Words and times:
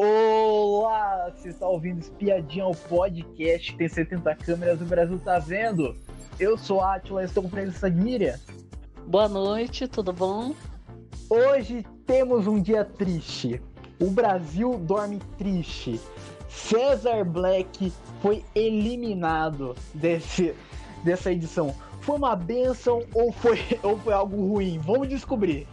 Olá, 0.00 1.28
você 1.34 1.48
está 1.48 1.66
ouvindo 1.66 1.98
Espiadinha 1.98 2.62
ao 2.62 2.72
podcast, 2.72 3.76
tem 3.76 3.88
70 3.88 4.32
câmeras, 4.36 4.80
o 4.80 4.84
Brasil 4.84 5.18
tá 5.18 5.40
vendo. 5.40 5.96
Eu 6.38 6.56
sou 6.56 6.80
Atila, 6.80 7.24
estou 7.24 7.42
com 7.42 7.48
a 7.48 7.50
presença 7.50 7.90
de 7.90 8.00
Miriam. 8.00 8.38
Boa 9.08 9.28
noite, 9.28 9.88
tudo 9.88 10.12
bom? 10.12 10.54
Hoje 11.28 11.84
temos 12.06 12.46
um 12.46 12.62
dia 12.62 12.84
triste. 12.84 13.60
O 14.00 14.08
Brasil 14.08 14.78
dorme 14.78 15.18
triste. 15.36 16.00
Cesar 16.48 17.24
Black 17.24 17.92
foi 18.22 18.44
eliminado 18.54 19.74
desse, 19.92 20.54
dessa 21.02 21.32
edição. 21.32 21.74
Foi 22.02 22.14
uma 22.14 22.36
benção 22.36 23.02
ou 23.12 23.32
foi, 23.32 23.58
ou 23.82 23.98
foi 23.98 24.12
algo 24.12 24.46
ruim? 24.46 24.78
Vamos 24.78 25.08
descobrir. 25.08 25.66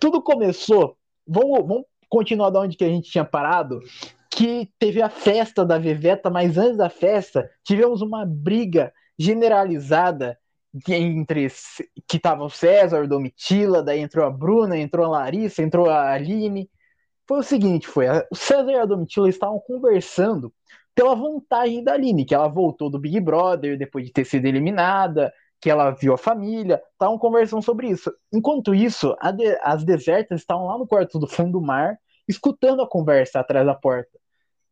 Tudo 0.00 0.22
começou. 0.22 0.96
Vamos, 1.26 1.58
vamos 1.66 1.84
continuar 2.08 2.50
da 2.50 2.60
onde 2.60 2.76
que 2.76 2.84
a 2.84 2.88
gente 2.88 3.10
tinha 3.10 3.24
parado. 3.24 3.80
Que 4.30 4.68
teve 4.78 5.02
a 5.02 5.10
festa 5.10 5.64
da 5.64 5.78
Veveta, 5.78 6.30
mas 6.30 6.56
antes 6.56 6.76
da 6.76 6.88
festa 6.88 7.48
tivemos 7.62 8.00
uma 8.00 8.24
briga 8.24 8.92
generalizada 9.18 10.38
entre 10.88 11.48
que 12.08 12.18
tava 12.18 12.44
o 12.44 12.50
César, 12.50 13.02
o 13.02 13.08
Domitila, 13.08 13.82
daí 13.82 14.00
entrou 14.00 14.24
a 14.24 14.30
Bruna, 14.30 14.78
entrou 14.78 15.04
a 15.04 15.08
Larissa, 15.08 15.62
entrou 15.62 15.90
a 15.90 16.12
Aline. 16.12 16.70
Foi 17.26 17.40
o 17.40 17.42
seguinte, 17.42 17.86
foi 17.86 18.06
o 18.08 18.34
César 18.34 18.70
e 18.70 18.76
a 18.76 18.86
Domitila 18.86 19.28
estavam 19.28 19.58
conversando 19.58 20.52
pela 20.94 21.14
vantagem 21.14 21.82
da 21.82 21.92
Aline, 21.92 22.24
que 22.24 22.34
ela 22.34 22.48
voltou 22.48 22.88
do 22.88 22.98
Big 22.98 23.20
Brother 23.20 23.76
depois 23.76 24.06
de 24.06 24.12
ter 24.12 24.24
sido 24.24 24.46
eliminada, 24.46 25.32
que 25.60 25.68
ela 25.68 25.90
viu 25.90 26.14
a 26.14 26.18
família, 26.18 26.82
estavam 26.92 27.18
conversando 27.18 27.62
sobre 27.62 27.88
isso. 27.88 28.12
Enquanto 28.32 28.74
isso, 28.74 29.14
de, 29.36 29.58
as 29.62 29.84
desertas 29.84 30.40
estavam 30.40 30.66
lá 30.66 30.78
no 30.78 30.86
quarto 30.86 31.18
do 31.18 31.26
fundo 31.26 31.52
do 31.52 31.60
mar, 31.60 31.98
escutando 32.26 32.82
a 32.82 32.88
conversa 32.88 33.40
atrás 33.40 33.66
da 33.66 33.74
porta. 33.74 34.18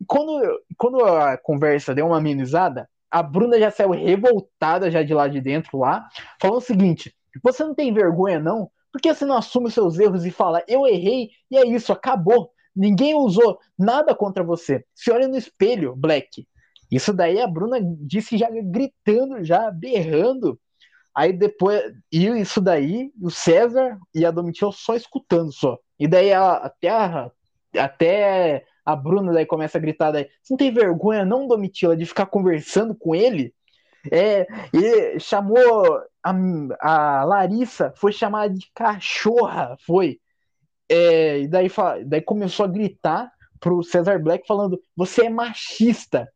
E 0.00 0.04
quando, 0.04 0.40
quando 0.76 1.04
a 1.04 1.36
conversa 1.36 1.94
deu 1.94 2.06
uma 2.06 2.18
amenizada, 2.18 2.88
a 3.10 3.22
Bruna 3.22 3.58
já 3.58 3.70
saiu 3.70 3.90
revoltada 3.90 4.90
já 4.90 5.02
de 5.02 5.12
lá 5.12 5.28
de 5.28 5.40
dentro 5.40 5.78
lá, 5.78 6.08
falando 6.40 6.58
o 6.58 6.62
seguinte: 6.62 7.14
você 7.42 7.64
não 7.64 7.74
tem 7.74 7.92
vergonha 7.92 8.40
não? 8.40 8.70
Por 8.90 9.00
que 9.00 9.12
você 9.12 9.24
não 9.24 9.36
assume 9.36 9.66
os 9.66 9.74
seus 9.74 9.98
erros 9.98 10.24
e 10.24 10.30
fala, 10.30 10.62
eu 10.66 10.86
errei 10.86 11.30
e 11.50 11.58
é 11.58 11.66
isso, 11.66 11.92
acabou. 11.92 12.50
Ninguém 12.74 13.14
usou 13.14 13.58
nada 13.78 14.14
contra 14.14 14.42
você. 14.42 14.84
Se 14.94 15.10
olha 15.10 15.28
no 15.28 15.36
espelho, 15.36 15.94
Black. 15.94 16.46
Isso 16.90 17.12
daí 17.12 17.40
a 17.40 17.46
Bruna 17.46 17.78
disse 17.82 18.38
já 18.38 18.48
gritando, 18.50 19.44
já 19.44 19.70
berrando 19.70 20.58
Aí 21.18 21.32
depois, 21.32 21.82
e 22.12 22.28
isso 22.28 22.60
daí, 22.60 23.10
o 23.20 23.28
César 23.28 23.98
e 24.14 24.24
a 24.24 24.30
Domitila 24.30 24.70
só 24.70 24.94
escutando 24.94 25.50
só. 25.52 25.76
E 25.98 26.06
daí 26.06 26.32
a, 26.32 26.52
até, 26.52 26.88
a, 26.90 27.28
até 27.76 28.64
a 28.84 28.94
Bruna 28.94 29.32
daí 29.32 29.44
começa 29.44 29.78
a 29.78 29.80
gritar 29.80 30.12
daí, 30.12 30.28
você 30.40 30.52
não 30.52 30.56
tem 30.56 30.72
vergonha 30.72 31.24
não, 31.24 31.48
Domitila, 31.48 31.96
de 31.96 32.06
ficar 32.06 32.26
conversando 32.26 32.94
com 32.94 33.16
ele? 33.16 33.52
É, 34.12 34.46
e 34.72 35.18
chamou 35.18 36.00
a, 36.22 36.32
a 36.80 37.24
Larissa, 37.24 37.92
foi 37.96 38.12
chamada 38.12 38.54
de 38.54 38.70
cachorra, 38.72 39.76
foi. 39.84 40.20
É, 40.88 41.40
e 41.40 41.48
daí, 41.48 41.68
daí 42.06 42.22
começou 42.22 42.64
a 42.64 42.68
gritar 42.68 43.28
pro 43.58 43.82
Cesar 43.82 44.22
Black 44.22 44.46
falando, 44.46 44.80
você 44.96 45.26
é 45.26 45.28
machista. 45.28 46.28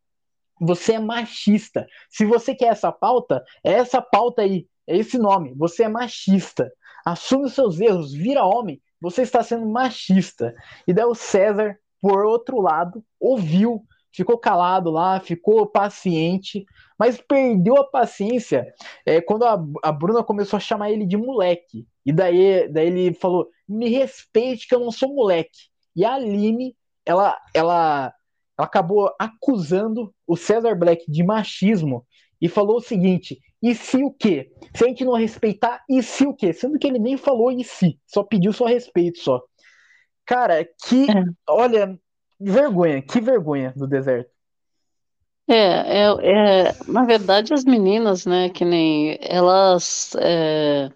Você 0.61 0.95
é 0.95 0.99
machista. 0.99 1.87
Se 2.11 2.25
você 2.25 2.53
quer 2.53 2.67
essa 2.67 2.91
pauta, 2.91 3.45
é 3.65 3.75
essa 3.75 4.03
pauta 4.03 4.43
aí. 4.43 4.67
É 4.93 4.97
esse 4.99 5.17
nome. 5.17 5.55
Você 5.57 5.85
é 5.85 5.89
machista. 5.89 6.71
Assume 7.03 7.47
os 7.47 7.55
seus 7.55 7.81
erros, 7.81 8.13
vira 8.13 8.45
homem. 8.45 8.79
Você 9.01 9.23
está 9.23 9.43
sendo 9.43 9.67
machista. 9.67 10.55
E 10.87 10.93
daí 10.93 11.07
o 11.07 11.15
César, 11.15 11.79
por 11.99 12.27
outro 12.27 12.61
lado, 12.61 13.03
ouviu, 13.19 13.83
ficou 14.13 14.37
calado 14.37 14.91
lá, 14.91 15.19
ficou 15.19 15.67
paciente, 15.67 16.67
mas 16.99 17.19
perdeu 17.19 17.79
a 17.79 17.91
paciência 17.91 18.67
é, 19.07 19.23
quando 19.23 19.45
a, 19.45 19.59
a 19.83 19.91
Bruna 19.91 20.23
começou 20.23 20.59
a 20.59 20.61
chamar 20.61 20.91
ele 20.91 21.07
de 21.07 21.17
moleque. 21.17 21.87
E 22.05 22.13
daí, 22.13 22.69
daí 22.71 22.89
ele 22.89 23.15
falou: 23.15 23.49
me 23.67 23.89
respeite 23.89 24.69
que 24.69 24.75
eu 24.75 24.81
não 24.81 24.91
sou 24.91 25.15
moleque. 25.15 25.71
E 25.97 26.05
a 26.05 26.15
Aline, 26.15 26.77
ela, 27.07 27.35
ela, 27.55 28.13
ela 28.57 28.67
acabou 28.67 29.11
acusando 29.19 30.15
o 30.27 30.37
César 30.37 30.75
Black 30.75 31.11
de 31.11 31.25
machismo 31.25 32.07
e 32.39 32.47
falou 32.47 32.77
o 32.77 32.83
seguinte: 32.83 33.41
e 33.63 33.75
se 33.75 34.03
o 34.03 34.11
quê? 34.11 34.51
Se 34.75 34.85
a 34.85 34.89
gente 34.89 35.05
não 35.05 35.15
respeitar, 35.15 35.85
e 35.89 36.03
se 36.03 36.27
o 36.27 36.35
quê? 36.35 36.53
Sendo 36.53 36.79
que 36.79 36.87
ele 36.87 36.99
nem 36.99 37.17
falou 37.17 37.53
e 37.53 37.63
se, 37.63 37.99
só 38.07 38.23
pediu 38.23 38.53
só 38.53 38.65
respeito 38.67 39.21
só. 39.21 39.41
Cara, 40.27 40.65
que. 40.65 41.11
É. 41.11 41.25
Olha, 41.49 41.99
vergonha, 42.41 43.01
que 43.01 43.21
vergonha 43.21 43.73
do 43.77 43.87
deserto. 43.87 44.31
É, 45.49 45.55
é, 45.55 46.69
é, 46.69 46.75
na 46.89 47.05
verdade, 47.05 47.53
as 47.53 47.65
meninas, 47.65 48.27
né, 48.27 48.49
que 48.49 48.65
nem 48.65 49.19
elas. 49.21 50.15
É, 50.19 50.91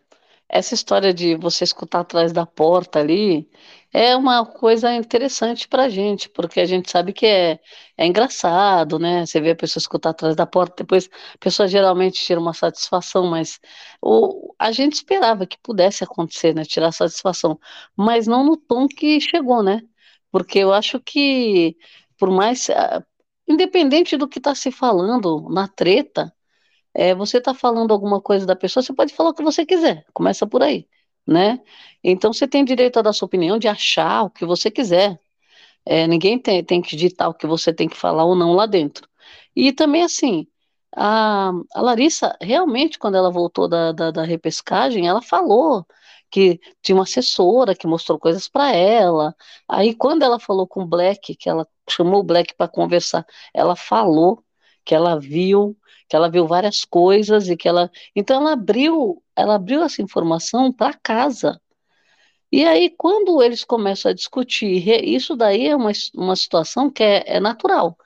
essa 0.48 0.74
história 0.74 1.12
de 1.12 1.36
você 1.36 1.64
escutar 1.64 2.00
atrás 2.00 2.32
da 2.32 2.46
porta 2.46 3.00
ali, 3.00 3.48
é 3.92 4.14
uma 4.16 4.44
coisa 4.46 4.94
interessante 4.94 5.66
para 5.68 5.84
a 5.84 5.88
gente, 5.88 6.28
porque 6.28 6.60
a 6.60 6.66
gente 6.66 6.90
sabe 6.90 7.12
que 7.12 7.26
é, 7.26 7.58
é 7.96 8.06
engraçado, 8.06 8.98
né? 8.98 9.24
Você 9.26 9.40
vê 9.40 9.50
a 9.52 9.56
pessoa 9.56 9.80
escutar 9.80 10.10
atrás 10.10 10.36
da 10.36 10.46
porta, 10.46 10.84
depois 10.84 11.08
a 11.34 11.38
pessoa 11.38 11.66
geralmente 11.68 12.22
tira 12.24 12.40
uma 12.40 12.52
satisfação, 12.54 13.26
mas 13.26 13.58
o, 14.02 14.54
a 14.58 14.70
gente 14.72 14.94
esperava 14.94 15.46
que 15.46 15.58
pudesse 15.62 16.04
acontecer, 16.04 16.54
né? 16.54 16.64
Tirar 16.64 16.92
satisfação, 16.92 17.58
mas 17.96 18.26
não 18.26 18.44
no 18.44 18.56
tom 18.56 18.86
que 18.88 19.20
chegou, 19.20 19.62
né? 19.62 19.82
Porque 20.30 20.58
eu 20.58 20.72
acho 20.72 21.00
que, 21.00 21.76
por 22.18 22.30
mais. 22.30 22.68
Ah, 22.70 23.04
independente 23.48 24.16
do 24.16 24.28
que 24.28 24.38
está 24.38 24.54
se 24.54 24.70
falando 24.72 25.48
na 25.50 25.68
treta, 25.68 26.32
é, 26.96 27.14
você 27.14 27.38
está 27.38 27.54
falando 27.54 27.92
alguma 27.92 28.20
coisa 28.20 28.46
da 28.46 28.56
pessoa, 28.56 28.82
você 28.82 28.92
pode 28.94 29.14
falar 29.14 29.30
o 29.30 29.34
que 29.34 29.42
você 29.42 29.66
quiser, 29.66 30.04
começa 30.14 30.46
por 30.46 30.62
aí 30.62 30.88
né? 31.26 31.60
Então 32.04 32.32
você 32.32 32.46
tem 32.46 32.64
direito 32.64 32.98
a 32.98 33.02
dar 33.02 33.12
sua 33.12 33.26
opinião, 33.26 33.58
de 33.58 33.68
achar 33.68 34.22
o 34.22 34.30
que 34.30 34.44
você 34.46 34.70
quiser. 34.70 35.20
É, 35.84 36.06
ninguém 36.06 36.38
tem, 36.38 36.64
tem 36.64 36.82
que 36.82 36.96
ditar 36.96 37.28
o 37.28 37.34
que 37.34 37.46
você 37.46 37.72
tem 37.72 37.88
que 37.88 37.96
falar 37.96 38.24
ou 38.24 38.36
não 38.36 38.52
lá 38.52 38.66
dentro. 38.66 39.08
E 39.56 39.72
também 39.72 40.02
assim, 40.02 40.46
a, 40.96 41.50
a 41.74 41.80
Larissa, 41.82 42.36
realmente, 42.40 42.98
quando 42.98 43.16
ela 43.16 43.30
voltou 43.30 43.68
da, 43.68 43.92
da, 43.92 44.10
da 44.10 44.24
repescagem, 44.24 45.08
ela 45.08 45.22
falou 45.22 45.86
que 46.30 46.60
tinha 46.82 46.96
uma 46.96 47.04
assessora 47.04 47.74
que 47.74 47.86
mostrou 47.86 48.18
coisas 48.18 48.48
para 48.48 48.72
ela. 48.72 49.34
Aí, 49.68 49.94
quando 49.94 50.22
ela 50.24 50.38
falou 50.40 50.66
com 50.66 50.82
o 50.82 50.86
Black, 50.86 51.34
que 51.36 51.48
ela 51.48 51.66
chamou 51.88 52.20
o 52.20 52.24
Black 52.24 52.54
para 52.56 52.68
conversar, 52.68 53.26
ela 53.54 53.76
falou 53.76 54.42
que 54.84 54.94
ela 54.94 55.18
viu, 55.18 55.76
que 56.08 56.16
ela 56.16 56.30
viu 56.30 56.46
várias 56.46 56.84
coisas 56.84 57.48
e 57.48 57.56
que 57.56 57.68
ela, 57.68 57.90
então 58.14 58.40
ela 58.40 58.52
abriu, 58.52 59.22
ela 59.34 59.56
abriu 59.56 59.82
essa 59.82 60.02
informação 60.02 60.72
para 60.72 60.94
casa. 60.94 61.60
E 62.50 62.64
aí 62.64 62.90
quando 62.90 63.42
eles 63.42 63.64
começam 63.64 64.10
a 64.10 64.14
discutir, 64.14 64.86
isso 65.04 65.36
daí 65.36 65.68
é 65.68 65.76
uma, 65.76 65.92
uma 66.14 66.36
situação 66.36 66.90
que 66.90 67.02
é, 67.02 67.24
é 67.36 67.40
natural. 67.40 67.96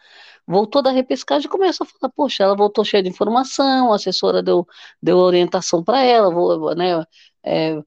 Voltou 0.47 0.83
da 0.83 0.91
repescagem 0.91 1.47
e 1.47 1.51
começa 1.51 1.85
a 1.85 1.87
falar, 1.87 2.13
poxa, 2.15 2.43
ela 2.45 2.57
voltou 2.57 2.85
cheia 2.85 3.03
de 3.03 3.09
informação, 3.09 3.93
a 3.93 3.97
assessora 3.97 4.43
deu, 4.43 4.67
deu 5.03 5.19
orientação 5.19 5.85
para 5.85 6.03
ela, 6.03 6.31
vou, 6.33 6.75
né, 6.75 7.05
é, 7.45 7.81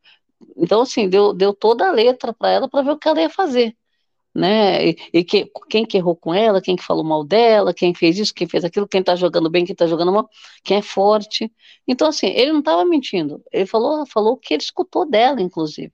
então, 0.57 0.81
assim, 0.81 1.09
deu, 1.09 1.33
deu 1.33 1.53
toda 1.53 1.87
a 1.87 1.91
letra 1.91 2.33
para 2.33 2.49
ela 2.51 2.69
para 2.69 2.83
ver 2.83 2.91
o 2.91 2.97
que 2.97 3.07
ela 3.07 3.21
ia 3.21 3.29
fazer 3.29 3.75
né? 4.33 4.89
E, 4.89 4.97
e 5.13 5.23
que, 5.23 5.49
quem 5.69 5.85
que 5.85 5.97
errou 5.97 6.15
com 6.15 6.33
ela, 6.33 6.61
quem 6.61 6.75
que 6.75 6.83
falou 6.83 7.03
mal 7.03 7.23
dela, 7.23 7.73
quem 7.73 7.93
fez 7.93 8.17
isso, 8.17 8.33
quem 8.33 8.47
fez 8.47 8.63
aquilo, 8.63 8.87
quem 8.87 9.03
tá 9.03 9.15
jogando 9.15 9.49
bem, 9.49 9.65
quem 9.65 9.75
tá 9.75 9.87
jogando 9.87 10.11
mal, 10.11 10.29
quem 10.63 10.77
é 10.77 10.81
forte. 10.81 11.51
Então, 11.87 12.07
assim, 12.07 12.27
ele 12.27 12.51
não 12.51 12.59
estava 12.59 12.85
mentindo. 12.85 13.43
Ele 13.51 13.65
falou, 13.65 14.05
falou 14.05 14.37
que 14.37 14.53
ele 14.53 14.63
escutou 14.63 15.05
dela, 15.09 15.41
inclusive. 15.41 15.93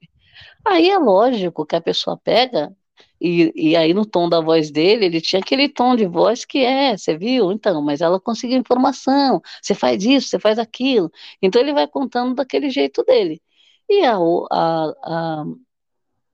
Aí 0.65 0.89
é 0.89 0.97
lógico 0.97 1.65
que 1.65 1.75
a 1.75 1.81
pessoa 1.81 2.17
pega, 2.17 2.75
e, 3.21 3.51
e 3.55 3.75
aí 3.75 3.93
no 3.93 4.05
tom 4.05 4.29
da 4.29 4.39
voz 4.41 4.71
dele, 4.71 5.05
ele 5.05 5.21
tinha 5.21 5.41
aquele 5.41 5.67
tom 5.69 5.95
de 5.95 6.05
voz 6.05 6.45
que 6.45 6.59
é, 6.59 6.97
você 6.97 7.17
viu? 7.17 7.51
Então, 7.51 7.81
mas 7.81 8.01
ela 8.01 8.19
conseguiu 8.19 8.57
informação, 8.57 9.41
você 9.61 9.75
faz 9.75 10.03
isso, 10.03 10.29
você 10.29 10.39
faz 10.39 10.57
aquilo. 10.59 11.11
Então 11.41 11.61
ele 11.61 11.73
vai 11.73 11.87
contando 11.87 12.35
daquele 12.35 12.69
jeito 12.69 13.03
dele. 13.03 13.41
E 13.89 14.03
a, 14.05 14.15
a, 14.51 15.45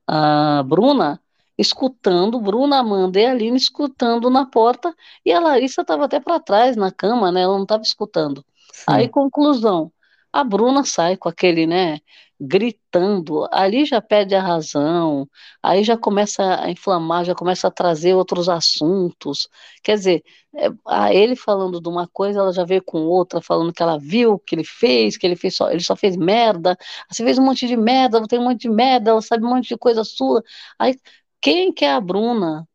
a, 0.10 0.60
a 0.60 0.64
Bruna 0.64 1.22
escutando, 1.58 2.40
Bruna, 2.40 2.80
Amanda 2.80 3.20
e 3.20 3.26
Aline 3.26 3.58
escutando 3.58 4.30
na 4.30 4.46
porta, 4.46 4.94
e 5.26 5.32
a 5.32 5.40
Larissa 5.40 5.82
estava 5.82 6.06
até 6.06 6.20
para 6.20 6.40
trás 6.40 6.76
na 6.76 6.92
cama, 6.92 7.32
né? 7.32 7.42
Ela 7.42 7.56
não 7.56 7.64
estava 7.64 7.84
escutando. 7.84 8.46
Sim. 8.72 8.84
Aí, 8.88 9.10
conclusão, 9.10 9.92
a 10.32 10.44
Bruna 10.44 10.84
sai 10.84 11.18
com 11.18 11.30
aquele, 11.30 11.66
né? 11.66 12.00
gritando, 12.40 13.48
ali 13.52 13.86
já 13.86 14.02
perde 14.02 14.36
a 14.36 14.42
razão, 14.42 15.28
aí 15.64 15.84
já 15.84 15.98
começa 15.98 16.62
a 16.62 16.70
inflamar, 16.70 17.24
já 17.24 17.34
começa 17.34 17.68
a 17.68 17.72
trazer 17.72 18.14
outros 18.14 18.50
assuntos. 18.50 19.48
Quer 19.82 19.96
dizer, 19.96 20.24
é, 20.54 20.68
a 20.86 21.14
ele 21.14 21.36
falando 21.36 21.80
de 21.82 21.88
uma 21.88 22.08
coisa, 22.08 22.40
ela 22.40 22.52
já 22.52 22.66
veio 22.66 22.84
com 22.84 23.00
outra, 23.00 23.42
falando 23.42 23.72
que 23.74 23.82
ela 23.82 23.98
viu 23.98 24.38
que 24.40 24.56
ele 24.56 24.66
fez, 24.66 25.18
que 25.18 25.26
ele 25.26 25.36
fez 25.36 25.56
só, 25.56 25.72
ele 25.72 25.82
só 25.82 25.96
fez 25.96 26.18
merda. 26.18 26.78
Você 27.10 27.24
fez 27.24 27.38
um 27.38 27.44
monte 27.46 27.68
de 27.68 27.78
merda, 27.78 28.20
você 28.20 28.28
tem 28.28 28.40
um 28.40 28.44
monte 28.44 28.62
de 28.62 28.70
merda, 28.70 29.12
ela 29.12 29.22
sabe 29.22 29.46
um 29.46 29.50
monte 29.50 29.70
de 29.70 29.78
coisa 29.78 30.04
sua. 30.04 30.44
Aí, 30.78 30.96
quem 31.46 31.72
que 31.72 31.86
é 31.86 31.92
a 31.92 32.02
Bruna 32.02 32.68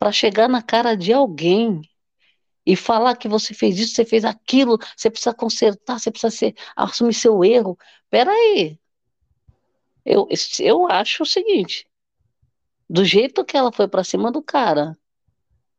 para 0.00 0.10
chegar 0.10 0.48
na 0.48 0.60
cara 0.60 0.96
de 0.96 1.12
alguém 1.12 1.80
e 2.66 2.74
falar 2.74 3.14
que 3.14 3.28
você 3.28 3.54
fez 3.54 3.78
isso, 3.78 3.94
você 3.94 4.04
fez 4.04 4.24
aquilo, 4.24 4.80
você 4.96 5.08
precisa 5.08 5.32
consertar, 5.32 6.00
você 6.00 6.10
precisa 6.10 6.36
ser, 6.36 6.56
assumir 6.74 7.14
seu 7.14 7.44
erro. 7.44 7.78
Peraí. 8.10 8.80
Eu, 10.04 10.26
eu 10.58 10.90
acho 10.90 11.22
o 11.22 11.26
seguinte: 11.26 11.86
do 12.90 13.04
jeito 13.04 13.44
que 13.44 13.56
ela 13.56 13.70
foi 13.70 13.86
para 13.86 14.02
cima 14.02 14.32
do 14.32 14.42
cara, 14.42 14.98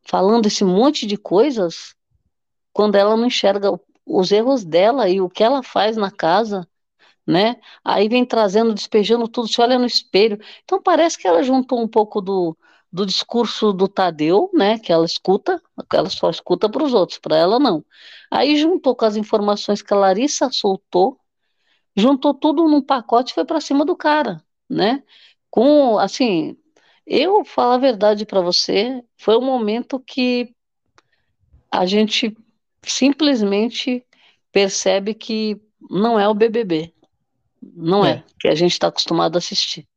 falando 0.01 0.45
esse 0.45 0.63
monte 0.63 1.05
de 1.05 1.17
coisas, 1.17 1.97
quando 2.71 2.95
ela 2.95 3.17
não 3.17 3.25
enxerga 3.25 3.77
os 4.05 4.31
erros 4.31 4.63
dela 4.63 5.09
e 5.09 5.19
o 5.19 5.29
que 5.29 5.43
ela 5.43 5.61
faz 5.61 5.97
na 5.97 6.09
casa, 6.09 6.65
né? 7.25 7.57
Aí 7.83 8.07
vem 8.07 8.25
trazendo, 8.25 8.73
despejando 8.73 9.27
tudo, 9.27 9.47
se 9.47 9.61
olha 9.61 9.79
no 9.79 9.85
espelho. 9.85 10.39
Então 10.63 10.81
parece 10.81 11.17
que 11.17 11.27
ela 11.27 11.43
juntou 11.43 11.81
um 11.81 11.87
pouco 11.87 12.21
do, 12.21 12.57
do 12.95 13.05
discurso 13.05 13.73
do 13.73 13.89
Tadeu, 13.89 14.49
né, 14.53 14.79
que 14.79 14.91
ela 14.91 15.05
escuta, 15.05 15.61
ela 15.91 16.09
só 16.09 16.29
escuta 16.29 16.69
para 16.69 16.81
os 16.81 16.93
outros, 16.93 17.19
para 17.19 17.35
ela 17.35 17.59
não. 17.59 17.83
Aí 18.31 18.55
juntou 18.55 18.95
com 18.95 19.03
as 19.03 19.17
informações 19.17 19.81
que 19.81 19.93
a 19.93 19.97
Larissa 19.97 20.49
soltou, 20.49 21.19
juntou 21.95 22.33
tudo 22.33 22.67
num 22.69 22.81
pacote 22.81 23.31
e 23.31 23.35
foi 23.35 23.43
para 23.43 23.59
cima 23.59 23.83
do 23.83 23.97
cara, 23.97 24.41
né? 24.69 25.03
Com, 25.49 25.99
assim, 25.99 26.57
eu 27.05 27.43
falo 27.43 27.73
a 27.73 27.77
verdade 27.77 28.25
para 28.25 28.39
você, 28.39 29.03
foi 29.17 29.37
um 29.37 29.45
momento 29.45 29.99
que 29.99 30.55
a 31.69 31.85
gente 31.85 32.35
simplesmente 32.81 34.05
percebe 34.53 35.13
que 35.13 35.61
não 35.89 36.17
é 36.17 36.29
o 36.29 36.33
BBB, 36.33 36.93
não 37.73 38.05
é, 38.05 38.11
é 38.11 38.23
que 38.39 38.47
a 38.47 38.55
gente 38.55 38.73
está 38.73 38.87
acostumado 38.87 39.35
a 39.35 39.39
assistir 39.39 39.87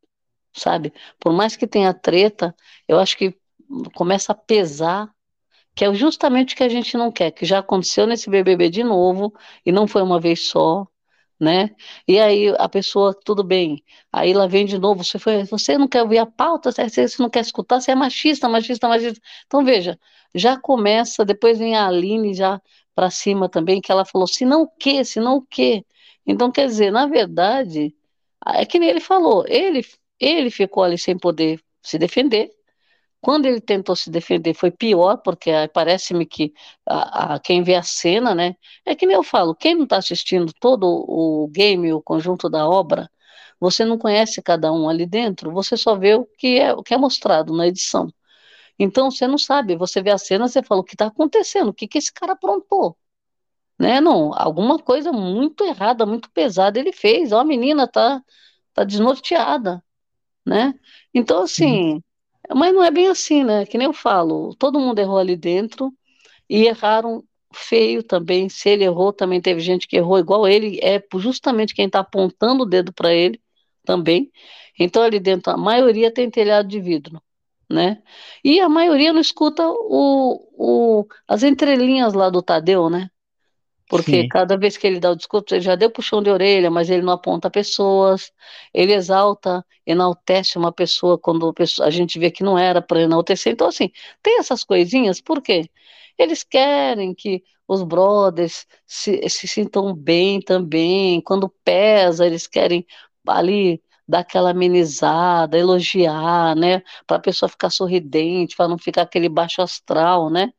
sabe? 0.58 0.92
Por 1.18 1.32
mais 1.32 1.56
que 1.56 1.66
tenha 1.66 1.94
treta, 1.94 2.54
eu 2.86 2.98
acho 2.98 3.16
que 3.16 3.34
começa 3.94 4.32
a 4.32 4.34
pesar, 4.34 5.10
que 5.74 5.84
é 5.84 5.94
justamente 5.94 6.54
o 6.54 6.56
que 6.56 6.64
a 6.64 6.68
gente 6.68 6.96
não 6.96 7.12
quer, 7.12 7.30
que 7.30 7.46
já 7.46 7.60
aconteceu 7.60 8.06
nesse 8.06 8.30
BBB 8.30 8.70
de 8.70 8.84
novo, 8.84 9.32
e 9.64 9.72
não 9.72 9.86
foi 9.86 10.02
uma 10.02 10.20
vez 10.20 10.48
só, 10.48 10.86
né? 11.40 11.70
E 12.06 12.18
aí 12.18 12.48
a 12.58 12.68
pessoa, 12.68 13.14
tudo 13.24 13.44
bem, 13.44 13.84
aí 14.12 14.32
ela 14.32 14.48
vem 14.48 14.66
de 14.66 14.78
novo, 14.78 15.04
você 15.04 15.18
foi, 15.18 15.44
você 15.44 15.78
não 15.78 15.88
quer 15.88 16.02
ouvir 16.02 16.18
a 16.18 16.26
pauta, 16.26 16.72
você 16.72 17.06
não 17.20 17.30
quer 17.30 17.40
escutar, 17.40 17.80
você 17.80 17.92
é 17.92 17.94
machista, 17.94 18.48
machista, 18.48 18.88
machista. 18.88 19.20
Então 19.46 19.64
veja, 19.64 19.98
já 20.34 20.58
começa, 20.58 21.24
depois 21.24 21.58
vem 21.58 21.76
a 21.76 21.86
Aline 21.86 22.34
já 22.34 22.60
para 22.94 23.10
cima 23.10 23.48
também, 23.48 23.80
que 23.80 23.92
ela 23.92 24.04
falou, 24.04 24.26
se 24.26 24.44
não 24.44 24.62
o 24.62 24.68
quê, 24.68 25.04
se 25.04 25.20
não 25.20 25.36
o 25.36 25.42
quê. 25.46 25.84
Então 26.28 26.52
quer 26.52 26.66
dizer, 26.69 26.92
na 26.92 27.06
verdade, 27.06 27.94
é 28.46 28.66
que 28.66 28.78
nem 28.78 28.90
ele 28.90 29.00
falou, 29.00 29.44
ele 29.48 29.84
ele 30.20 30.50
ficou 30.50 30.82
ali 30.84 30.98
sem 30.98 31.19
poder 31.19 31.60
se 31.82 31.98
defender. 31.98 32.50
Quando 33.20 33.46
ele 33.46 33.60
tentou 33.60 33.96
se 33.96 34.10
defender 34.10 34.54
foi 34.54 34.70
pior, 34.70 35.19
porque 35.19 35.50
parece-me 35.75 36.26
que 36.26 36.52
a, 36.86 37.34
a, 37.36 37.40
quem 37.40 37.62
vê 37.62 37.75
a 37.75 37.82
cena, 37.82 38.34
né? 38.34 38.56
É 38.86 38.94
que 38.94 39.06
nem 39.06 39.16
eu 39.16 39.25
falo, 39.25 39.54
quem 39.54 39.75
não 39.75 39.84
está 39.84 39.98
assistindo 39.98 40.52
todo 40.60 40.84
o 40.86 41.48
game, 41.48 41.92
o 41.92 42.02
conjunto 42.02 42.48
da 42.50 42.69
obra, 42.69 43.10
você 43.60 43.84
não 43.84 43.98
conhece 43.98 44.42
cada 44.42 44.72
um 44.72 44.88
ali 44.88 45.06
dentro, 45.06 45.52
você 45.52 45.76
só 45.76 45.96
vê 45.96 46.14
o 46.14 46.25
que 46.38 46.58
é, 46.60 46.72
o 46.75 46.82
que 46.82 46.94
é 46.94 46.98
mostrado 46.98 47.54
na 47.56 47.66
edição. 47.66 48.08
Então 48.78 49.10
você 49.10 49.26
não 49.26 49.38
sabe, 49.38 49.76
você 49.76 50.02
vê 50.02 50.10
a 50.10 50.19
cena, 50.19 50.48
você 50.48 50.62
fala 50.62 50.80
o 50.82 50.84
que 50.84 50.94
está 50.94 51.06
acontecendo, 51.06 51.69
o 51.70 51.75
que, 51.75 51.88
que 51.88 51.98
esse 51.98 52.12
cara 52.12 52.32
aprontou. 52.34 52.96
Né? 53.78 54.00
Não, 54.00 54.32
alguma 54.34 54.78
coisa 54.78 55.12
muito 55.12 55.64
errada, 55.64 56.06
muito 56.06 56.30
pesada 56.30 56.78
ele 56.78 56.92
fez. 56.92 57.32
Ó, 57.32 57.40
a 57.40 57.44
menina 57.44 57.86
tá, 57.88 58.22
tá 58.75 58.84
desnorteada 58.84 59.82
né? 60.48 60.75
Então, 61.14 61.42
assim, 61.42 62.02
mas 62.54 62.75
não 62.75 62.82
é 62.82 62.90
bem 62.90 63.08
assim, 63.08 63.44
né? 63.44 63.66
Que 63.66 63.78
nem 63.78 63.86
eu 63.86 63.92
falo, 63.92 64.54
todo 64.56 64.80
mundo 64.80 64.98
errou 64.98 65.19
ali 65.19 65.36
dentro 65.36 65.92
e 66.48 66.66
erraram 66.66 67.25
feio 67.54 68.02
também. 68.02 68.48
Se 68.48 68.70
ele 68.70 68.84
errou, 68.84 69.12
também 69.12 69.40
teve 69.40 69.60
gente 69.60 69.86
que 69.88 69.96
errou 69.96 70.19
igual 70.19 70.48
ele, 70.48 70.80
é 70.82 71.02
justamente 71.16 71.75
quem 71.75 71.86
está 71.86 72.00
apontando 72.00 72.64
o 72.64 72.66
dedo 72.66 72.92
para 72.92 73.12
ele 73.14 73.40
também. 73.84 74.32
Então, 74.78 75.02
ali 75.02 75.20
dentro, 75.20 75.52
a 75.52 75.56
maioria 75.56 76.12
tem 76.12 76.30
telhado 76.30 76.69
de 76.69 76.80
vidro, 76.80 77.22
né? 77.70 78.02
E 78.44 78.60
a 78.60 78.69
maioria 78.69 79.12
não 79.12 79.20
escuta 79.20 79.62
o, 79.69 81.00
o, 81.02 81.06
as 81.28 81.42
entrelinhas 81.42 82.14
lá 82.14 82.30
do 82.30 82.42
Tadeu, 82.42 82.88
né? 82.90 83.10
Porque 83.88 84.25
Sim. 84.25 84.29
cada 84.29 84.56
vez 84.56 84.76
que 84.76 84.87
ele 84.87 85.00
dá 85.00 85.11
o 85.11 85.17
discurso, 85.17 85.55
ele 85.55 85.61
já 85.62 85.75
deu 85.75 85.90
puxão 85.90 86.23
de 86.23 86.31
orelha, 86.31 86.70
mas 86.70 86.90
ele 86.90 87.02
não 87.02 87.12
aponta 87.14 87.50
pessoas, 87.50 88.31
ele 88.73 88.93
exalta, 88.93 89.64
enaltece 89.87 90.58
uma 90.58 90.73
pessoa 90.73 91.19
quando 91.19 91.52
a 91.81 91.90
gente 91.90 92.19
vê 92.19 92.31
que 92.31 92.43
não 92.44 92.58
era 92.58 92.82
para 92.82 93.00
enaltecer. 93.02 93.52
Então, 93.52 93.69
assim, 93.69 93.90
tem 94.23 94.38
essas 94.38 94.62
coisinhas, 94.64 95.20
por 95.20 95.40
quê? 95.43 95.70
Eles 96.19 96.43
querem 96.44 97.14
que 97.14 97.43
os 97.67 97.82
brothers 97.82 98.67
se, 98.87 99.26
se 99.29 99.46
sintam 99.49 99.94
bem 99.94 100.40
também, 100.40 101.20
quando 101.23 101.49
pesa, 101.64 102.26
eles 102.26 102.46
querem 102.46 102.87
ali 103.26 103.82
dar 104.06 104.20
aquela 104.20 104.50
amenizada, 104.50 105.58
elogiar, 105.58 106.56
né, 106.56 106.82
para 107.06 107.19
a 107.19 107.20
pessoa 107.20 107.49
ficar 107.49 107.69
sorridente, 107.70 108.56
para 108.56 108.69
não 108.69 108.79
ficar 108.79 109.02
aquele 109.02 109.29
baixo 109.29 109.61
astral, 109.62 110.31
né? 110.31 110.50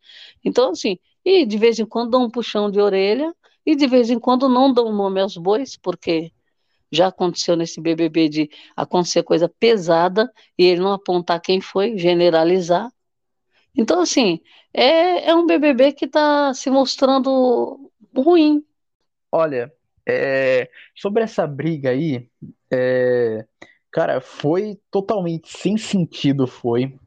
Então, 0.43 0.71
assim, 0.71 0.99
e 1.23 1.45
de 1.45 1.57
vez 1.57 1.79
em 1.79 1.85
quando 1.85 2.11
dão 2.11 2.23
um 2.23 2.29
puxão 2.29 2.69
de 2.71 2.79
orelha 2.79 3.33
e 3.65 3.75
de 3.75 3.87
vez 3.87 4.09
em 4.09 4.19
quando 4.19 4.49
não 4.49 4.73
dão 4.73 4.91
nome 4.91 5.21
aos 5.21 5.37
bois, 5.37 5.77
porque 5.77 6.31
já 6.91 7.07
aconteceu 7.07 7.55
nesse 7.55 7.79
BBB 7.79 8.29
de 8.29 8.49
acontecer 8.75 9.23
coisa 9.23 9.47
pesada 9.47 10.31
e 10.57 10.65
ele 10.65 10.81
não 10.81 10.93
apontar 10.93 11.41
quem 11.41 11.61
foi, 11.61 11.97
generalizar. 11.97 12.91
Então, 13.75 14.01
assim, 14.01 14.41
é, 14.73 15.29
é 15.29 15.35
um 15.35 15.45
BBB 15.45 15.93
que 15.93 16.05
está 16.05 16.53
se 16.53 16.69
mostrando 16.69 17.91
ruim. 18.15 18.63
Olha, 19.31 19.71
é, 20.07 20.69
sobre 20.95 21.23
essa 21.23 21.45
briga 21.45 21.91
aí, 21.91 22.27
é, 22.71 23.45
cara, 23.91 24.19
foi 24.19 24.79
totalmente 24.89 25.55
sem 25.55 25.77
sentido, 25.77 26.47
foi. 26.47 26.97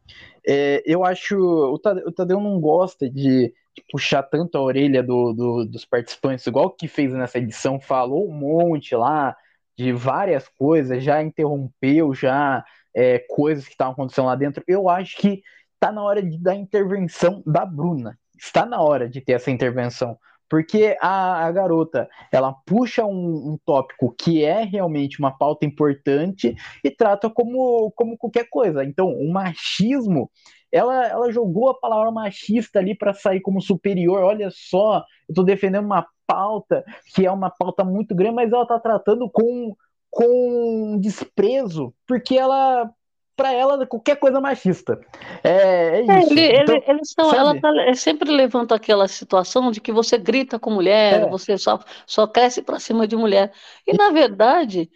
É, 0.46 0.82
eu 0.86 1.04
acho, 1.04 1.36
o 1.36 1.78
Tadeu, 1.78 2.06
o 2.06 2.12
Tadeu 2.12 2.40
não 2.40 2.60
gosta 2.60 3.10
de 3.10 3.52
puxar 3.90 4.22
tanto 4.22 4.56
a 4.56 4.60
orelha 4.60 5.02
do, 5.02 5.32
do, 5.32 5.64
dos 5.64 5.84
participantes, 5.84 6.46
igual 6.46 6.70
que 6.70 6.88
fez 6.88 7.12
nessa 7.12 7.38
edição, 7.38 7.80
falou 7.80 8.28
um 8.28 8.34
monte 8.34 8.94
lá 8.94 9.36
de 9.76 9.92
várias 9.92 10.48
coisas, 10.48 11.02
já 11.02 11.22
interrompeu 11.22 12.14
já 12.14 12.64
é, 12.94 13.18
coisas 13.28 13.64
que 13.64 13.72
estavam 13.72 13.92
acontecendo 13.92 14.26
lá 14.26 14.34
dentro. 14.34 14.62
Eu 14.66 14.88
acho 14.88 15.16
que 15.16 15.42
está 15.74 15.90
na 15.90 16.02
hora 16.02 16.22
de, 16.22 16.38
da 16.38 16.54
intervenção 16.54 17.42
da 17.46 17.64
Bruna. 17.64 18.18
Está 18.38 18.66
na 18.66 18.80
hora 18.80 19.08
de 19.08 19.20
ter 19.20 19.32
essa 19.32 19.50
intervenção. 19.50 20.18
Porque 20.48 20.98
a, 21.00 21.46
a 21.46 21.50
garota, 21.50 22.06
ela 22.30 22.52
puxa 22.52 23.06
um, 23.06 23.52
um, 23.52 23.58
tópico 23.64 24.14
que 24.18 24.44
é 24.44 24.64
realmente 24.64 25.18
uma 25.18 25.30
pauta 25.30 25.64
importante 25.64 26.54
e 26.84 26.90
trata 26.90 27.30
como, 27.30 27.90
como 27.92 28.18
qualquer 28.18 28.46
coisa. 28.50 28.84
Então, 28.84 29.08
o 29.08 29.32
machismo 29.32 30.30
ela, 30.72 31.06
ela 31.06 31.30
jogou 31.30 31.68
a 31.68 31.78
palavra 31.78 32.10
machista 32.10 32.78
ali 32.78 32.96
para 32.96 33.12
sair 33.12 33.40
como 33.40 33.60
superior. 33.60 34.22
Olha 34.24 34.48
só, 34.50 35.04
eu 35.28 35.32
estou 35.32 35.44
defendendo 35.44 35.84
uma 35.84 36.06
pauta 36.26 36.82
que 37.14 37.26
é 37.26 37.30
uma 37.30 37.50
pauta 37.50 37.84
muito 37.84 38.14
grande, 38.14 38.36
mas 38.36 38.52
ela 38.52 38.62
está 38.62 38.80
tratando 38.80 39.28
com, 39.30 39.76
com 40.10 40.98
desprezo, 40.98 41.92
porque 42.06 42.38
ela 42.38 42.90
para 43.34 43.52
ela 43.52 43.86
qualquer 43.86 44.16
coisa 44.16 44.40
machista. 44.40 45.00
É, 45.42 46.00
é 46.00 46.00
isso. 46.02 46.10
É, 46.10 46.22
ele, 46.22 46.62
então, 46.62 46.74
ele, 46.76 46.84
eles 46.86 47.12
são, 47.12 47.34
ela 47.34 47.58
tá, 47.58 47.70
sempre 47.94 48.30
levanta 48.30 48.74
aquela 48.74 49.08
situação 49.08 49.70
de 49.70 49.80
que 49.80 49.90
você 49.90 50.18
grita 50.18 50.58
com 50.58 50.70
mulher, 50.70 51.22
é. 51.22 51.28
você 51.28 51.56
só, 51.56 51.80
só 52.06 52.26
cresce 52.26 52.62
para 52.62 52.78
cima 52.78 53.06
de 53.06 53.16
mulher. 53.16 53.50
E, 53.86 53.92
e, 53.92 53.96
na 53.96 54.10
verdade, 54.10 54.90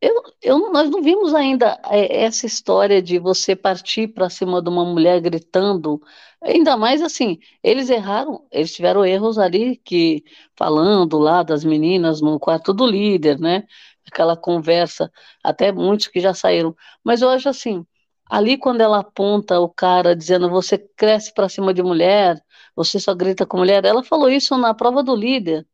eu, 0.00 0.22
eu, 0.42 0.72
nós 0.72 0.90
não 0.90 1.02
vimos 1.02 1.34
ainda 1.34 1.80
é, 1.86 2.24
essa 2.24 2.46
história 2.46 3.00
de 3.02 3.18
você 3.18 3.56
partir 3.56 4.08
para 4.08 4.28
cima 4.28 4.60
de 4.62 4.68
uma 4.68 4.84
mulher 4.84 5.20
gritando. 5.20 6.00
Ainda 6.42 6.76
mais 6.76 7.02
assim, 7.02 7.38
eles 7.62 7.88
erraram, 7.88 8.46
eles 8.52 8.74
tiveram 8.74 9.04
erros 9.04 9.38
ali 9.38 9.76
que 9.78 10.22
falando 10.56 11.18
lá 11.18 11.42
das 11.42 11.64
meninas 11.64 12.20
no 12.20 12.38
quarto 12.38 12.74
do 12.74 12.86
líder, 12.86 13.38
né? 13.38 13.64
Aquela 14.06 14.36
conversa, 14.36 15.10
até 15.42 15.72
muitos 15.72 16.08
que 16.08 16.20
já 16.20 16.34
saíram. 16.34 16.76
Mas 17.02 17.22
eu 17.22 17.28
acho 17.30 17.48
assim, 17.48 17.84
ali 18.30 18.58
quando 18.58 18.80
ela 18.82 19.00
aponta 19.00 19.58
o 19.60 19.68
cara 19.68 20.14
dizendo 20.14 20.50
você 20.50 20.78
cresce 20.78 21.32
para 21.34 21.48
cima 21.48 21.72
de 21.74 21.82
mulher, 21.82 22.40
você 22.74 23.00
só 23.00 23.14
grita 23.14 23.46
com 23.46 23.58
mulher, 23.58 23.84
ela 23.84 24.04
falou 24.04 24.28
isso 24.28 24.56
na 24.58 24.74
prova 24.74 25.02
do 25.02 25.16
líder 25.16 25.66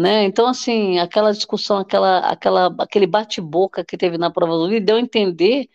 né? 0.00 0.24
Então, 0.24 0.46
assim, 0.46 0.98
aquela 0.98 1.32
discussão, 1.32 1.78
aquela, 1.78 2.20
aquela, 2.20 2.74
aquele 2.78 3.06
bate-boca 3.06 3.84
que 3.84 3.98
teve 3.98 4.16
na 4.16 4.30
prova 4.30 4.54
do 4.56 4.66
líder 4.66 4.80
deu 4.80 4.96
a 4.96 5.00
entender 5.00 5.68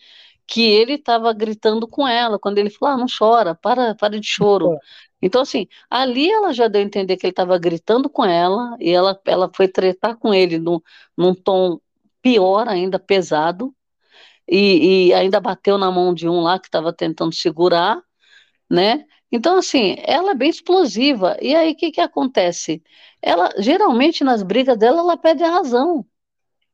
que 0.47 0.63
ele 0.63 0.93
estava 0.93 1.31
gritando 1.33 1.87
com 1.87 2.07
ela, 2.07 2.39
quando 2.39 2.57
ele 2.57 2.69
falou, 2.71 2.95
ah, 2.95 2.97
não 2.97 3.05
chora, 3.07 3.55
para, 3.55 3.93
para 3.95 4.19
de 4.19 4.27
choro. 4.27 4.73
É. 4.73 4.79
Então, 5.21 5.41
assim, 5.41 5.67
ali 5.89 6.29
ela 6.29 6.53
já 6.53 6.67
deu 6.67 6.81
a 6.81 6.83
entender 6.85 7.17
que 7.17 7.25
ele 7.25 7.31
estava 7.31 7.57
gritando 7.59 8.09
com 8.09 8.25
ela, 8.25 8.75
e 8.79 8.89
ela, 8.91 9.19
ela 9.25 9.49
foi 9.55 9.67
tretar 9.67 10.17
com 10.17 10.33
ele 10.33 10.57
num, 10.59 10.79
num 11.17 11.33
tom 11.35 11.79
pior 12.21 12.67
ainda, 12.67 12.97
pesado, 12.99 13.75
e, 14.47 15.09
e 15.09 15.13
ainda 15.13 15.39
bateu 15.39 15.77
na 15.77 15.91
mão 15.91 16.13
de 16.13 16.27
um 16.27 16.41
lá 16.41 16.59
que 16.59 16.67
estava 16.67 16.93
tentando 16.93 17.33
segurar, 17.33 18.01
né? 18.69 19.05
Então, 19.31 19.57
assim, 19.57 19.95
ela 20.05 20.31
é 20.31 20.35
bem 20.35 20.49
explosiva. 20.49 21.37
E 21.41 21.55
aí, 21.55 21.71
o 21.73 21.75
que, 21.75 21.91
que 21.91 22.01
acontece? 22.01 22.81
Ela, 23.25 23.49
geralmente, 23.57 24.23
nas 24.23 24.43
brigas 24.43 24.77
dela, 24.77 24.99
ela 24.99 25.17
pede 25.17 25.43
a 25.43 25.49
razão. 25.49 26.05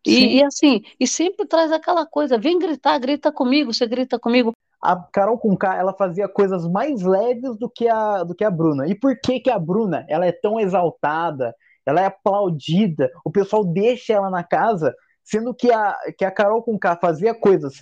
E, 0.06 0.40
e, 0.40 0.44
assim, 0.44 0.82
e 1.00 1.08
sempre 1.08 1.46
traz 1.46 1.72
aquela 1.72 2.06
coisa, 2.06 2.38
vem 2.38 2.60
gritar, 2.60 3.00
grita 3.00 3.32
comigo, 3.32 3.74
você 3.74 3.88
grita 3.88 4.20
comigo. 4.20 4.52
A 4.82 4.98
Carol 4.98 5.38
Conká, 5.38 5.78
ela 5.78 5.94
fazia 5.94 6.28
coisas 6.28 6.68
mais 6.68 7.04
leves 7.04 7.56
do 7.58 7.70
que 7.70 7.88
a 7.88 8.24
do 8.24 8.36
que 8.36 8.44
a 8.44 8.52
Bruna. 8.52 8.86
E 8.88 8.96
por 8.96 9.18
que 9.18 9.40
que 9.40 9.50
a 9.50 9.58
Bruna, 9.58 10.06
ela 10.10 10.26
é 10.26 10.32
tão 10.32 10.60
exaltada, 10.60 11.56
ela 11.86 12.02
é 12.02 12.08
aplaudida, 12.08 13.10
o 13.24 13.32
pessoal 13.32 13.64
deixa 13.64 14.14
ela 14.14 14.30
na 14.30 14.44
casa, 14.44 14.94
sendo 15.24 15.54
que 15.54 15.72
a 15.72 15.96
que 16.18 16.26
a 16.26 16.32
Carol 16.32 16.64
Conká 16.64 16.98
fazia 16.98 17.34
coisas 17.34 17.82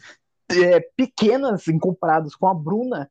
é, 0.51 0.81
pequenas 0.95 1.67
em 1.67 1.79
comparados 1.79 2.35
com 2.35 2.47
a 2.47 2.53
Bruna, 2.53 3.09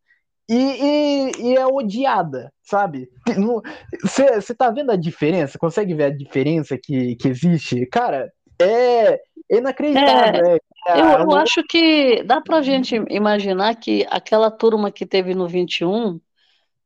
e, 0.49 0.55
e, 0.55 1.33
e, 1.39 1.57
é 1.57 1.67
odiada, 1.67 2.53
sabe? 2.63 3.09
Você 4.03 4.55
tá 4.55 4.71
vendo 4.71 4.91
a 4.91 4.97
diferença? 4.97 5.59
Consegue 5.59 5.95
ver 5.95 6.05
a 6.05 6.17
diferença 6.17 6.79
que, 6.79 7.17
que 7.17 7.29
existe? 7.29 7.85
Cara, 7.87 8.33
é 8.61 9.21
inacreditável. 9.51 10.47
É, 10.47 10.59
é, 10.89 11.01
eu, 11.01 11.07
eu 11.21 11.37
acho 11.37 11.63
que 11.65 12.23
dá 12.23 12.41
pra 12.41 12.63
gente 12.63 12.97
imaginar 13.11 13.75
que 13.77 14.07
aquela 14.11 14.51
turma 14.51 14.91
que 14.91 15.05
teve 15.05 15.35
no 15.35 15.47
21, 15.47 16.21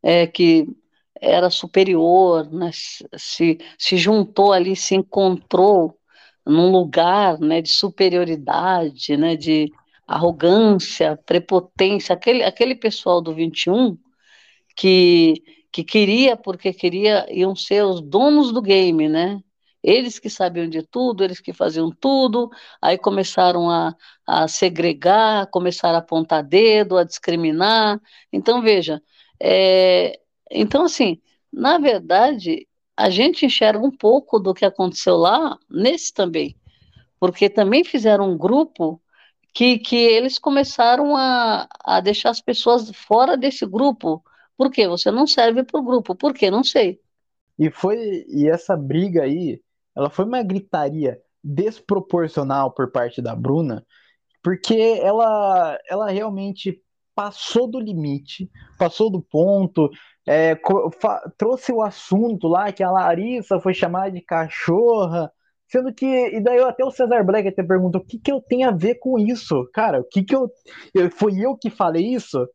é, 0.02 0.26
que 0.26 0.66
era 1.20 1.48
superior, 1.48 2.52
né, 2.52 2.70
se, 3.16 3.58
se 3.78 3.96
juntou 3.96 4.52
ali, 4.52 4.74
se 4.74 4.96
encontrou 4.96 5.96
num 6.44 6.72
lugar 6.72 7.38
né, 7.38 7.62
de 7.62 7.70
superioridade, 7.70 9.16
né, 9.16 9.36
de 9.36 9.72
arrogância, 10.06 11.18
prepotência, 11.26 12.14
aquele, 12.14 12.42
aquele 12.42 12.74
pessoal 12.74 13.20
do 13.20 13.34
21 13.34 13.96
que, 14.76 15.42
que 15.70 15.84
queria, 15.84 16.36
porque 16.36 16.72
queria, 16.72 17.26
iam 17.30 17.54
ser 17.56 17.84
os 17.84 18.00
donos 18.00 18.52
do 18.52 18.62
game, 18.62 19.08
né? 19.08 19.40
Eles 19.82 20.18
que 20.18 20.30
sabiam 20.30 20.68
de 20.68 20.82
tudo, 20.82 21.24
eles 21.24 21.40
que 21.40 21.52
faziam 21.52 21.90
tudo, 21.90 22.48
aí 22.80 22.96
começaram 22.96 23.68
a, 23.68 23.94
a 24.26 24.46
segregar, 24.46 25.48
começaram 25.48 25.96
a 25.96 25.98
apontar 25.98 26.44
dedo, 26.44 26.96
a 26.96 27.04
discriminar. 27.04 28.00
Então, 28.32 28.62
veja, 28.62 29.02
é, 29.40 30.20
então, 30.50 30.84
assim, 30.84 31.20
na 31.52 31.78
verdade, 31.78 32.68
a 32.96 33.10
gente 33.10 33.44
enxerga 33.44 33.84
um 33.84 33.90
pouco 33.90 34.38
do 34.38 34.54
que 34.54 34.64
aconteceu 34.64 35.16
lá 35.16 35.58
nesse 35.68 36.12
também, 36.14 36.56
porque 37.18 37.50
também 37.50 37.82
fizeram 37.82 38.30
um 38.30 38.38
grupo 38.38 39.00
que, 39.52 39.78
que 39.78 39.96
eles 39.96 40.38
começaram 40.38 41.16
a, 41.16 41.68
a 41.84 42.00
deixar 42.00 42.30
as 42.30 42.40
pessoas 42.40 42.90
fora 42.94 43.36
desse 43.36 43.66
grupo. 43.66 44.22
Por 44.56 44.70
quê? 44.70 44.88
Você 44.88 45.10
não 45.10 45.26
serve 45.26 45.62
para 45.64 45.80
o 45.80 45.84
grupo. 45.84 46.14
Por 46.14 46.32
quê? 46.32 46.50
Não 46.50 46.64
sei. 46.64 47.00
E 47.58 47.70
foi 47.70 48.24
e 48.28 48.48
essa 48.48 48.76
briga 48.76 49.22
aí, 49.22 49.60
ela 49.94 50.08
foi 50.08 50.24
uma 50.24 50.42
gritaria 50.42 51.20
desproporcional 51.44 52.72
por 52.72 52.90
parte 52.90 53.20
da 53.20 53.34
Bruna, 53.34 53.84
porque 54.42 55.00
ela, 55.02 55.78
ela 55.88 56.10
realmente 56.10 56.80
passou 57.14 57.68
do 57.68 57.78
limite, 57.78 58.50
passou 58.78 59.10
do 59.10 59.20
ponto, 59.20 59.90
é, 60.26 60.56
trouxe 61.36 61.72
o 61.72 61.82
assunto 61.82 62.48
lá 62.48 62.72
que 62.72 62.82
a 62.82 62.90
Larissa 62.90 63.60
foi 63.60 63.74
chamada 63.74 64.12
de 64.12 64.20
cachorra, 64.20 65.30
sendo 65.72 65.90
que, 65.94 66.06
e 66.06 66.38
daí 66.38 66.60
até 66.60 66.84
o 66.84 66.90
Cesar 66.90 67.24
Black 67.24 67.48
até 67.48 67.62
perguntou, 67.62 68.02
o 68.02 68.04
que 68.04 68.18
que 68.18 68.30
eu 68.30 68.42
tenho 68.42 68.68
a 68.68 68.72
ver 68.72 68.96
com 68.96 69.18
isso? 69.18 69.66
Cara, 69.72 70.00
o 70.00 70.04
que 70.04 70.22
que 70.22 70.36
eu, 70.36 70.50
eu 70.92 71.10
foi 71.10 71.38
eu 71.38 71.56
que 71.56 71.70
falei 71.70 72.04
isso? 72.14 72.46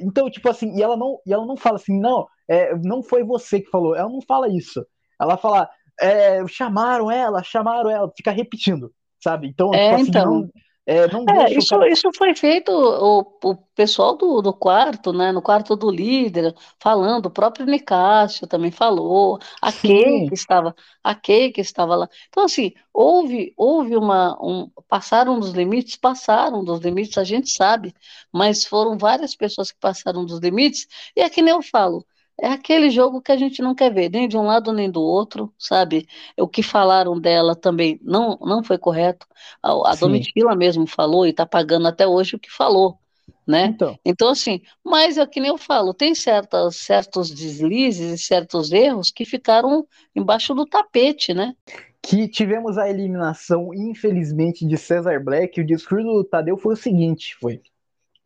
Então, 0.00 0.30
tipo 0.30 0.48
assim, 0.48 0.74
e 0.74 0.82
ela 0.82 0.96
não, 0.96 1.18
e 1.26 1.32
ela 1.32 1.44
não 1.44 1.58
fala 1.58 1.76
assim, 1.76 2.00
não, 2.00 2.26
é, 2.48 2.74
não 2.78 3.02
foi 3.02 3.22
você 3.22 3.60
que 3.60 3.68
falou, 3.68 3.94
ela 3.94 4.08
não 4.08 4.22
fala 4.22 4.48
isso. 4.48 4.82
Ela 5.20 5.36
fala, 5.36 5.68
é, 6.00 6.46
chamaram 6.46 7.10
ela, 7.10 7.42
chamaram 7.42 7.90
ela, 7.90 8.10
fica 8.16 8.30
repetindo, 8.30 8.90
sabe? 9.22 9.46
Então, 9.46 9.74
é, 9.74 9.90
tipo 9.90 9.94
assim, 9.96 10.08
então. 10.08 10.40
Não, 10.40 10.50
é, 10.86 11.10
não 11.10 11.24
é, 11.28 11.50
isso, 11.54 11.70
cara... 11.70 11.88
isso 11.90 12.10
foi 12.14 12.34
feito, 12.34 12.70
o, 12.70 13.20
o 13.42 13.56
pessoal 13.74 14.14
do, 14.16 14.42
do 14.42 14.52
quarto, 14.52 15.14
né, 15.14 15.32
no 15.32 15.40
quarto 15.40 15.74
do 15.74 15.90
líder, 15.90 16.54
falando, 16.78 17.26
o 17.26 17.30
próprio 17.30 17.64
Nicásio 17.64 18.46
também 18.46 18.70
falou, 18.70 19.38
a 19.62 19.72
Kay 19.72 20.28
que 20.28 20.34
estava, 20.34 20.74
a 21.02 21.14
Kay 21.14 21.52
que 21.52 21.62
estava 21.62 21.96
lá. 21.96 22.08
Então, 22.28 22.44
assim, 22.44 22.72
houve, 22.92 23.54
houve 23.56 23.96
uma, 23.96 24.36
um, 24.42 24.70
passaram 24.86 25.40
dos 25.40 25.52
limites, 25.52 25.96
passaram 25.96 26.62
dos 26.62 26.80
limites, 26.80 27.16
a 27.16 27.24
gente 27.24 27.50
sabe, 27.50 27.94
mas 28.30 28.64
foram 28.64 28.98
várias 28.98 29.34
pessoas 29.34 29.72
que 29.72 29.78
passaram 29.80 30.24
dos 30.26 30.38
limites, 30.38 30.86
e 31.16 31.22
é 31.22 31.30
que 31.30 31.40
nem 31.40 31.54
eu 31.54 31.62
falo, 31.62 32.04
é 32.40 32.48
aquele 32.48 32.90
jogo 32.90 33.22
que 33.22 33.30
a 33.30 33.36
gente 33.36 33.62
não 33.62 33.74
quer 33.74 33.92
ver, 33.92 34.10
nem 34.10 34.28
de 34.28 34.36
um 34.36 34.42
lado 34.42 34.72
nem 34.72 34.90
do 34.90 35.00
outro, 35.00 35.52
sabe? 35.58 36.06
O 36.38 36.48
que 36.48 36.62
falaram 36.62 37.18
dela 37.20 37.54
também 37.54 37.98
não, 38.02 38.36
não 38.40 38.62
foi 38.62 38.76
correto. 38.76 39.26
A, 39.62 39.92
a 39.92 39.94
Domitila 39.94 40.56
mesmo 40.56 40.86
falou 40.86 41.26
e 41.26 41.30
está 41.30 41.46
pagando 41.46 41.86
até 41.86 42.06
hoje 42.06 42.34
o 42.34 42.38
que 42.38 42.50
falou, 42.50 42.98
né? 43.46 43.66
Então. 43.66 43.98
então, 44.04 44.28
assim, 44.28 44.60
mas 44.84 45.16
é 45.16 45.26
que 45.26 45.40
nem 45.40 45.50
eu 45.50 45.58
falo, 45.58 45.94
tem 45.94 46.14
certas, 46.14 46.76
certos 46.76 47.30
deslizes 47.30 48.20
e 48.20 48.22
certos 48.22 48.72
erros 48.72 49.10
que 49.10 49.24
ficaram 49.24 49.86
embaixo 50.14 50.54
do 50.54 50.66
tapete, 50.66 51.32
né? 51.32 51.54
Que 52.02 52.28
tivemos 52.28 52.76
a 52.76 52.90
eliminação, 52.90 53.72
infelizmente, 53.72 54.66
de 54.66 54.76
Cesar 54.76 55.22
Black. 55.22 55.58
O 55.60 55.66
discurso 55.66 56.04
do 56.04 56.24
Tadeu 56.24 56.58
foi 56.58 56.74
o 56.74 56.76
seguinte: 56.76 57.34
foi. 57.40 57.62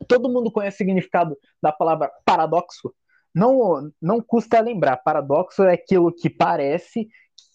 Todo 0.05 0.29
mundo 0.29 0.51
conhece 0.51 0.75
o 0.75 0.77
significado 0.79 1.37
da 1.61 1.71
palavra 1.71 2.11
paradoxo? 2.25 2.93
Não, 3.33 3.91
não 4.01 4.21
custa 4.21 4.59
lembrar, 4.59 4.97
paradoxo 4.97 5.63
é 5.63 5.73
aquilo 5.73 6.13
que 6.13 6.29
parece 6.29 7.07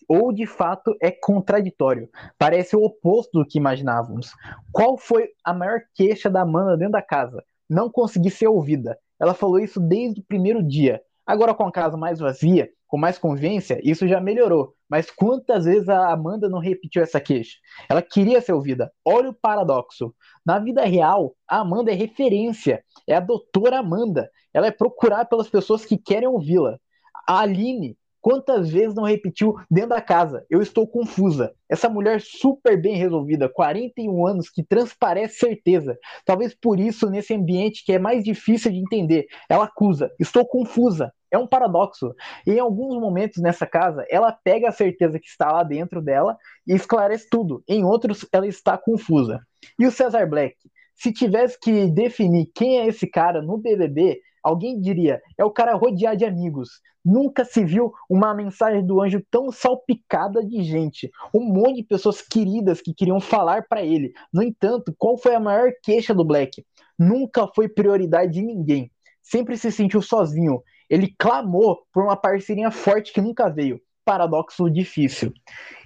ou 0.08 0.32
de 0.32 0.46
fato 0.46 0.94
é 1.00 1.10
contraditório. 1.10 2.08
Parece 2.38 2.76
o 2.76 2.84
oposto 2.84 3.38
do 3.38 3.46
que 3.46 3.58
imaginávamos. 3.58 4.30
Qual 4.72 4.98
foi 4.98 5.28
a 5.42 5.52
maior 5.52 5.80
queixa 5.94 6.28
da 6.30 6.42
Amanda 6.42 6.76
dentro 6.76 6.92
da 6.92 7.02
casa? 7.02 7.42
Não 7.68 7.90
conseguir 7.90 8.30
ser 8.30 8.48
ouvida. 8.48 8.98
Ela 9.18 9.34
falou 9.34 9.58
isso 9.58 9.80
desde 9.80 10.20
o 10.20 10.24
primeiro 10.24 10.62
dia. 10.62 11.00
Agora, 11.26 11.54
com 11.54 11.66
a 11.66 11.72
casa 11.72 11.96
mais 11.96 12.18
vazia, 12.18 12.68
com 12.94 12.98
mais 12.98 13.18
convivência, 13.18 13.80
isso 13.82 14.06
já 14.06 14.20
melhorou. 14.20 14.72
Mas 14.88 15.10
quantas 15.10 15.64
vezes 15.64 15.88
a 15.88 16.12
Amanda 16.12 16.48
não 16.48 16.60
repetiu 16.60 17.02
essa 17.02 17.20
queixa? 17.20 17.58
Ela 17.90 18.00
queria 18.00 18.40
ser 18.40 18.52
ouvida. 18.52 18.88
Olha 19.04 19.30
o 19.30 19.34
paradoxo. 19.34 20.14
Na 20.46 20.60
vida 20.60 20.84
real, 20.84 21.34
a 21.48 21.58
Amanda 21.58 21.90
é 21.90 21.94
referência. 21.94 22.84
É 23.04 23.16
a 23.16 23.20
doutora 23.20 23.80
Amanda. 23.80 24.30
Ela 24.52 24.68
é 24.68 24.70
procurada 24.70 25.24
pelas 25.24 25.48
pessoas 25.48 25.84
que 25.84 25.98
querem 25.98 26.28
ouvi-la. 26.28 26.78
A 27.26 27.40
Aline, 27.40 27.98
quantas 28.20 28.70
vezes 28.70 28.94
não 28.94 29.02
repetiu 29.02 29.56
dentro 29.68 29.88
da 29.88 30.00
casa? 30.00 30.46
Eu 30.48 30.62
estou 30.62 30.86
confusa. 30.86 31.52
Essa 31.68 31.88
mulher 31.88 32.20
super 32.20 32.80
bem 32.80 32.94
resolvida, 32.94 33.48
41 33.48 34.24
anos, 34.24 34.48
que 34.48 34.62
transparece 34.62 35.34
certeza. 35.38 35.98
Talvez 36.24 36.54
por 36.54 36.78
isso, 36.78 37.10
nesse 37.10 37.34
ambiente 37.34 37.84
que 37.84 37.92
é 37.92 37.98
mais 37.98 38.22
difícil 38.22 38.70
de 38.70 38.78
entender, 38.78 39.26
ela 39.50 39.64
acusa. 39.64 40.12
Estou 40.20 40.46
confusa. 40.46 41.12
É 41.34 41.38
um 41.38 41.46
paradoxo. 41.46 42.14
E 42.46 42.52
em 42.52 42.58
alguns 42.60 43.00
momentos 43.00 43.42
nessa 43.42 43.66
casa, 43.66 44.06
ela 44.08 44.30
pega 44.32 44.68
a 44.68 44.72
certeza 44.72 45.18
que 45.18 45.26
está 45.26 45.50
lá 45.50 45.62
dentro 45.62 46.00
dela 46.00 46.36
e 46.66 46.74
esclarece 46.74 47.28
tudo. 47.28 47.62
Em 47.68 47.84
outros, 47.84 48.24
ela 48.32 48.46
está 48.46 48.78
confusa. 48.78 49.40
E 49.78 49.86
o 49.86 49.90
Cesar 49.90 50.28
Black? 50.28 50.56
Se 50.94 51.12
tivesse 51.12 51.58
que 51.58 51.88
definir 51.88 52.52
quem 52.54 52.78
é 52.78 52.86
esse 52.86 53.06
cara 53.08 53.42
no 53.42 53.58
BBB, 53.58 54.20
Alguém 54.44 54.78
diria, 54.78 55.22
é 55.38 55.44
o 55.44 55.50
cara 55.50 55.74
rodeado 55.74 56.18
de 56.18 56.26
amigos. 56.26 56.82
Nunca 57.02 57.46
se 57.46 57.64
viu 57.64 57.94
uma 58.10 58.34
mensagem 58.34 58.84
do 58.84 59.00
anjo 59.00 59.24
tão 59.30 59.50
salpicada 59.50 60.44
de 60.44 60.62
gente. 60.62 61.10
Um 61.34 61.40
monte 61.40 61.76
de 61.76 61.84
pessoas 61.84 62.20
queridas 62.20 62.82
que 62.82 62.92
queriam 62.92 63.18
falar 63.20 63.66
para 63.66 63.82
ele. 63.82 64.12
No 64.30 64.42
entanto, 64.42 64.94
qual 64.98 65.16
foi 65.16 65.34
a 65.34 65.40
maior 65.40 65.72
queixa 65.82 66.12
do 66.12 66.26
Black? 66.26 66.62
Nunca 66.98 67.48
foi 67.54 67.70
prioridade 67.70 68.32
de 68.32 68.42
ninguém. 68.42 68.90
Sempre 69.22 69.56
se 69.56 69.72
sentiu 69.72 70.02
sozinho. 70.02 70.62
Ele 70.88 71.14
clamou 71.18 71.82
por 71.92 72.04
uma 72.04 72.16
parceria 72.16 72.70
forte 72.70 73.12
que 73.12 73.20
nunca 73.20 73.48
veio. 73.48 73.80
Paradoxo 74.04 74.68
difícil. 74.70 75.32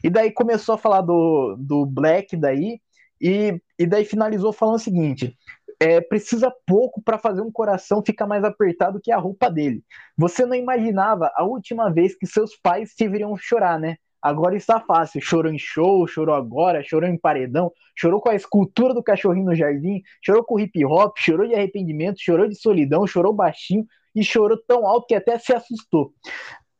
E 0.02 0.10
daí 0.10 0.32
começou 0.32 0.74
a 0.74 0.78
falar 0.78 1.02
do, 1.02 1.56
do 1.58 1.86
Black 1.86 2.36
daí, 2.36 2.80
e, 3.20 3.60
e 3.78 3.86
daí 3.86 4.04
finalizou 4.04 4.52
falando 4.52 4.76
o 4.76 4.80
seguinte: 4.80 5.36
é, 5.80 6.00
precisa 6.00 6.52
pouco 6.66 7.00
para 7.02 7.18
fazer 7.18 7.40
um 7.40 7.50
coração 7.50 8.02
ficar 8.04 8.26
mais 8.26 8.42
apertado 8.44 9.00
que 9.00 9.12
a 9.12 9.18
roupa 9.18 9.50
dele. 9.50 9.82
Você 10.16 10.44
não 10.44 10.54
imaginava 10.54 11.30
a 11.34 11.44
última 11.44 11.90
vez 11.90 12.16
que 12.16 12.26
seus 12.26 12.56
pais 12.56 12.94
te 12.94 13.08
viriam 13.08 13.36
chorar, 13.36 13.78
né? 13.78 13.96
Agora 14.20 14.56
está 14.56 14.80
fácil. 14.80 15.20
Chorou 15.20 15.52
em 15.52 15.58
show, 15.58 16.06
chorou 16.08 16.34
agora, 16.34 16.82
chorou 16.82 17.08
em 17.08 17.16
paredão, 17.16 17.70
chorou 17.96 18.20
com 18.20 18.28
a 18.28 18.34
escultura 18.34 18.92
do 18.92 19.02
cachorrinho 19.02 19.46
no 19.46 19.54
jardim, 19.54 20.02
chorou 20.20 20.42
com 20.42 20.58
hip 20.58 20.84
hop, 20.84 21.16
chorou 21.16 21.46
de 21.46 21.54
arrependimento, 21.54 22.20
chorou 22.20 22.48
de 22.48 22.56
solidão, 22.56 23.06
chorou 23.06 23.32
baixinho 23.32 23.86
e 24.18 24.24
chorou 24.24 24.58
tão 24.66 24.86
alto 24.86 25.06
que 25.06 25.14
até 25.14 25.38
se 25.38 25.52
assustou. 25.52 26.12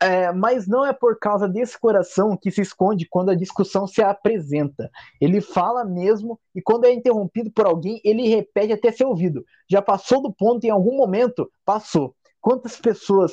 É, 0.00 0.32
mas 0.32 0.68
não 0.68 0.86
é 0.86 0.92
por 0.92 1.18
causa 1.18 1.48
desse 1.48 1.78
coração 1.78 2.36
que 2.36 2.52
se 2.52 2.60
esconde 2.60 3.08
quando 3.10 3.30
a 3.30 3.34
discussão 3.34 3.86
se 3.86 4.00
apresenta. 4.00 4.88
Ele 5.20 5.40
fala 5.40 5.84
mesmo 5.84 6.38
e 6.54 6.62
quando 6.62 6.84
é 6.84 6.92
interrompido 6.92 7.50
por 7.50 7.66
alguém, 7.66 8.00
ele 8.04 8.28
repete 8.28 8.72
até 8.72 8.92
ser 8.92 9.04
ouvido. 9.04 9.44
Já 9.68 9.82
passou 9.82 10.22
do 10.22 10.32
ponto 10.32 10.64
em 10.64 10.70
algum 10.70 10.96
momento? 10.96 11.50
Passou. 11.64 12.14
Quantas 12.40 12.76
pessoas 12.80 13.32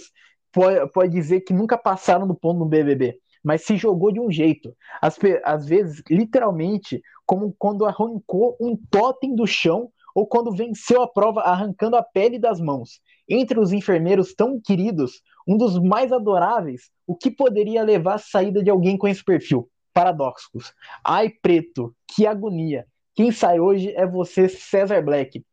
pode, 0.52 0.92
pode 0.92 1.12
dizer 1.12 1.42
que 1.42 1.54
nunca 1.54 1.78
passaram 1.78 2.28
do 2.28 2.34
ponto 2.34 2.58
no 2.58 2.66
BBB? 2.66 3.20
Mas 3.44 3.64
se 3.64 3.78
jogou 3.78 4.12
de 4.12 4.20
um 4.20 4.32
jeito. 4.32 4.76
Às, 5.00 5.20
às 5.44 5.68
vezes, 5.68 6.02
literalmente, 6.10 7.00
como 7.28 7.54
quando 7.60 7.86
arrancou 7.86 8.58
um 8.60 8.76
totem 8.90 9.36
do 9.36 9.46
chão 9.46 9.92
ou 10.16 10.26
quando 10.26 10.56
venceu 10.56 11.04
a 11.04 11.08
prova 11.08 11.42
arrancando 11.42 11.98
a 11.98 12.02
pele 12.02 12.40
das 12.40 12.60
mãos. 12.60 13.02
Entre 13.28 13.60
os 13.60 13.74
enfermeiros 13.74 14.34
tão 14.34 14.60
queridos, 14.62 15.22
um 15.48 15.58
dos 15.58 15.80
mais 15.80 16.12
adoráveis, 16.12 16.92
o 17.08 17.16
que 17.16 17.32
poderia 17.32 17.84
levar 17.84 18.16
à 18.16 18.20
saída 18.20 18.64
de 18.64 18.70
alguém 18.70 18.98
com 18.98 19.08
esse 19.08 19.24
perfil? 19.24 19.70
Paradoxos. 19.94 20.74
Ai, 21.04 21.30
preto, 21.30 21.96
que 22.08 22.28
agonia. 22.28 22.86
Quem 23.16 23.32
sai 23.32 23.60
hoje 23.60 23.94
é 23.96 24.06
você, 24.06 24.50
César 24.50 25.02
Black. 25.02 25.44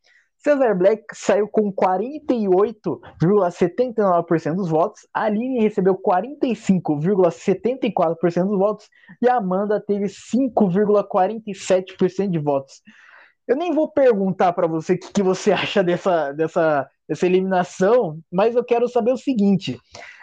Cesar 0.43 0.77
Black 0.77 1.05
saiu 1.13 1.47
com 1.47 1.73
48,79% 1.73 4.57
dos 4.57 4.69
votos, 4.69 5.07
a 5.15 5.23
Aline 5.23 5.61
recebeu 5.61 5.97
45,74% 5.97 8.49
dos 8.49 8.59
votos 8.59 8.91
e 9.23 9.29
a 9.29 9.37
Amanda 9.37 9.81
teve 9.81 10.07
5,47% 10.07 12.29
de 12.29 12.41
votos. 12.41 12.83
Eu 13.47 13.57
nem 13.57 13.73
vou 13.73 13.87
perguntar 13.89 14.53
para 14.53 14.67
você 14.67 14.95
o 14.95 14.99
que, 14.99 15.13
que, 15.13 15.23
você 15.23 15.53
acha 15.53 15.85
dessa, 15.85 16.33
dessa, 16.33 16.91
dessa 17.13 17.27
eliminação, 17.27 18.19
mas 18.31 18.57
eu 18.57 18.65
quero 18.65 18.89
saber 18.89 19.13
o 19.13 19.19
seguinte: 19.19 19.79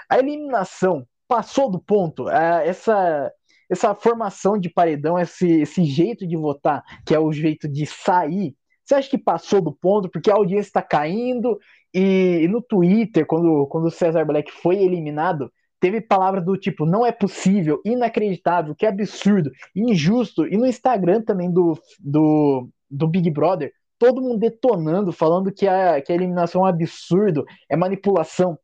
a 0.10 0.20
eliminação 0.20 1.06
passou 1.28 1.70
do 1.70 1.80
ponto? 1.80 2.30
É, 2.30 2.68
essa, 2.68 3.32
essa 3.70 3.96
formação 3.96 4.58
de 4.58 4.70
paredão, 4.70 5.18
esse, 5.18 5.62
esse 5.62 5.84
jeito 5.86 6.28
de 6.28 6.36
votar, 6.36 6.84
que 7.06 7.16
é 7.16 7.20
o 7.20 7.32
jeito 7.32 7.68
de 7.68 7.86
sair 7.86 8.56
você 8.90 8.96
acha 8.96 9.10
que 9.12 9.20
passou 9.20 9.62
do 9.62 9.72
ponto 9.72 10.10
porque 10.10 10.32
a 10.32 10.34
audiência 10.34 10.70
está 10.70 10.82
caindo 10.82 11.60
e, 11.94 12.40
e, 12.42 12.48
no 12.48 12.60
Twitter, 12.60 13.24
quando, 13.24 13.68
quando 13.68 13.86
o 13.86 13.92
Cesar 13.92 14.26
Black 14.26 14.52
foi 14.52 14.78
eliminado, 14.78 15.52
teve 15.80 16.02
palavras 16.02 16.44
do 16.44 16.58
tipo 16.58 16.88
não 16.88 17.06
é 17.06 17.12
possível, 17.12 17.80
inacreditável, 17.86 18.74
que 18.74 18.88
absurdo, 18.88 19.52
injusto, 19.76 20.48
e 20.48 20.58
no 20.58 20.66
Instagram 20.66 21.22
também 21.22 21.52
do, 21.52 21.80
do, 22.00 22.68
do 22.90 23.08
Big 23.08 23.30
Brother, 23.30 23.72
todo 24.00 24.22
mundo 24.22 24.40
detonando, 24.40 25.12
falando 25.12 25.52
que 25.52 25.68
a, 25.68 26.02
que 26.02 26.12
a 26.12 26.16
eliminação 26.16 26.62
é 26.62 26.64
um 26.64 26.68
absurdo, 26.68 27.46
é 27.70 27.76
manipulação. 27.76 28.58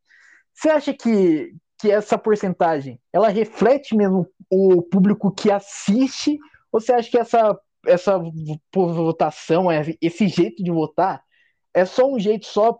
Você 0.54 0.70
acha 0.70 0.94
que, 0.94 1.54
que 1.80 1.92
essa 1.92 2.18
porcentagem 2.18 3.00
ela 3.14 3.28
reflete 3.28 3.96
mesmo 3.96 4.26
o 4.50 4.82
público 4.82 5.32
que 5.32 5.52
assiste? 5.52 6.40
Ou 6.72 6.80
você 6.80 6.94
acha 6.94 7.12
que 7.12 7.18
essa 7.18 7.56
essa 7.88 8.20
votação, 8.74 9.72
é, 9.72 9.84
esse 10.02 10.28
jeito 10.28 10.64
de 10.64 10.72
votar, 10.72 11.22
é 11.74 11.86
só 11.86 12.10
um 12.10 12.18
jeito 12.18 12.46
só 12.46 12.74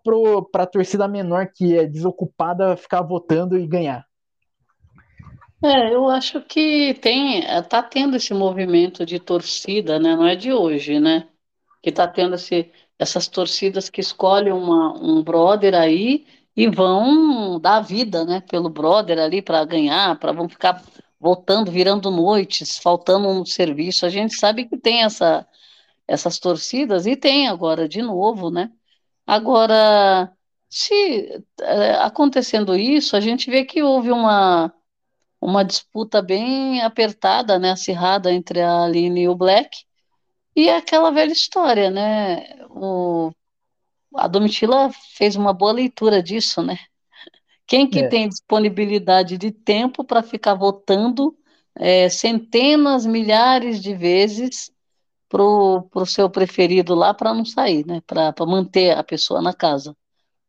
para 0.52 0.64
a 0.64 0.68
torcida 0.68 1.08
menor 1.08 1.52
que 1.54 1.78
é 1.78 1.86
desocupada 1.86 2.76
ficar 2.76 3.02
votando 3.02 3.58
e 3.58 3.68
ganhar. 3.68 4.06
É, 5.64 5.94
eu 5.94 6.08
acho 6.10 6.42
que 6.42 6.94
tem, 6.96 7.44
tá 7.70 7.82
tendo 7.82 8.16
esse 8.16 8.34
movimento 8.34 9.06
de 9.06 9.20
torcida, 9.20 10.00
né? 10.00 10.16
Não 10.16 10.26
é 10.26 10.36
de 10.36 10.54
hoje, 10.54 11.00
né? 11.00 11.28
Que 11.86 11.92
tá 11.92 12.08
tendo 12.08 12.34
esse, 12.34 12.72
essas 12.98 13.28
torcidas 13.28 13.92
que 13.92 14.02
escolhem 14.02 14.52
uma, 14.52 14.98
um 14.98 15.22
brother 15.22 15.76
aí 15.76 16.26
e 16.58 16.68
vão 16.68 17.60
dar 17.60 17.82
vida, 17.82 18.26
né? 18.26 18.42
Pelo 18.42 18.70
brother 18.70 19.20
ali 19.20 19.40
para 19.40 19.64
ganhar, 19.66 20.18
para 20.18 20.32
vão 20.32 20.50
ficar 20.50 20.84
voltando, 21.20 21.70
virando 21.70 22.10
noites, 22.10 22.80
faltando 22.80 23.28
um 23.28 23.46
serviço. 23.46 24.04
A 24.04 24.10
gente 24.10 24.36
sabe 24.36 24.66
que 24.66 24.76
tem 24.78 25.04
essa, 25.04 25.48
essas 26.08 26.40
torcidas 26.40 27.06
e 27.06 27.16
tem 27.16 27.48
agora 27.48 27.88
de 27.88 28.02
novo, 28.02 28.50
né? 28.50 28.72
Agora, 29.28 30.32
se 30.68 31.44
é, 31.62 31.92
acontecendo 31.98 32.76
isso, 32.76 33.16
a 33.16 33.20
gente 33.20 33.48
vê 33.52 33.64
que 33.64 33.84
houve 33.84 34.12
uma, 34.12 34.74
uma 35.40 35.64
disputa 35.64 36.20
bem 36.20 36.82
apertada, 36.82 37.60
né, 37.60 37.72
acirrada 37.74 38.32
entre 38.34 38.62
a 38.62 38.86
Aline 38.86 39.22
e 39.24 39.30
o 39.30 39.36
Black, 39.36 39.86
e 40.56 40.70
é 40.70 40.78
aquela 40.78 41.12
velha 41.12 41.34
história, 41.34 41.92
né? 41.92 42.66
O, 42.70 43.32
a 44.16 44.28
Domitila 44.28 44.90
fez 45.18 45.36
uma 45.36 45.54
boa 45.54 45.74
leitura 45.74 46.24
disso, 46.24 46.62
né? 46.62 46.78
Quem 47.68 47.90
que 47.90 48.00
é. 48.00 48.08
tem 48.08 48.30
disponibilidade 48.30 49.38
de 49.38 49.52
tempo 49.52 50.04
para 50.04 50.24
ficar 50.24 50.54
votando 50.54 51.36
é, 51.76 52.08
centenas, 52.10 53.06
milhares 53.06 53.82
de 53.82 53.94
vezes 53.94 54.72
para 55.28 55.44
o 55.44 56.06
seu 56.06 56.30
preferido 56.30 56.96
lá 56.96 57.14
para 57.14 57.34
não 57.34 57.44
sair, 57.44 57.86
né? 57.86 58.02
Para 58.08 58.34
manter 58.46 58.98
a 58.98 59.04
pessoa 59.04 59.42
na 59.42 59.54
casa. 59.54 59.96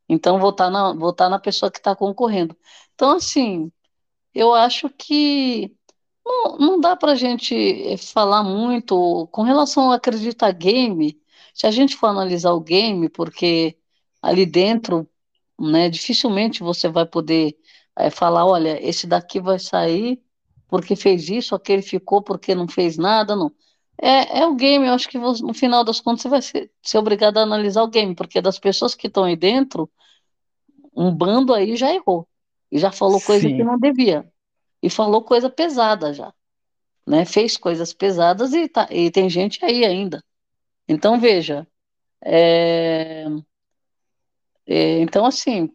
Então, 0.08 0.38
votar 0.38 0.70
na, 0.70 0.92
votar 0.92 1.28
na 1.28 1.38
pessoa 1.38 1.70
que 1.70 1.78
está 1.78 1.96
concorrendo. 1.96 2.56
Então, 2.94 3.12
assim, 3.16 3.72
eu 4.34 4.54
acho 4.54 4.88
que 4.90 5.75
não, 6.26 6.58
não 6.58 6.80
dá 6.80 6.96
para 6.96 7.12
a 7.12 7.14
gente 7.16 7.54
eh, 7.54 7.96
falar 7.96 8.42
muito 8.42 9.28
com 9.32 9.42
relação 9.42 9.90
a 9.92 9.96
acreditar 9.96 10.52
game. 10.52 11.20
Se 11.54 11.66
a 11.66 11.70
gente 11.70 11.96
for 11.96 12.08
analisar 12.08 12.52
o 12.52 12.60
game, 12.60 13.08
porque 13.08 13.76
ali 14.22 14.44
dentro 14.46 15.08
né? 15.58 15.88
Dificilmente 15.88 16.62
você 16.62 16.88
vai 16.88 17.06
poder 17.06 17.56
é, 17.96 18.10
falar, 18.10 18.46
olha, 18.46 18.78
esse 18.86 19.06
daqui 19.06 19.40
vai 19.40 19.58
sair 19.58 20.22
porque 20.68 20.96
fez 20.96 21.28
isso, 21.28 21.54
aquele 21.54 21.82
ficou 21.82 22.22
porque 22.22 22.54
não 22.54 22.68
fez 22.68 22.98
nada, 22.98 23.36
não. 23.36 23.52
É, 24.00 24.40
é 24.40 24.46
o 24.46 24.54
game, 24.54 24.86
eu 24.86 24.92
acho 24.92 25.08
que 25.08 25.16
no 25.18 25.54
final 25.54 25.84
das 25.84 26.00
contas 26.00 26.22
você 26.22 26.28
vai 26.28 26.42
ser, 26.42 26.70
ser 26.82 26.98
obrigado 26.98 27.38
a 27.38 27.42
analisar 27.42 27.82
o 27.82 27.88
game, 27.88 28.14
porque 28.14 28.42
das 28.42 28.58
pessoas 28.58 28.94
que 28.94 29.06
estão 29.06 29.24
aí 29.24 29.36
dentro, 29.36 29.88
um 30.94 31.14
bando 31.14 31.54
aí 31.54 31.76
já 31.76 31.94
errou. 31.94 32.28
E 32.70 32.78
já 32.78 32.90
falou 32.90 33.20
coisa 33.20 33.48
Sim. 33.48 33.56
que 33.56 33.64
não 33.64 33.78
devia. 33.78 34.28
E 34.86 34.90
falou 34.90 35.20
coisa 35.20 35.50
pesada 35.50 36.14
já. 36.14 36.32
Né? 37.04 37.24
Fez 37.24 37.56
coisas 37.56 37.92
pesadas 37.92 38.54
e, 38.54 38.68
tá, 38.68 38.86
e 38.88 39.10
tem 39.10 39.28
gente 39.28 39.64
aí 39.64 39.84
ainda. 39.84 40.22
Então, 40.88 41.18
veja, 41.18 41.66
é, 42.24 43.24
é, 44.64 45.00
então, 45.00 45.26
assim, 45.26 45.74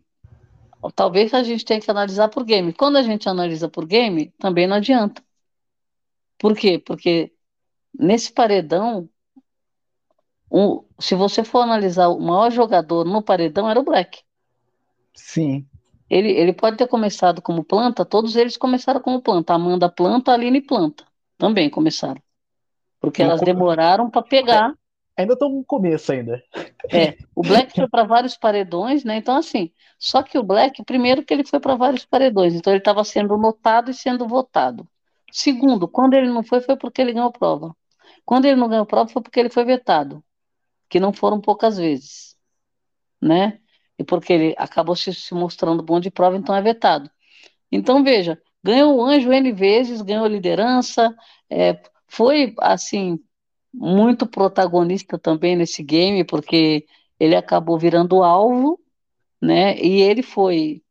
talvez 0.95 1.33
a 1.33 1.43
gente 1.43 1.65
tenha 1.65 1.81
que 1.81 1.91
analisar 1.91 2.29
por 2.29 2.45
game. 2.45 2.71
Quando 2.71 2.97
a 2.97 3.03
gente 3.03 3.27
analisa 3.27 3.67
por 3.67 3.85
game, 3.85 4.29
também 4.39 4.65
não 4.65 4.77
adianta. 4.77 5.21
Por 6.39 6.55
quê? 6.55 6.79
Porque 6.79 7.33
nesse 7.93 8.31
paredão, 8.31 9.09
um, 10.49 10.85
se 10.97 11.15
você 11.15 11.43
for 11.43 11.59
analisar 11.59 12.07
o 12.07 12.21
maior 12.21 12.49
jogador 12.49 13.03
no 13.03 13.21
paredão 13.21 13.69
era 13.69 13.79
o 13.79 13.83
Black. 13.83 14.23
Sim. 15.13 15.67
Ele, 16.11 16.29
ele 16.31 16.51
pode 16.51 16.75
ter 16.75 16.87
começado 16.87 17.41
como 17.41 17.63
planta, 17.63 18.03
todos 18.03 18.35
eles 18.35 18.57
começaram 18.57 18.99
como 18.99 19.21
planta. 19.21 19.53
Amanda 19.53 19.87
planta, 19.87 20.33
Aline 20.33 20.59
planta. 20.59 21.05
Também 21.37 21.69
começaram. 21.69 22.21
Porque 22.99 23.23
elas 23.23 23.39
demoraram 23.39 24.09
para 24.09 24.21
pegar 24.21 24.75
ainda 25.21 25.33
estão 25.33 25.49
no 25.49 25.63
começo 25.63 26.11
ainda. 26.11 26.43
É, 26.91 27.17
o 27.35 27.41
Black 27.41 27.73
foi 27.73 27.87
para 27.87 28.03
vários 28.03 28.35
paredões, 28.35 29.03
né? 29.03 29.17
Então, 29.17 29.35
assim, 29.35 29.71
só 29.97 30.21
que 30.23 30.37
o 30.37 30.43
Black, 30.43 30.83
primeiro 30.83 31.23
que 31.23 31.33
ele 31.33 31.45
foi 31.45 31.59
para 31.59 31.75
vários 31.75 32.05
paredões, 32.05 32.53
então 32.53 32.73
ele 32.73 32.79
estava 32.79 33.03
sendo 33.03 33.37
notado 33.37 33.91
e 33.91 33.93
sendo 33.93 34.27
votado. 34.27 34.87
Segundo, 35.31 35.87
quando 35.87 36.13
ele 36.13 36.27
não 36.27 36.43
foi, 36.43 36.59
foi 36.61 36.75
porque 36.75 37.01
ele 37.01 37.13
ganhou 37.13 37.31
prova. 37.31 37.75
Quando 38.25 38.45
ele 38.45 38.55
não 38.55 38.67
ganhou 38.67 38.85
prova, 38.85 39.09
foi 39.09 39.21
porque 39.21 39.39
ele 39.39 39.49
foi 39.49 39.63
vetado, 39.63 40.23
que 40.89 40.99
não 40.99 41.13
foram 41.13 41.39
poucas 41.39 41.77
vezes, 41.77 42.35
né? 43.21 43.59
E 44.01 44.03
porque 44.03 44.33
ele 44.33 44.55
acabou 44.57 44.95
se, 44.95 45.13
se 45.13 45.31
mostrando 45.35 45.83
bom 45.83 45.99
de 45.99 46.09
prova, 46.09 46.35
então 46.35 46.55
é 46.55 46.61
vetado. 46.61 47.07
Então, 47.71 48.03
veja, 48.03 48.41
ganhou 48.63 48.97
o 48.97 49.05
anjo 49.05 49.31
N 49.31 49.51
vezes, 49.51 50.01
ganhou 50.01 50.25
liderança, 50.25 51.15
é, 51.47 51.79
foi, 52.07 52.55
assim, 52.59 53.19
muito 53.71 54.25
protagonista 54.25 55.19
também 55.19 55.55
nesse 55.55 55.83
game, 55.83 56.23
porque 56.23 56.87
ele 57.19 57.35
acabou 57.35 57.77
virando 57.77 58.23
alvo, 58.23 58.79
né? 59.39 59.77
E 59.79 60.01
ele 60.01 60.23
foi. 60.23 60.81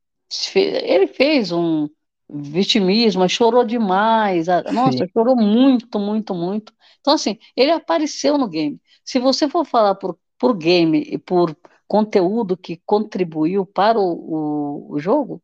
Ele 0.54 1.08
fez 1.08 1.50
um 1.50 1.88
vitimismo, 2.28 3.28
chorou 3.28 3.64
demais. 3.64 4.46
Nossa, 4.72 4.98
Sim. 4.98 5.10
chorou 5.12 5.34
muito, 5.34 5.98
muito, 5.98 6.32
muito. 6.32 6.72
Então, 7.00 7.14
assim, 7.14 7.38
ele 7.56 7.72
apareceu 7.72 8.38
no 8.38 8.48
game. 8.48 8.80
Se 9.04 9.18
você 9.18 9.48
for 9.48 9.64
falar 9.64 9.96
por, 9.96 10.16
por 10.38 10.56
game 10.56 11.02
e 11.02 11.18
por 11.18 11.56
conteúdo 11.90 12.56
que 12.56 12.80
contribuiu 12.86 13.66
para 13.66 13.98
o, 13.98 14.12
o, 14.12 14.92
o 14.92 14.98
jogo, 15.00 15.42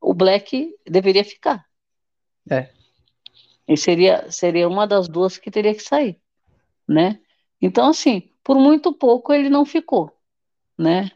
o 0.00 0.14
Black 0.14 0.72
deveria 0.88 1.24
ficar. 1.24 1.66
É. 2.48 2.70
E 3.66 3.76
seria, 3.76 4.30
seria 4.30 4.68
uma 4.68 4.86
das 4.86 5.08
duas 5.08 5.36
que 5.36 5.50
teria 5.50 5.74
que 5.74 5.82
sair, 5.82 6.16
né? 6.88 7.18
Então, 7.60 7.88
assim, 7.88 8.30
por 8.44 8.56
muito 8.56 8.92
pouco 8.92 9.32
ele 9.32 9.50
não 9.50 9.64
ficou, 9.64 10.12
né? 10.78 11.10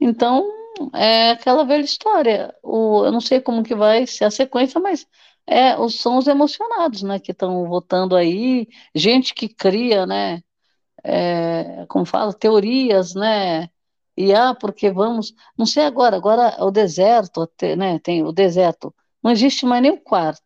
Então, 0.00 0.50
é 0.92 1.30
aquela 1.30 1.64
velha 1.64 1.84
história. 1.84 2.52
O, 2.60 3.04
eu 3.04 3.12
não 3.12 3.20
sei 3.20 3.40
como 3.40 3.62
que 3.62 3.76
vai 3.76 4.04
ser 4.04 4.24
a 4.24 4.32
sequência, 4.32 4.80
mas 4.80 5.06
é, 5.46 5.76
são 5.90 6.18
os 6.18 6.26
emocionados, 6.26 7.04
né, 7.04 7.20
que 7.20 7.30
estão 7.30 7.68
votando 7.68 8.16
aí, 8.16 8.66
gente 8.92 9.32
que 9.32 9.48
cria, 9.48 10.06
né, 10.06 10.42
é, 11.04 11.86
como 11.88 12.04
fala, 12.04 12.32
teorias, 12.34 13.14
né, 13.14 13.70
e 14.20 14.34
ah, 14.34 14.52
porque 14.52 14.90
vamos, 14.90 15.32
não 15.56 15.64
sei 15.64 15.84
agora, 15.84 16.16
agora 16.16 16.56
o 16.64 16.72
deserto, 16.72 17.48
né, 17.76 18.00
tem 18.00 18.24
o 18.24 18.32
deserto, 18.32 18.92
não 19.22 19.30
existe 19.30 19.64
mais 19.64 19.80
nem 19.80 19.92
o 19.92 20.00
quarto, 20.00 20.42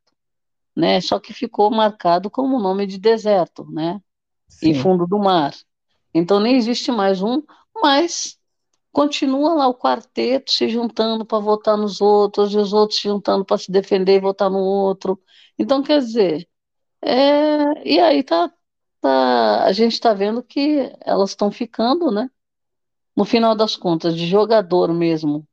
né, 0.76 1.00
só 1.00 1.18
que 1.18 1.32
ficou 1.32 1.70
marcado 1.70 2.28
como 2.28 2.61
nome 2.61 2.87
de 2.87 2.98
deserto, 2.98 3.64
né, 3.72 3.98
Sim. 4.46 4.72
e 4.72 4.74
fundo 4.74 5.06
do 5.06 5.18
mar. 5.18 5.54
Então 6.12 6.38
nem 6.38 6.56
existe 6.56 6.92
mais 6.92 7.22
um, 7.22 7.42
mas 7.74 8.38
continua 8.92 9.54
lá 9.54 9.68
o 9.68 9.74
quarteto 9.74 10.52
se 10.52 10.68
juntando 10.68 11.24
para 11.24 11.38
votar 11.38 11.78
nos 11.78 11.98
outros, 12.02 12.52
e 12.52 12.58
os 12.58 12.74
outros 12.74 13.00
se 13.00 13.08
juntando 13.08 13.42
para 13.42 13.56
se 13.56 13.72
defender 13.72 14.16
e 14.16 14.20
votar 14.20 14.50
no 14.50 14.58
outro. 14.58 15.18
Então, 15.58 15.82
quer 15.82 15.98
dizer, 15.98 16.46
é, 17.00 17.88
e 17.88 17.98
aí 17.98 18.22
tá, 18.22 18.52
tá, 19.00 19.64
a 19.64 19.72
gente 19.72 19.94
está 19.94 20.12
vendo 20.12 20.42
que 20.42 20.92
elas 21.00 21.30
estão 21.30 21.50
ficando, 21.50 22.11
né? 22.11 22.28
No 23.16 23.25
final 23.25 23.55
das 23.55 23.77
contas, 23.77 24.16
de 24.16 24.27
jogador 24.27 24.92
mesmo. 24.92 25.46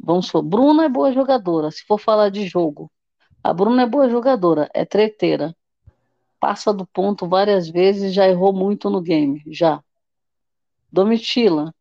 Vamos 0.00 0.26
supor, 0.26 0.42
Bruna 0.42 0.84
é 0.84 0.88
boa 0.88 1.12
jogadora, 1.12 1.70
se 1.70 1.84
for 1.84 1.98
falar 1.98 2.30
de 2.30 2.46
jogo. 2.46 2.90
A 3.42 3.52
Bruna 3.52 3.82
é 3.82 3.86
boa 3.86 4.08
jogadora, 4.08 4.70
é 4.72 4.84
treteira. 4.84 5.54
Passa 6.40 6.72
do 6.72 6.86
ponto 6.86 7.28
várias 7.28 7.68
vezes, 7.68 8.14
já 8.14 8.26
errou 8.28 8.52
muito 8.52 8.88
no 8.88 9.00
game, 9.00 9.42
já. 9.48 9.82
Domitila, 10.90 11.74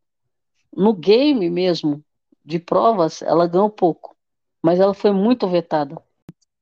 no 0.76 0.94
game 0.94 1.50
mesmo, 1.50 2.04
de 2.44 2.60
provas, 2.60 3.22
ela 3.22 3.48
ganhou 3.48 3.70
pouco, 3.70 4.16
mas 4.62 4.80
ela 4.80 4.94
foi 4.94 5.12
muito 5.12 5.48
vetada. 5.48 6.02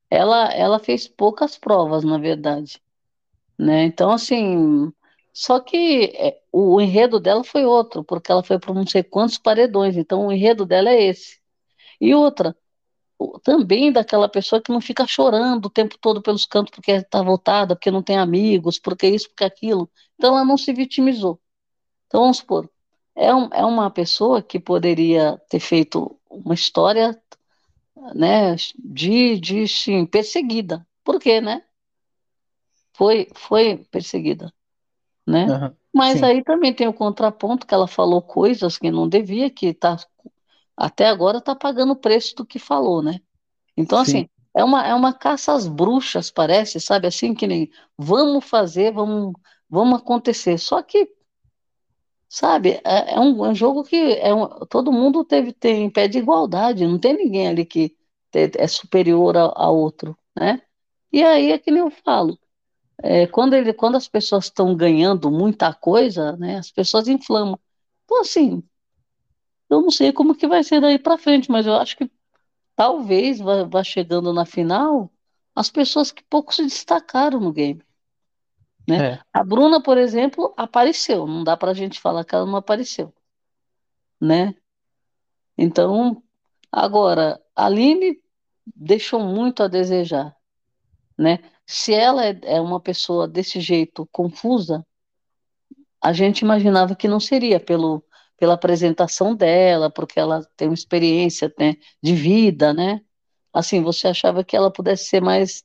Ela, 0.09 0.51
ela 0.53 0.79
fez 0.79 1.07
poucas 1.07 1.57
provas, 1.57 2.03
na 2.03 2.17
verdade. 2.17 2.81
Né? 3.57 3.83
Então, 3.85 4.11
assim, 4.11 4.91
só 5.35 5.59
que 5.59 6.05
é, 6.15 6.39
o 6.51 6.79
enredo 6.79 7.19
dela 7.19 7.43
foi 7.43 7.65
outro, 7.65 8.05
porque 8.05 8.31
ela 8.31 8.41
foi 8.43 8.57
para 8.57 8.73
não 8.73 8.87
sei 8.87 9.03
quantos 9.03 9.37
paredões, 9.37 9.97
então 9.97 10.27
o 10.27 10.31
enredo 10.31 10.65
dela 10.65 10.89
é 10.89 11.03
esse. 11.03 11.39
E 11.99 12.15
outra, 12.15 12.55
também 13.43 13.91
daquela 13.91 14.29
pessoa 14.29 14.61
que 14.61 14.71
não 14.71 14.79
fica 14.81 15.05
chorando 15.07 15.65
o 15.65 15.69
tempo 15.69 15.97
todo 15.99 16.21
pelos 16.21 16.45
cantos 16.45 16.71
porque 16.73 16.91
está 16.91 17.21
voltada, 17.21 17.75
porque 17.75 17.91
não 17.91 18.01
tem 18.03 18.17
amigos, 18.17 18.79
porque 18.79 19.07
isso, 19.07 19.29
porque 19.29 19.43
aquilo. 19.43 19.89
Então 20.15 20.35
ela 20.35 20.45
não 20.45 20.57
se 20.57 20.71
vitimizou. 20.73 21.41
Então 22.07 22.21
vamos 22.21 22.37
supor, 22.37 22.69
é, 23.15 23.33
um, 23.35 23.49
é 23.53 23.65
uma 23.65 23.91
pessoa 23.91 24.41
que 24.41 24.59
poderia 24.59 25.37
ter 25.49 25.59
feito 25.59 26.17
uma 26.29 26.53
história 26.53 27.21
né, 28.13 28.55
de, 28.79 29.39
de 29.39 29.67
sim, 29.67 30.05
perseguida. 30.05 30.87
Por 31.03 31.19
quê, 31.19 31.41
né? 31.41 31.63
Foi, 32.93 33.27
foi 33.35 33.85
perseguida, 33.91 34.53
né? 35.25 35.45
Uhum, 35.45 35.75
Mas 35.93 36.19
sim. 36.19 36.25
aí 36.25 36.43
também 36.43 36.73
tem 36.73 36.87
o 36.87 36.93
contraponto 36.93 37.65
que 37.65 37.73
ela 37.73 37.87
falou 37.87 38.21
coisas 38.21 38.77
que 38.77 38.91
não 38.91 39.07
devia, 39.07 39.49
que 39.49 39.73
tá, 39.73 39.97
até 40.75 41.07
agora 41.07 41.39
está 41.39 41.55
pagando 41.55 41.93
o 41.93 41.97
preço 41.97 42.35
do 42.35 42.45
que 42.45 42.59
falou, 42.59 43.01
né? 43.01 43.19
Então, 43.77 44.03
sim. 44.03 44.11
assim, 44.11 44.29
é 44.55 44.63
uma, 44.63 44.85
é 44.85 44.93
uma 44.93 45.13
caça 45.13 45.53
às 45.53 45.67
bruxas, 45.67 46.31
parece, 46.31 46.79
sabe? 46.79 47.07
Assim 47.07 47.33
que 47.33 47.47
nem 47.47 47.69
vamos 47.97 48.45
fazer, 48.45 48.93
vamos, 48.93 49.33
vamos 49.69 49.99
acontecer. 49.99 50.57
Só 50.57 50.81
que 50.81 51.09
Sabe, 52.27 52.81
é, 52.83 53.15
é, 53.15 53.19
um, 53.19 53.45
é 53.45 53.49
um, 53.49 53.55
jogo 53.55 53.83
que 53.83 53.95
é 53.95 54.33
um, 54.33 54.47
todo 54.65 54.91
mundo 54.91 55.23
teve, 55.23 55.53
tem 55.53 55.89
pé 55.89 56.07
de 56.07 56.17
igualdade, 56.17 56.85
não 56.85 56.99
tem 56.99 57.15
ninguém 57.15 57.47
ali 57.47 57.65
que 57.65 57.95
é 58.33 58.67
superior 58.67 59.37
a, 59.37 59.43
a, 59.55 59.69
outro, 59.69 60.17
né? 60.35 60.61
E 61.13 61.23
aí 61.23 61.51
é 61.51 61.57
que 61.57 61.71
nem 61.71 61.81
eu 61.81 61.89
falo, 61.89 62.37
é, 63.03 63.27
quando, 63.27 63.53
ele, 63.53 63.73
quando 63.73 63.95
as 63.95 64.07
pessoas 64.07 64.45
estão 64.45 64.75
ganhando 64.75 65.29
muita 65.31 65.73
coisa, 65.73 66.35
né, 66.37 66.57
as 66.57 66.71
pessoas 66.71 67.07
inflamam. 67.07 67.59
Então, 68.05 68.21
assim, 68.21 68.63
eu 69.69 69.81
não 69.81 69.91
sei 69.91 70.13
como 70.13 70.35
que 70.35 70.47
vai 70.47 70.63
ser 70.63 70.81
daí 70.81 70.99
para 70.99 71.17
frente, 71.17 71.51
mas 71.51 71.65
eu 71.65 71.73
acho 71.75 71.97
que 71.97 72.09
talvez 72.75 73.39
vá, 73.39 73.63
vá 73.63 73.83
chegando 73.83 74.33
na 74.33 74.45
final 74.45 75.11
as 75.55 75.69
pessoas 75.69 76.11
que 76.11 76.23
pouco 76.23 76.53
se 76.53 76.63
destacaram 76.63 77.39
no 77.39 77.51
game. 77.51 77.81
Né? 78.87 79.13
É. 79.13 79.19
A 79.33 79.43
Bruna, 79.43 79.81
por 79.81 79.97
exemplo, 79.97 80.53
apareceu. 80.57 81.25
Não 81.25 81.43
dá 81.43 81.57
para 81.57 81.71
a 81.71 81.73
gente 81.73 81.99
falar 81.99 82.23
que 82.23 82.35
ela 82.35 82.45
não 82.45 82.57
apareceu. 82.57 83.13
Né? 84.19 84.53
Então, 85.57 86.21
agora, 86.71 87.41
a 87.55 87.65
Aline 87.65 88.21
deixou 88.75 89.19
muito 89.19 89.63
a 89.63 89.67
desejar. 89.67 90.35
Né? 91.17 91.39
Se 91.65 91.93
ela 91.93 92.25
é, 92.25 92.61
uma 92.61 92.79
pessoa 92.79 93.27
desse 93.27 93.59
jeito 93.59 94.07
confusa, 94.11 94.85
a 96.01 96.13
gente 96.13 96.41
imaginava 96.41 96.95
que 96.95 97.07
não 97.07 97.19
seria 97.19 97.59
pelo, 97.59 98.03
pela 98.37 98.53
apresentação 98.53 99.35
dela, 99.35 99.89
porque 99.89 100.19
ela 100.19 100.43
tem 100.55 100.67
uma 100.67 100.73
experiência 100.73 101.53
né, 101.59 101.75
de 102.01 102.13
vida, 102.13 102.73
né? 102.73 103.01
Assim, 103.53 103.81
você 103.81 104.07
achava 104.07 104.43
que 104.43 104.55
ela 104.55 104.71
pudesse 104.71 105.05
ser 105.05 105.21
mais, 105.21 105.63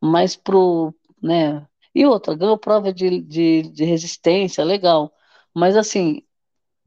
mais 0.00 0.36
pro, 0.36 0.94
né, 1.22 1.66
e 1.94 2.04
outra, 2.06 2.34
ganhou 2.34 2.58
prova 2.58 2.92
de, 2.92 3.20
de, 3.22 3.62
de 3.62 3.84
resistência, 3.84 4.64
legal. 4.64 5.12
Mas 5.54 5.76
assim, 5.76 6.22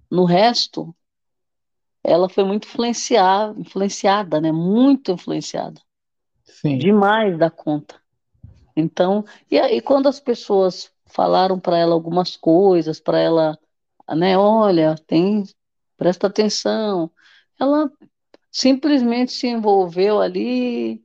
no 0.10 0.26
resto, 0.26 0.96
ela 2.04 2.30
foi 2.30 2.44
muito 2.44 2.68
influenciada, 2.68 3.60
influenciada, 3.60 4.42
né? 4.42 4.52
Muito 4.52 5.12
influenciada. 5.12 5.82
Sim. 6.44 6.78
Demais 6.78 7.38
da 7.38 7.50
conta. 7.50 8.01
Então, 8.76 9.26
e 9.50 9.60
aí 9.60 9.82
quando 9.82 10.08
as 10.08 10.20
pessoas 10.20 10.92
falaram 11.06 11.60
para 11.60 11.78
ela 11.78 11.94
algumas 11.94 12.36
coisas, 12.38 13.00
para 13.00 13.20
ela, 13.20 13.60
né, 14.10 14.38
olha, 14.38 14.96
tem, 15.08 15.44
presta 15.98 16.28
atenção, 16.28 17.12
ela 17.60 17.92
simplesmente 18.52 19.32
se 19.32 19.48
envolveu 19.48 20.22
ali, 20.22 21.04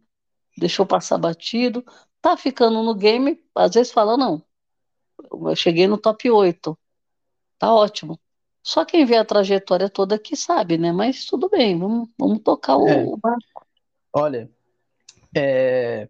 deixou 0.57 0.87
passar 0.87 1.19
batido, 1.19 1.85
tá 2.21 2.37
ficando 2.37 2.83
no 2.83 2.95
game, 2.95 3.43
às 3.55 3.75
vezes 3.75 3.93
fala, 3.93 4.17
não, 4.17 4.43
eu 5.33 5.57
cheguei 5.57 5.87
no 5.87 5.99
top 5.99 6.31
8, 6.31 6.79
tá 7.59 7.73
ótimo. 7.73 8.19
Só 8.63 8.85
quem 8.85 9.07
vê 9.07 9.17
a 9.17 9.25
trajetória 9.25 9.89
toda 9.89 10.17
aqui 10.17 10.37
sabe, 10.37 10.77
né? 10.77 10.91
Mas 10.91 11.25
tudo 11.25 11.49
bem, 11.49 11.79
vamos, 11.79 12.09
vamos 12.19 12.41
tocar 12.41 12.77
o, 12.77 12.89
é. 12.89 13.05
o 13.05 13.17
barco. 13.17 13.65
Olha, 14.13 14.51
é, 15.37 16.09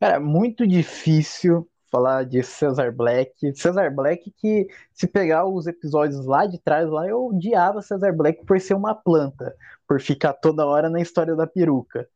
cara, 0.00 0.18
muito 0.18 0.66
difícil 0.66 1.68
falar 1.90 2.24
de 2.24 2.42
Cesar 2.42 2.92
Black. 2.94 3.54
Cesar 3.54 3.94
Black 3.94 4.30
que, 4.30 4.66
se 4.92 5.06
pegar 5.06 5.44
os 5.44 5.66
episódios 5.66 6.24
lá 6.24 6.46
de 6.46 6.58
trás, 6.58 6.88
lá 6.88 7.06
eu 7.06 7.26
odiava 7.26 7.82
Cesar 7.82 8.16
Black 8.16 8.44
por 8.46 8.60
ser 8.60 8.74
uma 8.74 8.94
planta, 8.94 9.54
por 9.86 10.00
ficar 10.00 10.32
toda 10.32 10.66
hora 10.66 10.88
na 10.88 11.00
história 11.00 11.36
da 11.36 11.46
peruca. 11.46 12.08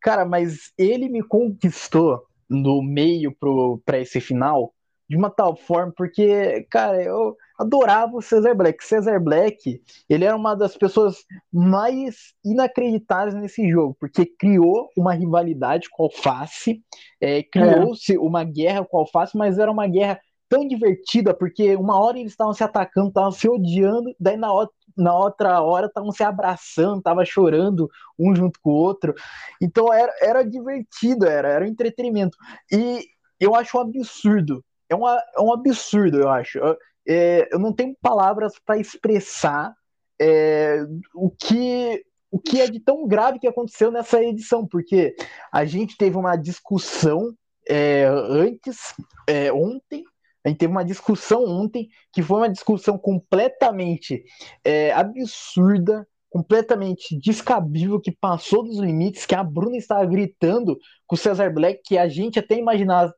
Cara, 0.00 0.24
mas 0.24 0.72
ele 0.78 1.08
me 1.08 1.22
conquistou 1.22 2.24
no 2.48 2.80
meio 2.82 3.36
para 3.84 3.98
esse 3.98 4.20
final 4.20 4.72
de 5.08 5.16
uma 5.16 5.30
tal 5.30 5.56
forma, 5.56 5.92
porque, 5.96 6.66
cara, 6.70 7.02
eu 7.02 7.36
adorava 7.58 8.16
o 8.16 8.22
Cesar 8.22 8.54
Black. 8.54 8.84
Cesar 8.84 9.22
Black, 9.22 9.82
ele 10.08 10.24
era 10.24 10.36
uma 10.36 10.54
das 10.54 10.76
pessoas 10.76 11.24
mais 11.52 12.34
inacreditáveis 12.44 13.34
nesse 13.34 13.68
jogo, 13.70 13.96
porque 13.98 14.26
criou 14.26 14.90
uma 14.96 15.12
rivalidade 15.12 15.88
com 15.90 16.04
a 16.04 16.06
Alface, 16.06 16.82
é, 17.20 17.42
criou-se 17.42 18.14
é. 18.14 18.18
uma 18.18 18.44
guerra 18.44 18.84
com 18.84 18.98
a 18.98 19.00
Alface, 19.00 19.36
mas 19.36 19.58
era 19.58 19.70
uma 19.70 19.86
guerra 19.86 20.20
tão 20.48 20.66
divertida, 20.66 21.34
porque 21.34 21.74
uma 21.76 21.98
hora 21.98 22.18
eles 22.18 22.32
estavam 22.32 22.52
se 22.52 22.62
atacando, 22.62 23.08
estavam 23.08 23.32
se 23.32 23.48
odiando, 23.48 24.14
daí 24.18 24.36
na 24.36 24.52
outra, 24.52 24.74
na 24.96 25.16
outra 25.16 25.60
hora 25.60 25.86
estavam 25.86 26.12
se 26.12 26.22
abraçando, 26.22 26.98
estavam 26.98 27.24
chorando 27.24 27.90
um 28.18 28.34
junto 28.34 28.58
com 28.60 28.70
o 28.70 28.74
outro. 28.74 29.14
Então 29.60 29.92
era, 29.92 30.12
era 30.20 30.42
divertido, 30.44 31.26
era, 31.26 31.48
era 31.48 31.64
um 31.64 31.68
entretenimento. 31.68 32.36
E 32.70 33.04
eu 33.40 33.54
acho 33.54 33.76
um 33.76 33.80
absurdo. 33.80 34.64
É, 34.88 34.94
uma, 34.94 35.20
é 35.36 35.40
um 35.40 35.52
absurdo, 35.52 36.20
eu 36.20 36.28
acho. 36.28 36.58
Eu, 37.06 37.14
é, 37.14 37.48
eu 37.52 37.58
não 37.58 37.72
tenho 37.72 37.96
palavras 38.00 38.54
para 38.64 38.78
expressar 38.78 39.74
é, 40.20 40.84
o 41.14 41.30
que 41.30 42.02
o 42.28 42.38
que 42.38 42.60
é 42.60 42.68
de 42.68 42.80
tão 42.80 43.06
grave 43.06 43.38
que 43.38 43.46
aconteceu 43.46 43.90
nessa 43.90 44.22
edição, 44.22 44.66
porque 44.66 45.14
a 45.50 45.64
gente 45.64 45.96
teve 45.96 46.16
uma 46.16 46.36
discussão 46.36 47.32
é, 47.68 48.04
antes, 48.04 48.94
é, 49.26 49.50
ontem, 49.52 50.04
a 50.44 50.48
gente 50.48 50.58
teve 50.58 50.70
uma 50.70 50.84
discussão 50.84 51.44
ontem 51.44 51.88
que 52.12 52.22
foi 52.22 52.38
uma 52.38 52.48
discussão 52.50 52.98
completamente 52.98 54.22
é, 54.64 54.92
absurda, 54.92 56.06
completamente 56.28 57.18
descabível, 57.18 58.00
que 58.00 58.12
passou 58.12 58.62
dos 58.62 58.78
limites, 58.78 59.24
que 59.24 59.34
a 59.34 59.42
Bruna 59.42 59.76
estava 59.76 60.04
gritando 60.04 60.76
com 61.06 61.14
o 61.14 61.18
Cesar 61.18 61.52
Black, 61.52 61.80
que 61.84 61.96
a 61.96 62.08
gente 62.08 62.38
até 62.38 62.56
imaginava, 62.56 63.14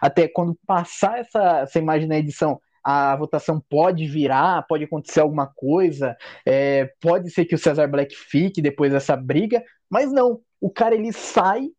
até 0.00 0.26
quando 0.26 0.58
passar 0.66 1.18
essa, 1.18 1.60
essa 1.60 1.78
imagem 1.78 2.08
na 2.08 2.18
edição, 2.18 2.58
a 2.84 3.16
votação 3.16 3.62
pode 3.68 4.06
virar, 4.06 4.66
pode 4.66 4.84
acontecer 4.84 5.20
alguma 5.20 5.46
coisa, 5.46 6.16
é, 6.44 6.92
pode 7.00 7.30
ser 7.30 7.46
que 7.46 7.54
o 7.54 7.58
Cesar 7.58 7.90
Black 7.90 8.14
fique 8.14 8.60
depois 8.60 8.92
dessa 8.92 9.16
briga, 9.16 9.64
mas 9.88 10.12
não, 10.12 10.40
o 10.60 10.70
cara 10.70 10.94
ele 10.94 11.12
sai 11.12 11.70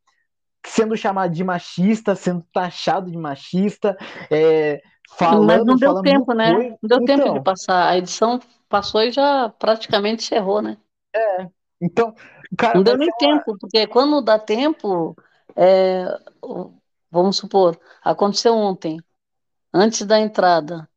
sendo 0.66 0.98
chamado 0.98 1.32
de 1.32 1.44
machista, 1.44 2.16
sendo 2.16 2.44
taxado 2.52 3.12
de 3.12 3.18
machista, 3.18 3.96
é, 4.32 4.82
falando. 5.18 5.46
Mas 5.46 5.66
não 5.66 5.76
deu 5.76 6.02
tempo, 6.02 6.34
né? 6.34 6.52
Não 6.52 6.60
deu 6.60 6.78
então, 6.82 7.06
tempo 7.06 7.24
de 7.24 7.30
então. 7.30 7.44
passar. 7.44 7.90
A 7.90 7.98
edição 7.98 8.40
passou 8.68 9.02
e 9.02 9.12
já 9.12 9.50
praticamente 9.60 10.24
encerrou, 10.24 10.62
né? 10.62 10.78
É. 11.16 11.48
Então, 11.82 12.16
cara. 12.58 12.76
Não 12.76 12.84
deu 12.84 12.98
nem 12.98 13.12
tempo, 13.18 13.58
porque 13.60 13.86
quando 13.88 14.22
dá 14.22 14.40
tempo, 14.40 15.16
é, 15.56 16.06
vamos 17.12 17.38
supor, 17.38 17.80
aconteceu 18.04 18.56
ontem, 18.56 19.00
antes 19.74 20.06
da 20.06 20.20
entrada. 20.20 20.90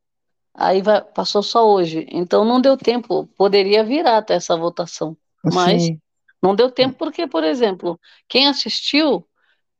Aí 0.53 0.81
vai, 0.81 1.01
passou 1.01 1.41
só 1.41 1.69
hoje. 1.69 2.07
Então 2.11 2.43
não 2.43 2.59
deu 2.59 2.75
tempo. 2.75 3.27
Poderia 3.37 3.83
virar 3.83 4.17
até 4.17 4.35
essa 4.35 4.55
votação. 4.57 5.15
Mas 5.43 5.83
Sim. 5.83 5.99
não 6.41 6.55
deu 6.55 6.69
tempo 6.69 6.97
porque, 6.97 7.27
por 7.27 7.43
exemplo, 7.43 7.99
quem 8.27 8.47
assistiu 8.47 9.25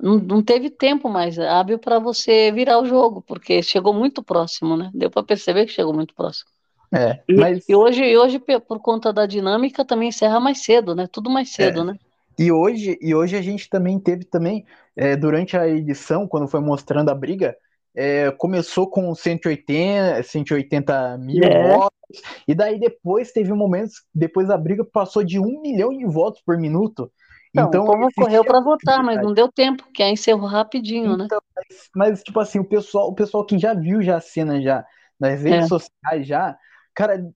não, 0.02 0.18
não 0.18 0.42
teve 0.42 0.70
tempo 0.70 1.10
mais 1.10 1.38
hábil 1.38 1.78
para 1.78 2.00
você 2.00 2.52
virar 2.52 2.80
o 2.80 2.86
jogo, 2.86 3.22
porque 3.22 3.62
chegou 3.62 3.94
muito 3.94 4.24
próximo, 4.24 4.78
né? 4.78 4.90
Deu 4.94 5.10
para 5.10 5.24
perceber 5.24 5.66
que 5.66 5.74
chegou 5.74 5.94
muito 5.94 6.14
próximo. 6.16 6.50
É, 6.92 7.22
mas... 7.30 7.68
e, 7.68 7.72
e, 7.72 7.76
hoje, 7.76 8.04
e 8.04 8.18
hoje, 8.18 8.40
por 8.40 8.80
conta 8.80 9.14
da 9.14 9.26
dinâmica, 9.26 9.86
também 9.86 10.10
encerra 10.10 10.40
mais 10.40 10.64
cedo, 10.64 10.96
né? 10.96 11.08
Tudo 11.12 11.30
mais 11.30 11.50
cedo, 11.50 11.82
é. 11.82 11.84
né? 11.84 12.00
E 12.38 12.52
hoje, 12.52 12.98
e 13.02 13.14
hoje 13.14 13.36
a 13.36 13.42
gente 13.42 13.70
também 13.70 14.00
teve 14.00 14.24
também, 14.24 14.66
é, 14.96 15.16
durante 15.18 15.58
a 15.58 15.68
edição, 15.68 16.26
quando 16.26 16.48
foi 16.48 16.62
mostrando 16.62 17.10
a 17.10 17.16
briga, 17.16 17.56
é, 17.96 18.32
começou 18.32 18.90
com 18.90 19.14
180, 19.14 20.24
180 20.24 21.18
mil 21.18 21.44
é. 21.44 21.76
votos, 21.76 22.22
e 22.48 22.56
daí 22.56 22.80
depois 22.80 23.32
teve 23.32 23.52
um 23.52 23.58
momento, 23.58 23.92
depois 24.14 24.48
da 24.48 24.58
briga, 24.58 24.86
passou 24.86 25.24
de 25.24 25.40
um 25.40 25.62
milhão 25.62 25.96
de 25.96 26.06
votos 26.06 26.42
por 26.46 26.58
minuto. 26.58 27.12
Então, 27.52 27.68
então 27.68 27.84
o 27.84 27.88
povo 27.88 28.08
correu 28.16 28.46
para 28.46 28.60
votar, 28.60 29.04
mas 29.04 29.22
não 29.22 29.34
deu 29.34 29.52
tempo, 29.52 29.84
porque 29.84 30.04
aí 30.04 30.14
encerrou 30.14 30.46
rapidinho, 30.46 31.18
né? 31.18 31.26
então, 31.26 31.42
né? 31.56 31.64
Mas, 31.68 31.90
mas, 31.96 32.24
tipo 32.24 32.40
assim, 32.40 32.60
o 32.60 32.66
pessoal, 32.66 33.08
o 33.08 33.16
pessoal 33.16 33.46
que 33.46 33.58
já 33.58 33.74
viu 33.74 34.02
já 34.02 34.18
a 34.18 34.22
cena 34.22 34.62
já 34.62 34.86
nas 35.20 35.42
redes 35.42 35.66
é. 35.66 35.68
sociais 35.68 36.28
já, 36.28 36.58
cara, 37.00 37.32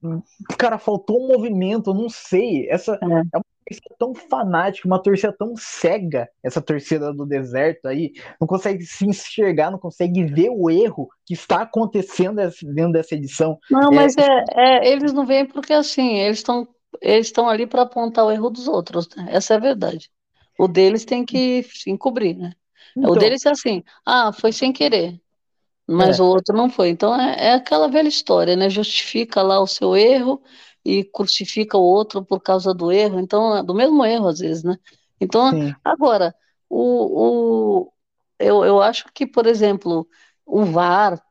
cara, 0.58 0.78
faltou 0.78 1.24
um 1.24 1.28
movimento, 1.30 1.94
não 1.94 2.10
sei. 2.10 2.70
Essa 2.70 3.00
é, 3.02 3.06
é 3.06 3.38
uma 3.38 3.46
torcida 3.66 3.96
tão 3.98 4.14
fanática, 4.14 4.86
uma 4.86 5.02
torcida 5.02 5.32
tão 5.32 5.54
cega, 5.56 6.30
essa 6.44 6.62
torcida 6.62 7.14
do 7.14 7.26
deserto 7.26 7.88
aí, 7.88 8.12
não 8.42 8.46
consegue 8.46 8.84
se 8.84 9.06
enxergar, 9.08 9.72
não 9.72 9.80
consegue 9.80 10.26
ver 10.26 10.50
o 10.50 10.70
erro 10.70 11.08
que 11.26 11.34
está 11.34 11.62
acontecendo 11.62 12.42
dentro 12.74 12.92
dessa 12.92 13.16
edição. 13.16 13.58
Não, 13.72 13.90
mas 13.90 14.18
é, 14.18 14.44
é 14.54 14.92
eles 14.92 15.14
não 15.14 15.26
vêm 15.26 15.46
porque 15.46 15.72
assim, 15.72 16.18
eles 16.18 16.40
estão 16.40 16.68
eles 17.02 17.28
estão 17.28 17.48
ali 17.48 17.66
para 17.66 17.84
apontar 17.84 18.26
o 18.26 18.32
erro 18.32 18.50
dos 18.50 18.68
outros, 18.68 19.08
né? 19.16 19.28
Essa 19.30 19.54
é 19.54 19.58
a 19.58 19.62
verdade. 19.62 20.10
O 20.60 20.68
deles 20.68 21.06
tem 21.06 21.26
que 21.26 21.64
se 21.64 21.90
encobrir, 21.90 22.38
né? 22.38 22.52
Então, 22.96 23.12
o 23.12 23.16
deles 23.16 23.46
é 23.46 23.50
assim, 23.50 23.82
ah, 24.06 24.32
foi 24.34 24.52
sem 24.52 24.72
querer, 24.74 25.20
mas 25.88 26.20
é. 26.20 26.24
o 26.24 26.26
outro 26.26 26.56
não 26.56 26.70
foi. 26.70 26.90
Então 26.90 27.20
é, 27.20 27.48
é, 27.48 27.54
aquela 27.54 27.88
velha 27.88 28.08
história, 28.08 28.56
né? 28.56 28.70
Justifica 28.70 29.42
lá 29.42 29.60
o 29.60 29.68
seu 29.68 29.96
erro 29.96 30.42
e 30.86 31.04
crucifica 31.04 31.78
o 31.78 31.82
outro 31.82 32.24
por 32.24 32.42
causa 32.42 32.74
do 32.74 32.92
erro, 32.92 33.20
então 33.20 33.58
é 33.58 33.64
do 33.64 33.74
mesmo 33.74 34.06
erro 34.06 34.28
às 34.28 34.40
vezes, 34.40 34.64
né? 34.64 34.78
Então, 35.20 35.52
Sim. 35.52 35.74
agora, 35.84 36.36
o, 36.70 37.86
o, 37.86 37.94
eu, 38.40 38.66
eu 38.66 38.82
acho 38.82 39.06
que, 39.14 39.26
por 39.26 39.46
exemplo, 39.48 40.08
o 40.46 40.66
VAR 40.66 41.22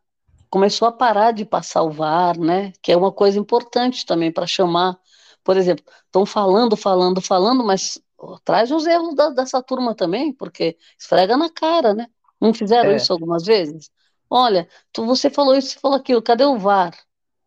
começou 0.48 0.88
a 0.88 0.92
parar 0.92 1.32
de 1.32 1.44
passar 1.44 1.82
o 1.82 1.90
VAR, 1.90 2.38
né? 2.38 2.72
Que 2.82 2.92
é 2.92 2.96
uma 2.96 3.12
coisa 3.12 3.38
importante 3.38 4.06
também 4.06 4.32
para 4.32 4.46
chamar 4.46 4.98
por 5.44 5.56
exemplo, 5.56 5.84
estão 6.06 6.24
falando, 6.24 6.76
falando, 6.76 7.20
falando, 7.20 7.64
mas 7.64 8.00
traz 8.44 8.70
os 8.70 8.86
erros 8.86 9.14
da, 9.14 9.30
dessa 9.30 9.62
turma 9.62 9.94
também, 9.94 10.32
porque 10.32 10.76
esfrega 10.98 11.36
na 11.36 11.50
cara, 11.50 11.92
né? 11.94 12.06
Não 12.40 12.54
fizeram 12.54 12.90
é. 12.90 12.96
isso 12.96 13.12
algumas 13.12 13.44
vezes? 13.44 13.90
Olha, 14.34 14.66
tu, 14.90 15.04
você 15.04 15.28
falou 15.28 15.54
isso, 15.54 15.72
você 15.72 15.78
falou 15.78 15.96
aquilo, 15.98 16.22
cadê 16.22 16.42
o 16.44 16.58
VAR? 16.58 16.96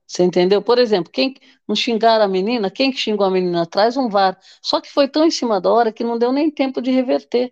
Você 0.06 0.24
entendeu? 0.24 0.62
Por 0.62 0.78
exemplo, 0.78 1.12
quem 1.12 1.36
não 1.68 1.76
xingar 1.76 2.22
a 2.22 2.28
menina, 2.28 2.70
quem 2.70 2.92
que 2.92 2.98
xingou 2.98 3.26
a 3.26 3.32
menina 3.32 3.66
traz 3.66 3.98
um 3.98 4.08
VAR. 4.08 4.38
Só 4.62 4.80
que 4.80 4.92
foi 4.92 5.08
tão 5.08 5.26
em 5.26 5.32
cima 5.32 5.60
da 5.60 5.72
hora 5.72 5.92
que 5.92 6.04
não 6.04 6.16
deu 6.20 6.32
nem 6.32 6.52
tempo 6.52 6.84
de 6.84 6.92
reverter. 6.92 7.52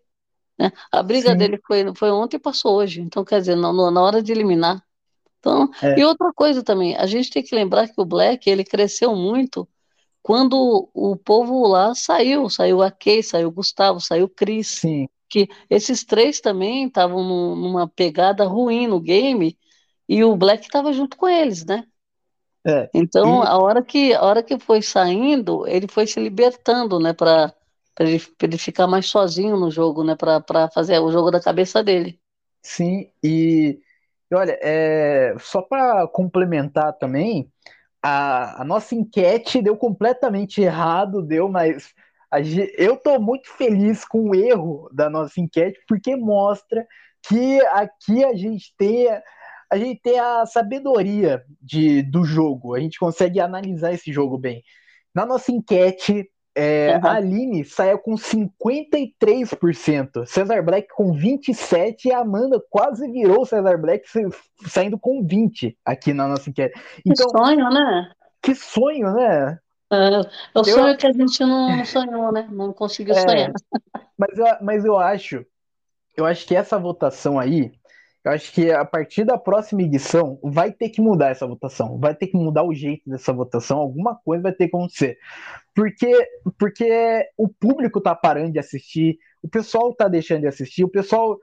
Né? 0.56 0.72
A 0.92 1.02
briga 1.02 1.32
Sim. 1.32 1.38
dele 1.38 1.60
foi, 1.66 1.84
foi 1.96 2.12
ontem 2.12 2.38
e 2.38 2.40
passou 2.40 2.76
hoje. 2.76 3.02
Então, 3.02 3.26
quer 3.26 3.40
dizer, 3.40 3.56
na, 3.56 3.74
na 3.74 4.02
hora 4.04 4.22
de 4.22 4.32
eliminar. 4.32 4.84
Então, 5.40 5.68
é. 5.82 6.00
E 6.00 6.06
outra 6.06 6.32
coisa 6.32 6.62
também, 6.62 6.96
a 6.96 7.08
gente 7.08 7.32
tem 7.32 7.42
que 7.42 7.56
lembrar 7.56 7.88
que 7.88 8.00
o 8.00 8.06
Black 8.06 8.48
ele 8.48 8.64
cresceu 8.64 9.16
muito 9.16 9.68
quando 10.22 10.90
o 10.94 11.18
povo 11.18 11.68
lá 11.68 11.96
saiu, 11.96 12.48
saiu 12.52 12.84
a 12.84 12.92
Kay, 12.92 13.24
saiu 13.24 13.48
o 13.48 13.52
Gustavo, 13.52 14.00
saiu 14.00 14.26
o 14.26 14.30
Cris, 14.30 14.68
Sim. 14.68 15.10
Que 15.34 15.50
esses 15.68 16.04
três 16.04 16.40
também 16.40 16.86
estavam 16.86 17.24
numa 17.56 17.88
pegada 17.88 18.46
ruim 18.46 18.86
no 18.86 19.00
game 19.00 19.58
e 20.08 20.24
o 20.24 20.36
Black 20.36 20.64
estava 20.64 20.94
junto 20.94 21.18
com 21.18 21.28
eles, 21.28 21.66
né? 21.66 21.88
É, 22.64 22.88
então, 22.94 23.44
e... 23.44 23.48
a 23.48 23.58
hora 23.58 23.84
que 23.84 24.14
a 24.14 24.22
hora 24.22 24.44
que 24.44 24.60
foi 24.60 24.84
saindo, 24.84 25.68
ele 25.68 25.88
foi 25.88 26.06
se 26.06 26.20
libertando, 26.20 27.00
né, 27.00 27.14
para 27.14 27.52
ele, 28.00 28.22
ele, 28.42 28.58
ficar 28.60 28.86
mais 28.86 29.08
sozinho 29.08 29.58
no 29.58 29.72
jogo, 29.72 30.04
né, 30.04 30.16
para 30.16 30.70
fazer 30.72 31.00
o 31.00 31.12
jogo 31.12 31.32
da 31.32 31.42
cabeça 31.42 31.84
dele. 31.84 32.20
Sim, 32.62 33.10
e 33.24 33.80
olha, 34.32 34.58
é, 34.62 35.36
só 35.40 35.64
para 35.64 36.08
complementar 36.10 36.94
também, 36.94 37.52
a, 38.04 38.62
a 38.62 38.64
nossa 38.64 38.94
enquete 38.94 39.64
deu 39.64 39.76
completamente 39.76 40.62
errado, 40.62 41.24
deu, 41.24 41.50
mas 41.50 41.92
eu 42.78 42.96
estou 42.96 43.22
muito 43.22 43.50
feliz 43.50 44.06
com 44.06 44.30
o 44.30 44.36
erro 44.36 44.90
da 44.92 45.10
nossa 45.10 45.40
enquete, 45.40 45.80
porque 45.88 46.16
mostra 46.16 46.86
que 47.28 47.62
aqui 47.68 48.24
a 48.24 48.34
gente 48.34 48.74
tem 48.78 49.08
a 49.72 49.78
gente 49.78 50.02
tem 50.02 50.20
a 50.20 50.46
sabedoria 50.46 51.44
de, 51.60 52.04
do 52.04 52.24
jogo, 52.24 52.76
a 52.76 52.80
gente 52.80 53.00
consegue 53.00 53.40
analisar 53.40 53.92
esse 53.92 54.14
jogo 54.14 54.38
bem. 54.38 54.62
Na 55.16 55.26
nossa 55.26 55.52
enquete, 55.52 56.30
é, 56.56 56.98
uhum. 56.98 57.08
A 57.08 57.14
Aline 57.14 57.66
saiu 57.66 57.98
com 57.98 58.14
53%, 58.14 60.28
Cesar 60.28 60.64
Black 60.64 60.88
com 60.94 61.12
27% 61.12 62.06
e 62.06 62.12
a 62.12 62.20
Amanda 62.20 62.64
quase 62.70 63.12
virou 63.12 63.44
Cesar 63.46 63.82
Black 63.82 64.08
saindo 64.68 65.00
com 65.00 65.26
20% 65.26 65.76
aqui 65.84 66.14
na 66.14 66.28
nossa 66.28 66.52
enquete. 66.52 66.80
Então, 67.04 67.26
que 67.28 67.38
sonho, 67.38 67.70
né? 67.72 68.12
Que 68.42 68.54
sonho, 68.54 69.12
né? 69.14 69.58
É, 69.94 70.60
o 70.60 70.64
sonho 70.64 70.94
eu... 70.94 70.98
que 70.98 71.06
a 71.06 71.12
gente 71.12 71.40
não 71.44 71.86
sonhou, 71.86 72.32
né? 72.32 72.48
Não 72.52 72.74
conseguiu 72.74 73.14
é, 73.14 73.20
sonhar. 73.20 73.52
Mas 74.18 74.38
eu, 74.38 74.46
mas 74.62 74.86
eu 74.86 74.98
acho, 74.98 75.46
eu 76.18 76.26
acho 76.26 76.48
que 76.48 76.56
essa 76.56 76.80
votação 76.80 77.40
aí, 77.40 77.72
eu 78.24 78.32
acho 78.32 78.52
que 78.54 78.72
a 78.72 78.86
partir 78.86 79.24
da 79.26 79.38
próxima 79.38 79.82
edição 79.82 80.40
vai 80.44 80.72
ter 80.72 80.90
que 80.90 81.02
mudar 81.02 81.30
essa 81.30 81.46
votação, 81.46 82.00
vai 82.00 82.16
ter 82.16 82.28
que 82.28 82.38
mudar 82.38 82.64
o 82.64 82.74
jeito 82.74 83.10
dessa 83.10 83.34
votação, 83.34 83.80
alguma 83.80 84.16
coisa 84.16 84.44
vai 84.44 84.52
ter 84.52 84.70
que 84.70 84.76
acontecer. 84.76 85.18
Porque, 85.76 86.28
porque 86.58 87.28
o 87.38 87.50
público 87.50 88.00
tá 88.00 88.16
parando 88.16 88.54
de 88.54 88.60
assistir, 88.60 89.18
o 89.42 89.50
pessoal 89.50 89.94
tá 89.94 90.08
deixando 90.08 90.42
de 90.42 90.48
assistir, 90.48 90.86
o 90.86 90.90
pessoal. 90.90 91.38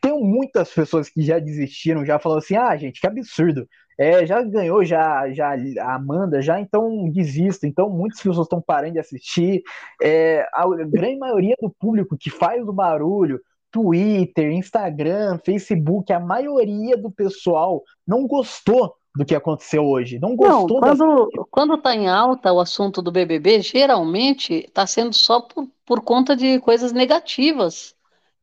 Tem 0.00 0.12
muitas 0.20 0.70
pessoas 0.72 1.08
que 1.08 1.22
já 1.22 1.38
desistiram, 1.38 2.04
já 2.04 2.18
falaram 2.18 2.40
assim: 2.40 2.56
ah, 2.56 2.76
gente, 2.76 3.00
que 3.00 3.06
absurdo. 3.06 3.66
É, 3.98 4.26
já 4.26 4.42
ganhou 4.42 4.84
já, 4.84 5.30
já 5.30 5.54
a 5.80 5.94
Amanda, 5.94 6.42
já 6.42 6.60
então 6.60 7.08
desista. 7.10 7.66
Então 7.66 7.88
muitas 7.88 8.20
pessoas 8.20 8.46
estão 8.46 8.60
parando 8.60 8.94
de 8.94 8.98
assistir. 8.98 9.62
É, 10.02 10.46
a 10.52 10.66
grande 10.86 11.18
maioria 11.18 11.56
do 11.60 11.70
público 11.70 12.16
que 12.18 12.30
faz 12.30 12.66
o 12.66 12.72
barulho, 12.72 13.40
Twitter, 13.70 14.52
Instagram, 14.52 15.38
Facebook, 15.44 16.12
a 16.12 16.20
maioria 16.20 16.96
do 16.96 17.10
pessoal 17.10 17.82
não 18.06 18.26
gostou 18.26 18.94
do 19.16 19.24
que 19.24 19.34
aconteceu 19.34 19.84
hoje. 19.84 20.18
Não 20.18 20.36
gostou 20.36 20.80
não, 20.80 20.88
quando, 20.88 21.26
dessa... 21.30 21.44
quando 21.50 21.74
está 21.74 21.94
em 21.94 22.08
alta 22.08 22.52
o 22.52 22.60
assunto 22.60 23.00
do 23.00 23.10
BBB, 23.10 23.62
geralmente 23.62 24.64
está 24.66 24.86
sendo 24.86 25.14
só 25.14 25.40
por, 25.40 25.68
por 25.86 26.02
conta 26.02 26.36
de 26.36 26.60
coisas 26.60 26.92
negativas. 26.92 27.94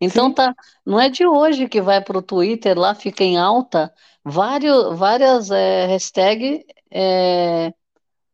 Então 0.01 0.31
tá, 0.33 0.53
não 0.85 0.99
é 0.99 1.09
de 1.09 1.25
hoje 1.25 1.69
que 1.69 1.79
vai 1.79 2.01
para 2.01 2.17
o 2.17 2.21
Twitter 2.21 2.77
lá, 2.77 2.93
fica 2.95 3.23
em 3.23 3.37
alta 3.37 3.93
vários, 4.23 4.97
várias 4.97 5.51
é, 5.51 5.85
hashtags 5.87 6.63
é, 6.91 7.73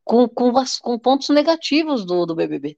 com, 0.03 0.27
com, 0.27 0.51
com 0.81 0.99
pontos 0.99 1.29
negativos 1.29 2.05
do, 2.05 2.25
do 2.25 2.35
BBB. 2.35 2.77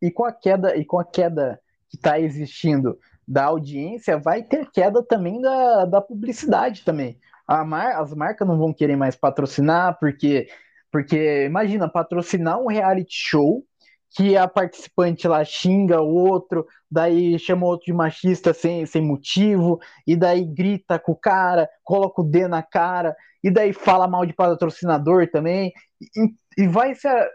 E 0.00 0.10
com 0.10 0.24
a 0.24 0.32
queda 0.32 0.76
e 0.76 0.84
com 0.84 0.98
a 0.98 1.04
queda 1.04 1.60
que 1.88 1.96
está 1.96 2.20
existindo 2.20 2.98
da 3.26 3.44
audiência, 3.44 4.18
vai 4.18 4.42
ter 4.42 4.70
queda 4.70 5.02
também 5.02 5.40
da, 5.40 5.84
da 5.84 6.00
publicidade 6.00 6.82
também. 6.82 7.18
Mar, 7.66 8.00
as 8.00 8.14
marcas 8.14 8.46
não 8.46 8.58
vão 8.58 8.72
querer 8.72 8.96
mais 8.96 9.16
patrocinar, 9.16 9.98
porque, 9.98 10.48
porque 10.90 11.44
imagina, 11.44 11.88
patrocinar 11.88 12.58
um 12.58 12.68
reality 12.68 13.12
show 13.12 13.64
que 14.10 14.36
a 14.36 14.48
participante 14.48 15.28
lá 15.28 15.44
xinga 15.44 16.00
o 16.00 16.14
outro, 16.14 16.66
daí 16.90 17.38
chama 17.38 17.66
o 17.66 17.68
outro 17.68 17.86
de 17.86 17.92
machista 17.92 18.54
sem, 18.54 18.84
sem 18.86 19.02
motivo, 19.02 19.78
e 20.06 20.16
daí 20.16 20.44
grita 20.44 20.98
com 20.98 21.12
o 21.12 21.16
cara, 21.16 21.68
coloca 21.84 22.22
o 22.22 22.24
D 22.24 22.48
na 22.48 22.62
cara, 22.62 23.14
e 23.42 23.50
daí 23.50 23.72
fala 23.72 24.08
mal 24.08 24.24
de 24.24 24.32
patrocinador 24.32 25.28
também, 25.30 25.72
e, 26.00 26.62
e 26.62 26.66
vai 26.66 26.94
ser. 26.94 27.08
A, 27.08 27.28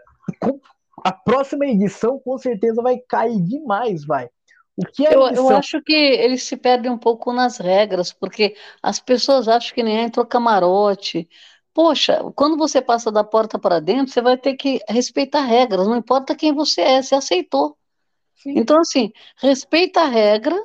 a 1.04 1.12
próxima 1.12 1.66
edição 1.66 2.18
com 2.18 2.38
certeza 2.38 2.82
vai 2.82 2.98
cair 3.08 3.40
demais, 3.40 4.04
vai. 4.04 4.28
O 4.76 4.84
que 4.84 5.06
é 5.06 5.14
eu, 5.14 5.20
eu 5.28 5.48
acho 5.50 5.80
que 5.82 5.92
eles 5.92 6.42
se 6.42 6.56
perdem 6.56 6.90
um 6.90 6.98
pouco 6.98 7.32
nas 7.32 7.58
regras, 7.58 8.12
porque 8.12 8.56
as 8.82 8.98
pessoas 8.98 9.46
acham 9.46 9.72
que 9.72 9.82
nem 9.82 10.00
entrou 10.00 10.26
camarote, 10.26 11.28
Poxa, 11.74 12.20
quando 12.36 12.56
você 12.56 12.80
passa 12.80 13.10
da 13.10 13.24
porta 13.24 13.58
para 13.58 13.80
dentro, 13.80 14.12
você 14.12 14.22
vai 14.22 14.38
ter 14.38 14.54
que 14.54 14.80
respeitar 14.88 15.40
regras, 15.40 15.88
não 15.88 15.96
importa 15.96 16.36
quem 16.36 16.54
você 16.54 16.80
é, 16.80 17.02
você 17.02 17.16
aceitou. 17.16 17.76
Sim. 18.36 18.58
Então, 18.58 18.78
assim, 18.78 19.12
respeita 19.36 20.02
a 20.02 20.06
regra, 20.06 20.56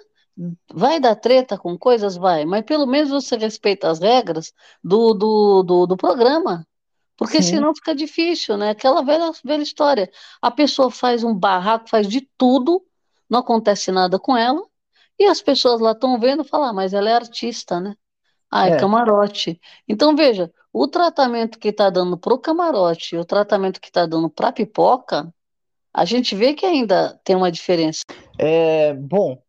vai 0.71 0.99
dar 0.99 1.15
treta 1.15 1.57
com 1.57 1.75
coisas, 1.77 2.15
vai, 2.15 2.45
mas 2.45 2.63
pelo 2.63 2.85
menos 2.85 3.09
você 3.09 3.35
respeita 3.35 3.89
as 3.89 3.99
regras 3.99 4.53
do, 4.83 5.15
do, 5.15 5.63
do, 5.63 5.87
do 5.87 5.97
programa. 5.97 6.65
Porque 7.17 7.41
Sim. 7.41 7.55
senão 7.55 7.75
fica 7.75 7.93
difícil, 7.95 8.55
né? 8.55 8.69
Aquela 8.69 9.01
velha, 9.01 9.31
velha 9.43 9.63
história. 9.63 10.09
A 10.41 10.51
pessoa 10.51 10.91
faz 10.91 11.23
um 11.23 11.33
barraco, 11.33 11.89
faz 11.89 12.07
de 12.07 12.21
tudo, 12.37 12.85
não 13.29 13.39
acontece 13.39 13.91
nada 13.91 14.19
com 14.19 14.37
ela, 14.37 14.61
e 15.17 15.25
as 15.25 15.41
pessoas 15.41 15.81
lá 15.81 15.91
estão 15.91 16.19
vendo 16.19 16.43
e 16.43 16.47
falam, 16.47 16.69
ah, 16.69 16.73
mas 16.73 16.93
ela 16.93 17.09
é 17.09 17.13
artista, 17.13 17.79
né? 17.79 17.95
Ah, 18.49 18.69
é, 18.69 18.73
é. 18.73 18.77
camarote. 18.77 19.59
Então, 19.87 20.15
veja, 20.15 20.51
o 20.71 20.87
tratamento 20.87 21.59
que 21.59 21.69
está 21.69 21.89
dando 21.89 22.17
para 22.17 22.33
o 22.33 22.39
camarote 22.39 23.15
e 23.15 23.17
o 23.17 23.25
tratamento 23.25 23.81
que 23.81 23.87
está 23.87 24.05
dando 24.05 24.29
para 24.29 24.49
a 24.49 24.53
pipoca, 24.53 25.33
a 25.93 26.05
gente 26.05 26.35
vê 26.35 26.53
que 26.53 26.65
ainda 26.65 27.19
tem 27.23 27.35
uma 27.35 27.51
diferença. 27.51 28.03
É, 28.37 28.93
bom, 28.93 29.41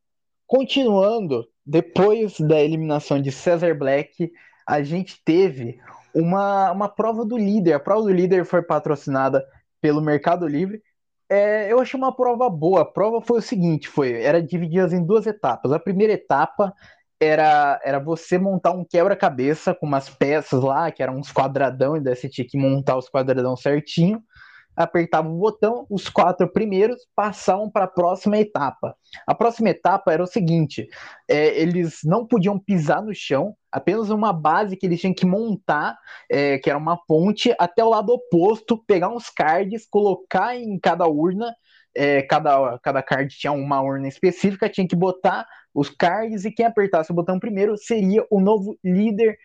continuando, 0.46 1.46
depois 1.64 2.40
da 2.40 2.60
eliminação 2.60 3.20
de 3.20 3.30
Cesar 3.30 3.76
Black, 3.76 4.32
a 4.66 4.82
gente 4.82 5.20
teve 5.24 5.78
uma, 6.14 6.70
uma 6.72 6.88
prova 6.88 7.24
do 7.24 7.36
líder. 7.36 7.74
A 7.74 7.80
prova 7.80 8.02
do 8.02 8.12
líder 8.12 8.44
foi 8.44 8.62
patrocinada 8.62 9.44
pelo 9.80 10.00
Mercado 10.00 10.46
Livre. 10.46 10.82
É, 11.28 11.70
eu 11.70 11.78
achei 11.78 11.98
uma 11.98 12.14
prova 12.14 12.48
boa. 12.48 12.82
A 12.82 12.84
prova 12.84 13.20
foi 13.20 13.38
o 13.38 13.42
seguinte: 13.42 13.88
foi, 13.88 14.22
era 14.22 14.42
dividida 14.42 14.94
em 14.94 15.04
duas 15.04 15.26
etapas. 15.26 15.70
A 15.70 15.78
primeira 15.78 16.14
etapa 16.14 16.74
era, 17.20 17.78
era 17.84 17.98
você 17.98 18.38
montar 18.38 18.72
um 18.72 18.84
quebra-cabeça 18.84 19.74
com 19.74 19.86
umas 19.86 20.08
peças 20.08 20.62
lá, 20.62 20.90
que 20.90 21.02
eram 21.02 21.18
uns 21.18 21.30
quadradão, 21.30 21.96
e 21.96 22.00
daí 22.00 22.16
você 22.16 22.28
tinha 22.28 22.46
que 22.48 22.56
montar 22.56 22.96
os 22.96 23.10
quadradão 23.10 23.54
certinho. 23.54 24.22
Apertava 24.74 25.28
o 25.28 25.36
botão, 25.36 25.84
os 25.90 26.08
quatro 26.08 26.50
primeiros 26.50 27.06
passavam 27.14 27.68
para 27.68 27.84
a 27.84 27.88
próxima 27.88 28.38
etapa. 28.38 28.96
A 29.26 29.34
próxima 29.34 29.68
etapa 29.68 30.10
era 30.10 30.22
o 30.22 30.26
seguinte: 30.26 30.88
é, 31.28 31.60
eles 31.60 31.98
não 32.04 32.26
podiam 32.26 32.58
pisar 32.58 33.02
no 33.02 33.14
chão, 33.14 33.54
apenas 33.70 34.08
uma 34.08 34.32
base 34.32 34.76
que 34.76 34.86
eles 34.86 35.00
tinham 35.00 35.12
que 35.12 35.26
montar, 35.26 35.98
é, 36.30 36.56
que 36.58 36.70
era 36.70 36.78
uma 36.78 36.96
ponte, 36.96 37.54
até 37.58 37.84
o 37.84 37.90
lado 37.90 38.10
oposto, 38.10 38.82
pegar 38.86 39.10
uns 39.10 39.28
cards, 39.28 39.86
colocar 39.90 40.56
em 40.56 40.78
cada 40.78 41.06
urna. 41.06 41.54
É, 41.92 42.22
cada, 42.22 42.78
cada 42.78 43.02
card 43.02 43.36
tinha 43.36 43.52
uma 43.52 43.82
urna 43.82 44.06
específica, 44.06 44.68
tinha 44.68 44.86
que 44.86 44.94
botar 44.94 45.44
os 45.74 45.88
cards 45.88 46.44
e 46.44 46.50
quem 46.50 46.66
apertasse 46.66 47.10
o 47.10 47.14
botão 47.14 47.38
primeiro 47.38 47.76
seria 47.76 48.26
o 48.30 48.40
novo 48.40 48.78
líder. 48.84 49.38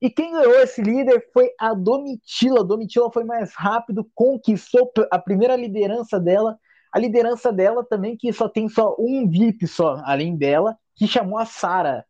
E 0.00 0.10
quem 0.10 0.32
ganhou 0.32 0.54
esse 0.60 0.80
líder 0.80 1.28
foi 1.32 1.50
a 1.58 1.74
Domitila. 1.74 2.60
A 2.60 2.64
Domitila 2.64 3.10
foi 3.12 3.24
mais 3.24 3.52
rápido, 3.54 4.08
conquistou 4.14 4.90
a 5.10 5.18
primeira 5.18 5.56
liderança 5.56 6.20
dela. 6.20 6.56
A 6.92 6.98
liderança 6.98 7.52
dela 7.52 7.84
também, 7.84 8.16
que 8.16 8.32
só 8.32 8.48
tem 8.48 8.68
só 8.68 8.94
um 8.98 9.28
VIP 9.28 9.66
só, 9.66 10.00
além 10.04 10.36
dela, 10.36 10.76
que 10.96 11.06
chamou 11.06 11.38
a 11.38 11.44
Sara. 11.44 12.04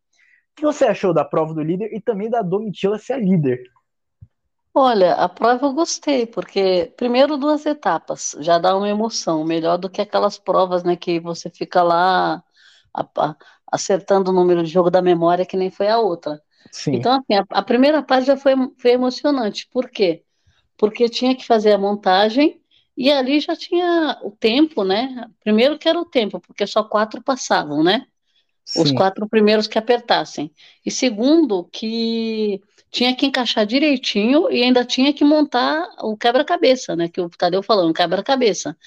O 0.51 0.55
que 0.55 0.63
você 0.63 0.85
achou 0.85 1.13
da 1.13 1.25
prova 1.25 1.53
do 1.53 1.61
líder 1.61 1.93
e 1.93 1.99
também 1.99 2.29
da 2.29 2.41
Domitila 2.41 2.97
ser 2.97 3.13
a 3.13 3.17
líder? 3.17 3.61
Olha, 4.73 5.13
a 5.15 5.27
prova 5.27 5.65
eu 5.65 5.73
gostei, 5.73 6.25
porque 6.27 6.93
primeiro 6.95 7.37
duas 7.37 7.65
etapas, 7.65 8.35
já 8.39 8.57
dá 8.59 8.75
uma 8.77 8.87
emoção, 8.87 9.43
melhor 9.43 9.77
do 9.77 9.89
que 9.89 9.99
aquelas 9.99 10.37
provas, 10.37 10.83
né, 10.83 10.95
que 10.95 11.19
você 11.19 11.49
fica 11.49 11.81
lá 11.81 12.43
a, 12.93 13.03
a, 13.17 13.35
acertando 13.71 14.31
o 14.31 14.33
número 14.33 14.63
de 14.63 14.69
jogo 14.69 14.89
da 14.89 15.01
memória, 15.01 15.45
que 15.45 15.57
nem 15.57 15.69
foi 15.69 15.87
a 15.87 15.99
outra. 15.99 16.41
Sim. 16.71 16.95
Então, 16.95 17.13
assim, 17.13 17.33
a, 17.33 17.45
a, 17.49 17.61
primeira 17.61 18.01
parte 18.03 18.27
já 18.27 18.37
foi, 18.37 18.53
foi 18.77 18.91
emocionante. 18.91 19.67
Por 19.71 19.89
quê? 19.89 20.23
Porque 20.77 21.09
tinha 21.09 21.35
que 21.35 21.45
fazer 21.45 21.73
a 21.73 21.77
montagem 21.77 22.61
e 22.95 23.11
ali 23.11 23.39
já 23.39 23.55
tinha 23.55 24.19
o 24.23 24.31
tempo, 24.31 24.83
né? 24.83 25.25
Primeiro 25.43 25.77
que 25.77 25.87
era 25.87 25.99
o 25.99 26.05
tempo, 26.05 26.39
porque 26.39 26.67
só 26.67 26.83
quatro 26.83 27.21
passavam, 27.23 27.83
né? 27.83 28.05
Sim. 28.65 28.83
Os 28.83 28.91
quatro 28.91 29.27
primeiros 29.27 29.67
que 29.67 29.77
apertassem. 29.77 30.51
E 30.85 30.91
segundo, 30.91 31.63
que 31.71 32.61
tinha 32.91 33.15
que 33.15 33.25
encaixar 33.25 33.65
direitinho 33.65 34.51
e 34.51 34.63
ainda 34.63 34.83
tinha 34.83 35.13
que 35.13 35.23
montar 35.23 35.87
o 36.01 36.17
quebra-cabeça, 36.17 36.95
né? 36.95 37.07
Que 37.07 37.21
o 37.21 37.29
Tadeu 37.29 37.63
falou, 37.63 37.87
um 37.87 37.93
quebra-cabeça. 37.93 38.77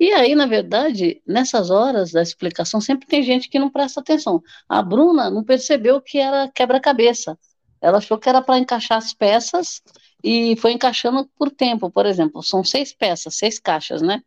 E 0.00 0.14
aí, 0.14 0.34
na 0.34 0.46
verdade, 0.46 1.20
nessas 1.26 1.68
horas 1.68 2.10
da 2.12 2.22
explicação, 2.22 2.80
sempre 2.80 3.06
tem 3.06 3.22
gente 3.22 3.50
que 3.50 3.58
não 3.58 3.68
presta 3.68 4.00
atenção. 4.00 4.42
A 4.66 4.80
Bruna 4.80 5.28
não 5.28 5.44
percebeu 5.44 6.00
que 6.00 6.16
era 6.16 6.48
quebra-cabeça. 6.48 7.38
Ela 7.82 7.98
achou 7.98 8.16
que 8.16 8.26
era 8.26 8.40
para 8.40 8.58
encaixar 8.58 8.96
as 8.96 9.12
peças 9.12 9.82
e 10.24 10.56
foi 10.56 10.72
encaixando 10.72 11.28
por 11.36 11.50
tempo. 11.50 11.90
Por 11.90 12.06
exemplo, 12.06 12.42
são 12.42 12.64
seis 12.64 12.94
peças, 12.94 13.36
seis 13.36 13.58
caixas, 13.58 14.00
né? 14.00 14.22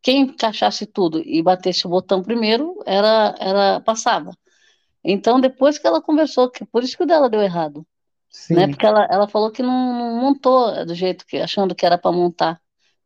Quem 0.00 0.22
encaixasse 0.22 0.86
tudo 0.86 1.20
e 1.22 1.42
batesse 1.42 1.86
o 1.86 1.90
botão 1.90 2.22
primeiro, 2.22 2.82
era, 2.86 3.34
era 3.38 3.80
passava. 3.80 4.32
Então, 5.04 5.38
depois 5.38 5.78
que 5.78 5.86
ela 5.86 6.00
conversou, 6.00 6.50
que 6.50 6.64
por 6.64 6.82
isso 6.82 6.96
que 6.96 7.02
o 7.02 7.06
dela 7.06 7.28
deu 7.28 7.42
errado. 7.42 7.86
Sim. 8.30 8.54
Né? 8.54 8.68
Porque 8.68 8.86
ela, 8.86 9.06
ela 9.10 9.28
falou 9.28 9.50
que 9.50 9.62
não, 9.62 9.92
não 9.92 10.20
montou 10.22 10.86
do 10.86 10.94
jeito 10.94 11.26
que, 11.26 11.36
achando 11.36 11.74
que 11.74 11.84
era 11.84 11.98
para 11.98 12.10
montar 12.10 12.58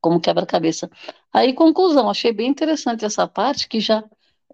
como 0.05 0.21
quebra-cabeça. 0.21 0.91
Aí, 1.33 1.55
conclusão, 1.55 2.11
achei 2.11 2.31
bem 2.31 2.49
interessante 2.51 3.07
essa 3.07 3.27
parte 3.27 3.67
que 3.67 3.81
já 3.81 4.05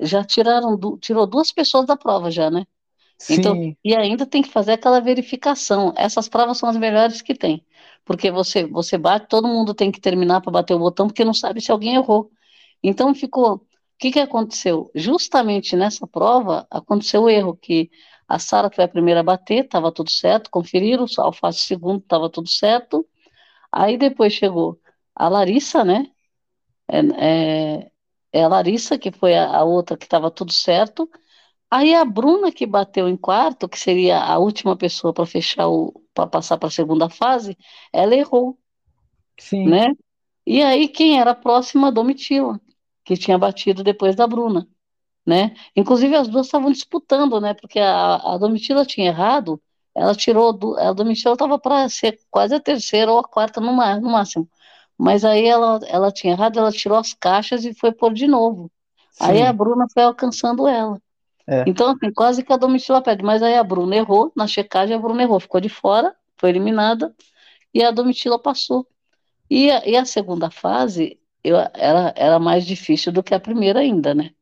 já 0.00 0.24
tiraram 0.24 0.78
tirou 0.98 1.26
duas 1.26 1.50
pessoas 1.52 1.86
da 1.86 1.96
prova 1.96 2.30
já, 2.30 2.48
né? 2.50 2.64
Sim. 3.18 3.34
Então, 3.34 3.76
e 3.84 3.96
ainda 3.96 4.24
tem 4.24 4.42
que 4.42 4.48
fazer 4.48 4.72
aquela 4.74 5.00
verificação. 5.00 5.92
Essas 5.96 6.28
provas 6.28 6.56
são 6.56 6.68
as 6.68 6.76
melhores 6.76 7.20
que 7.20 7.34
tem, 7.34 7.66
porque 8.04 8.30
você 8.30 8.64
você 8.64 8.96
bate, 8.96 9.26
todo 9.28 9.48
mundo 9.48 9.74
tem 9.74 9.90
que 9.90 10.00
terminar 10.00 10.40
para 10.40 10.52
bater 10.52 10.74
o 10.74 10.78
botão, 10.78 11.08
porque 11.08 11.24
não 11.24 11.34
sabe 11.34 11.60
se 11.60 11.72
alguém 11.72 11.96
errou. 11.96 12.30
Então 12.82 13.12
ficou. 13.12 13.56
O 13.56 13.62
que, 13.98 14.12
que 14.12 14.20
aconteceu? 14.20 14.88
Justamente 14.94 15.74
nessa 15.76 16.06
prova 16.06 16.64
aconteceu 16.70 17.22
o 17.24 17.28
erro 17.28 17.56
que 17.56 17.90
a 18.28 18.38
Sara 18.38 18.70
foi 18.70 18.84
a 18.84 18.88
primeira 18.88 19.20
a 19.20 19.24
bater, 19.24 19.64
estava 19.64 19.90
tudo 19.92 20.10
certo, 20.10 20.48
conferiram, 20.50 21.04
o 21.04 21.22
Alface 21.22 21.58
segundo, 21.60 21.98
estava 22.00 22.30
tudo 22.30 22.48
certo. 22.48 23.04
Aí 23.72 23.98
depois 23.98 24.32
chegou 24.32 24.78
a 25.20 25.28
Larissa, 25.28 25.84
né? 25.84 26.06
É, 26.88 26.98
é, 27.78 27.90
é 28.32 28.42
a 28.42 28.48
Larissa, 28.48 28.98
que 28.98 29.12
foi 29.12 29.36
a, 29.36 29.58
a 29.58 29.64
outra 29.64 29.96
que 29.96 30.04
estava 30.04 30.30
tudo 30.30 30.52
certo. 30.52 31.10
Aí 31.70 31.94
a 31.94 32.04
Bruna, 32.04 32.50
que 32.50 32.66
bateu 32.66 33.08
em 33.08 33.16
quarto, 33.16 33.68
que 33.68 33.78
seria 33.78 34.18
a 34.18 34.38
última 34.38 34.76
pessoa 34.76 35.12
para 35.12 35.26
fechar 35.26 35.68
o. 35.68 36.02
para 36.14 36.26
passar 36.26 36.58
para 36.58 36.68
a 36.68 36.70
segunda 36.70 37.10
fase, 37.10 37.56
ela 37.92 38.14
errou. 38.14 38.58
Sim. 39.38 39.68
Né? 39.68 39.94
E 40.46 40.62
aí 40.62 40.88
quem 40.88 41.20
era 41.20 41.34
próxima 41.34 41.88
a 41.88 41.90
Domitila, 41.90 42.60
que 43.04 43.16
tinha 43.16 43.38
batido 43.38 43.84
depois 43.84 44.16
da 44.16 44.26
Bruna. 44.26 44.66
Né? 45.26 45.54
Inclusive 45.76 46.16
as 46.16 46.28
duas 46.28 46.46
estavam 46.46 46.72
disputando, 46.72 47.40
né? 47.40 47.54
Porque 47.54 47.78
a, 47.78 48.16
a 48.16 48.38
Domitila 48.38 48.86
tinha 48.86 49.08
errado, 49.08 49.62
ela 49.94 50.14
tirou. 50.14 50.52
Do, 50.52 50.78
a 50.78 50.92
Domitila 50.92 51.34
estava 51.34 51.58
para 51.58 51.88
ser 51.90 52.18
quase 52.30 52.54
a 52.54 52.60
terceira 52.60 53.12
ou 53.12 53.18
a 53.18 53.24
quarta 53.24 53.60
no, 53.60 53.72
no 53.72 54.10
máximo. 54.10 54.48
Mas 55.00 55.24
aí 55.24 55.46
ela, 55.46 55.80
ela 55.88 56.12
tinha 56.12 56.34
errado, 56.34 56.58
ela 56.58 56.70
tirou 56.70 56.98
as 56.98 57.14
caixas 57.14 57.64
e 57.64 57.72
foi 57.72 57.90
pôr 57.90 58.12
de 58.12 58.26
novo. 58.26 58.70
Sim. 59.12 59.24
Aí 59.24 59.42
a 59.42 59.50
Bruna 59.50 59.86
foi 59.94 60.02
alcançando 60.02 60.68
ela. 60.68 61.00
É. 61.46 61.64
Então, 61.66 61.90
assim, 61.90 62.12
quase 62.12 62.44
que 62.44 62.52
a 62.52 62.56
Domitila 62.58 63.00
perde. 63.00 63.22
Mas 63.22 63.42
aí 63.42 63.54
a 63.54 63.64
Bruna 63.64 63.96
errou, 63.96 64.30
na 64.36 64.46
checagem 64.46 64.94
a 64.94 64.98
Bruna 64.98 65.22
errou, 65.22 65.40
ficou 65.40 65.58
de 65.58 65.70
fora, 65.70 66.14
foi 66.36 66.50
eliminada, 66.50 67.14
e 67.72 67.82
a 67.82 67.90
Domitila 67.90 68.38
passou. 68.38 68.86
E 69.48 69.70
a, 69.70 69.88
e 69.88 69.96
a 69.96 70.04
segunda 70.04 70.50
fase 70.50 71.18
eu, 71.42 71.56
era, 71.56 72.12
era 72.14 72.38
mais 72.38 72.66
difícil 72.66 73.10
do 73.10 73.22
que 73.22 73.34
a 73.34 73.40
primeira 73.40 73.80
ainda, 73.80 74.14
né? 74.14 74.32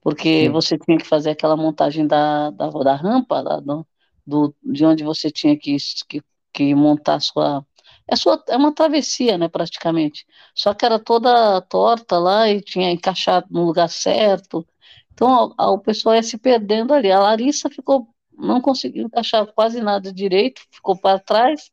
Porque 0.00 0.46
Sim. 0.46 0.50
você 0.50 0.76
tinha 0.76 0.98
que 0.98 1.06
fazer 1.06 1.30
aquela 1.30 1.56
montagem 1.56 2.04
da, 2.04 2.50
da, 2.50 2.68
da 2.68 2.96
rampa, 2.96 3.44
da, 3.44 3.60
do, 3.60 3.86
do, 4.26 4.52
de 4.60 4.84
onde 4.84 5.04
você 5.04 5.30
tinha 5.30 5.56
que, 5.56 5.76
que, 6.08 6.20
que 6.52 6.74
montar 6.74 7.14
a 7.14 7.20
sua 7.20 7.64
é, 8.10 8.16
sua, 8.16 8.42
é 8.48 8.56
uma 8.56 8.74
travessia, 8.74 9.38
né, 9.38 9.48
praticamente. 9.48 10.26
Só 10.54 10.74
que 10.74 10.84
era 10.84 10.98
toda 10.98 11.60
torta 11.62 12.18
lá 12.18 12.48
e 12.50 12.60
tinha 12.60 12.90
encaixado 12.90 13.46
no 13.50 13.64
lugar 13.64 13.88
certo. 13.88 14.66
Então 15.12 15.54
a, 15.56 15.64
a, 15.64 15.70
o 15.70 15.78
pessoal 15.78 16.16
ia 16.16 16.22
se 16.22 16.36
perdendo 16.36 16.92
ali. 16.92 17.10
A 17.12 17.20
Larissa 17.20 17.70
ficou, 17.70 18.08
não 18.36 18.60
conseguiu 18.60 19.04
encaixar 19.06 19.46
quase 19.54 19.80
nada 19.80 20.12
direito, 20.12 20.62
ficou 20.72 20.96
para 20.98 21.18
trás. 21.20 21.70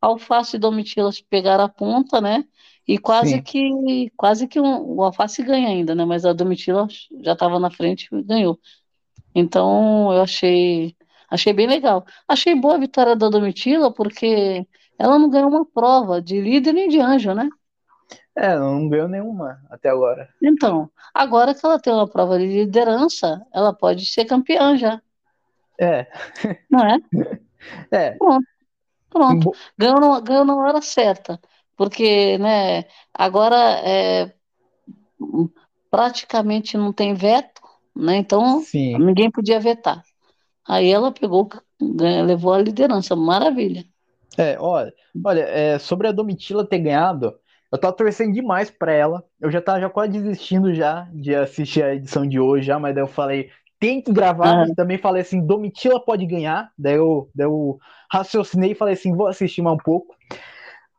Alface 0.00 0.56
e 0.56 0.58
Domitila 0.58 1.10
pegaram 1.30 1.64
a 1.64 1.68
ponta, 1.68 2.20
né? 2.20 2.44
E 2.86 2.98
quase 2.98 3.32
Sim. 3.32 3.42
que 3.42 4.12
quase 4.16 4.48
que 4.48 4.60
um, 4.60 4.96
o 4.96 5.02
Alface 5.02 5.42
ganha 5.42 5.68
ainda, 5.68 5.94
né? 5.94 6.04
Mas 6.04 6.24
a 6.24 6.32
Domitila 6.32 6.88
já 7.22 7.32
estava 7.34 7.58
na 7.60 7.70
frente 7.70 8.08
e 8.12 8.22
ganhou. 8.22 8.58
Então 9.34 10.12
eu 10.12 10.22
achei 10.22 10.96
achei 11.30 11.52
bem 11.52 11.66
legal. 11.66 12.04
Achei 12.26 12.54
boa 12.54 12.76
a 12.76 12.78
vitória 12.78 13.14
da 13.16 13.28
Domitila 13.28 13.92
porque 13.92 14.66
ela 14.98 15.18
não 15.18 15.30
ganhou 15.30 15.48
uma 15.48 15.64
prova 15.64 16.20
de 16.20 16.40
líder 16.40 16.72
nem 16.72 16.88
de 16.88 17.00
anjo, 17.00 17.32
né? 17.32 17.48
É, 18.36 18.56
não 18.56 18.88
ganhou 18.88 19.08
nenhuma 19.08 19.60
até 19.70 19.88
agora. 19.88 20.28
Então, 20.42 20.90
agora 21.12 21.54
que 21.54 21.64
ela 21.64 21.78
tem 21.78 21.92
uma 21.92 22.08
prova 22.08 22.38
de 22.38 22.46
liderança, 22.46 23.44
ela 23.52 23.72
pode 23.72 24.06
ser 24.06 24.24
campeã 24.24 24.76
já. 24.76 25.00
É. 25.78 26.06
Não 26.70 26.84
é? 26.84 26.98
É. 27.90 28.12
Pronto. 28.12 28.46
Pronto. 29.10 29.52
Ganhou, 29.76 30.22
ganhou 30.22 30.44
na 30.44 30.54
hora 30.54 30.80
certa. 30.80 31.40
Porque, 31.76 32.38
né, 32.38 32.84
agora 33.12 33.56
é, 33.84 34.32
praticamente 35.90 36.76
não 36.76 36.92
tem 36.92 37.14
veto, 37.14 37.60
né? 37.94 38.16
Então 38.16 38.60
Sim. 38.62 38.96
ninguém 38.98 39.30
podia 39.30 39.58
vetar. 39.58 40.02
Aí 40.66 40.88
ela 40.90 41.10
pegou, 41.12 41.48
levou 41.80 42.52
a 42.52 42.62
liderança, 42.62 43.16
maravilha. 43.16 43.84
É, 44.36 44.56
olha, 44.58 44.92
olha 45.24 45.40
é, 45.40 45.78
sobre 45.78 46.06
a 46.06 46.12
Domitila 46.12 46.66
ter 46.66 46.78
ganhado, 46.78 47.34
eu 47.70 47.78
tava 47.78 47.94
torcendo 47.94 48.32
demais 48.32 48.70
pra 48.70 48.92
ela. 48.92 49.24
Eu 49.40 49.50
já 49.50 49.60
tava 49.60 49.80
já 49.80 49.90
quase 49.90 50.12
desistindo 50.12 50.74
já 50.74 51.08
de 51.12 51.34
assistir 51.34 51.82
a 51.82 51.94
edição 51.94 52.26
de 52.26 52.40
hoje 52.40 52.66
já, 52.66 52.78
mas 52.78 52.94
daí 52.94 53.02
eu 53.02 53.08
falei, 53.08 53.50
tem 53.78 54.00
que 54.00 54.12
gravar. 54.12 54.62
Ah. 54.62 54.66
E 54.68 54.74
também 54.74 54.98
falei 54.98 55.22
assim, 55.22 55.44
Domitila 55.44 56.00
pode 56.00 56.24
ganhar. 56.26 56.70
Daí 56.78 56.94
eu, 56.94 57.28
daí 57.34 57.46
eu 57.46 57.78
raciocinei 58.10 58.72
e 58.72 58.74
falei 58.74 58.94
assim, 58.94 59.14
vou 59.14 59.26
assistir 59.26 59.62
mais 59.62 59.74
um 59.74 59.82
pouco. 59.82 60.14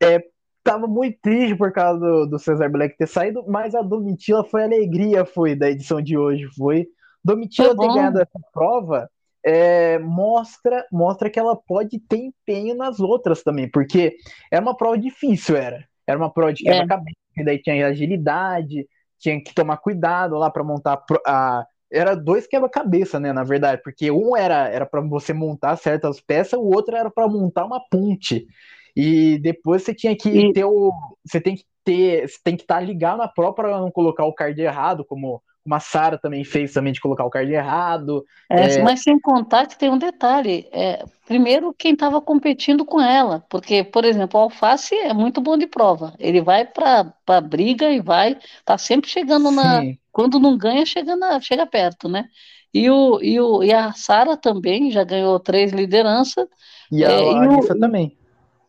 É, 0.02 0.24
tava 0.64 0.88
muito 0.88 1.18
triste 1.22 1.56
por 1.56 1.72
causa 1.72 2.00
do, 2.00 2.26
do 2.28 2.40
Cesar 2.40 2.72
Black 2.72 2.96
ter 2.98 3.08
saído, 3.08 3.44
mas 3.48 3.74
a 3.74 3.82
Domitila 3.82 4.44
foi 4.44 4.64
alegria, 4.64 5.26
foi, 5.26 5.56
da 5.56 5.70
edição 5.70 6.02
de 6.02 6.18
hoje, 6.18 6.48
foi. 6.56 6.88
Domitila 7.24 7.76
ter 7.76 7.88
ganhado 7.88 8.22
essa 8.22 8.40
prova 8.54 9.10
é, 9.46 9.98
mostra, 10.00 10.86
mostra 10.92 11.30
que 11.30 11.40
ela 11.40 11.56
pode 11.56 12.00
ter 12.00 12.18
empenho 12.18 12.76
nas 12.76 13.00
outras 13.00 13.44
também, 13.44 13.70
porque 13.70 14.16
era 14.52 14.62
uma 14.62 14.76
prova 14.76 14.98
difícil, 14.98 15.56
era. 15.56 15.88
Era 16.06 16.18
uma 16.18 16.32
prova 16.32 16.54
de 16.54 16.64
quebra-cabeça, 16.64 17.18
é. 17.38 17.44
daí 17.44 17.62
tinha 17.62 17.88
agilidade, 17.88 18.88
tinha 19.20 19.42
que 19.44 19.54
tomar 19.54 19.78
cuidado 19.78 20.36
lá 20.38 20.50
para 20.50 20.64
montar 20.64 21.04
a, 21.26 21.66
era 21.92 22.16
dois 22.16 22.48
quebra-cabeça, 22.48 23.20
né, 23.20 23.34
na 23.34 23.44
verdade, 23.44 23.82
porque 23.84 24.12
um 24.12 24.36
era 24.36 24.68
era 24.70 24.86
para 24.86 25.02
você 25.02 25.34
montar 25.34 25.76
certas 25.76 26.20
peças, 26.20 26.60
o 26.60 26.64
outro 26.64 26.96
era 26.96 27.10
para 27.10 27.28
montar 27.28 27.66
uma 27.66 27.80
ponte. 27.90 28.48
E 28.96 29.38
depois 29.40 29.84
você 29.84 29.94
tinha 29.94 30.16
que 30.16 30.30
e... 30.30 30.54
ter 30.54 30.66
o 30.66 30.92
você 31.24 31.40
tem 31.40 31.56
que 31.56 31.64
ter, 31.84 32.28
você 32.28 32.38
tem 32.44 32.56
que 32.56 32.64
estar 32.64 32.76
tá 32.76 32.82
ligado 32.82 33.18
na 33.18 33.28
prova 33.28 33.54
para 33.54 33.80
não 33.80 33.92
colocar 33.92 34.26
o 34.26 34.34
card 34.34 34.60
errado, 34.62 35.06
como 35.06 35.42
como 35.70 35.76
a 35.76 35.80
Sara 35.80 36.18
também 36.18 36.44
fez 36.44 36.74
também 36.74 36.92
de 36.92 37.00
colocar 37.00 37.24
o 37.24 37.30
card 37.30 37.54
errado. 37.54 38.26
É, 38.50 38.78
é... 38.78 38.82
Mas 38.82 39.04
sem 39.04 39.20
contar 39.20 39.68
que 39.68 39.78
tem 39.78 39.90
um 39.90 40.00
detalhe. 40.00 40.68
É, 40.72 41.06
primeiro, 41.28 41.74
quem 41.78 41.94
estava 41.94 42.20
competindo 42.20 42.84
com 42.84 43.00
ela, 43.00 43.46
porque, 43.48 43.84
por 43.84 44.04
exemplo, 44.04 44.40
o 44.40 44.44
Alface 44.44 44.96
é 44.96 45.14
muito 45.14 45.40
bom 45.40 45.56
de 45.56 45.68
prova. 45.68 46.16
Ele 46.18 46.42
vai 46.42 46.66
para 46.66 47.14
a 47.28 47.42
briga 47.42 47.92
e 47.92 48.02
vai, 48.02 48.36
tá 48.66 48.80
sempre 48.80 49.08
chegando 49.08 49.52
na. 49.52 49.82
Sim. 49.82 49.98
Quando 50.12 50.40
não 50.40 50.58
ganha, 50.58 50.86
chega, 50.88 51.16
na, 51.16 51.40
chega 51.40 51.68
perto, 51.68 52.10
né? 52.10 52.26
E, 52.74 52.90
o, 52.90 53.20
e, 53.22 53.40
o, 53.40 53.64
e 53.64 53.72
a 53.72 53.94
Sara 53.94 54.36
também 54.36 54.90
já 54.90 55.04
ganhou 55.04 55.40
três 55.40 55.72
lideranças. 55.72 56.48
E 56.92 57.06
a 57.06 57.12
é, 57.12 57.22
Larissa 57.22 57.78
também. 57.78 58.18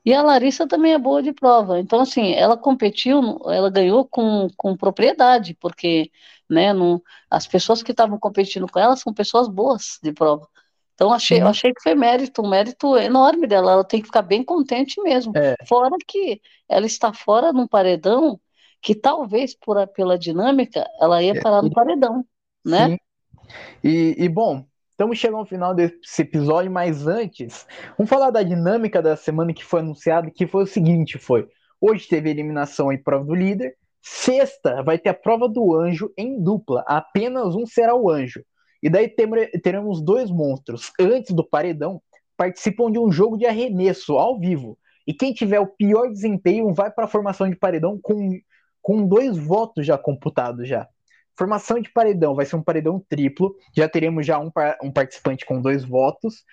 E 0.04 0.14
a 0.14 0.22
Larissa 0.22 0.66
também 0.66 0.94
é 0.94 0.98
boa 0.98 1.22
de 1.22 1.32
prova. 1.32 1.78
Então, 1.78 2.00
assim, 2.00 2.32
ela 2.32 2.56
competiu, 2.56 3.38
ela 3.46 3.70
ganhou 3.70 4.06
com, 4.06 4.48
com 4.56 4.76
propriedade, 4.76 5.54
porque 5.60 6.10
né, 6.48 6.72
não, 6.72 7.02
as 7.30 7.46
pessoas 7.46 7.82
que 7.82 7.92
estavam 7.92 8.18
competindo 8.18 8.66
com 8.66 8.78
ela 8.78 8.96
são 8.96 9.12
pessoas 9.12 9.48
boas 9.48 9.98
de 10.02 10.12
prova. 10.12 10.48
Então, 10.94 11.12
achei, 11.12 11.40
eu 11.40 11.48
achei 11.48 11.72
que 11.72 11.82
foi 11.82 11.94
mérito, 11.94 12.42
um 12.42 12.48
mérito 12.48 12.96
enorme 12.96 13.46
dela. 13.46 13.72
Ela 13.72 13.84
tem 13.84 14.00
que 14.00 14.06
ficar 14.06 14.20
bem 14.22 14.42
contente 14.42 15.00
mesmo. 15.02 15.32
É. 15.34 15.54
Fora 15.66 15.96
que 16.06 16.40
ela 16.68 16.84
está 16.84 17.12
fora 17.12 17.52
num 17.52 17.66
paredão 17.66 18.38
que 18.82 18.94
talvez 18.94 19.54
por, 19.54 19.86
pela 19.88 20.18
dinâmica 20.18 20.86
ela 21.00 21.22
ia 21.22 21.32
é, 21.32 21.40
parar 21.40 21.62
no 21.62 21.70
paredão, 21.70 22.24
né? 22.64 22.88
Sim. 22.88 22.98
E, 23.82 24.14
e 24.18 24.28
bom, 24.28 24.64
Estamos 25.00 25.16
chegando 25.16 25.38
ao 25.38 25.46
final 25.46 25.74
desse 25.74 26.20
episódio, 26.20 26.70
mas 26.70 27.06
antes, 27.06 27.66
vamos 27.96 28.10
falar 28.10 28.30
da 28.30 28.42
dinâmica 28.42 29.00
da 29.00 29.16
semana 29.16 29.54
que 29.54 29.64
foi 29.64 29.80
anunciada, 29.80 30.30
que 30.30 30.46
foi 30.46 30.64
o 30.64 30.66
seguinte, 30.66 31.16
foi, 31.16 31.48
hoje 31.80 32.06
teve 32.06 32.28
eliminação 32.28 32.92
e 32.92 32.98
prova 32.98 33.24
do 33.24 33.34
líder, 33.34 33.76
sexta 34.02 34.82
vai 34.82 34.98
ter 34.98 35.08
a 35.08 35.14
prova 35.14 35.48
do 35.48 35.74
anjo 35.74 36.12
em 36.18 36.38
dupla, 36.38 36.84
apenas 36.86 37.54
um 37.54 37.64
será 37.64 37.94
o 37.94 38.10
anjo, 38.10 38.44
e 38.82 38.90
daí 38.90 39.08
teremos 39.08 40.02
dois 40.02 40.30
monstros, 40.30 40.92
antes 41.00 41.34
do 41.34 41.48
paredão, 41.48 42.02
participam 42.36 42.92
de 42.92 42.98
um 42.98 43.10
jogo 43.10 43.38
de 43.38 43.46
arremesso 43.46 44.18
ao 44.18 44.38
vivo, 44.38 44.76
e 45.06 45.14
quem 45.14 45.32
tiver 45.32 45.60
o 45.60 45.66
pior 45.66 46.10
desempenho 46.10 46.74
vai 46.74 46.90
para 46.90 47.06
a 47.06 47.08
formação 47.08 47.48
de 47.48 47.56
paredão 47.56 47.98
com, 48.02 48.38
com 48.82 49.08
dois 49.08 49.38
votos 49.38 49.86
já 49.86 49.96
computados 49.96 50.68
já. 50.68 50.86
Formação 51.40 51.80
de 51.80 51.90
paredão 51.90 52.34
vai 52.34 52.44
ser 52.44 52.56
um 52.56 52.62
paredão 52.62 53.02
triplo. 53.08 53.56
Já 53.74 53.88
teremos 53.88 54.26
já 54.26 54.38
um, 54.38 54.50
um 54.82 54.92
participante 54.92 55.46
com 55.46 55.58
dois 55.58 55.82
votos. 55.82 56.44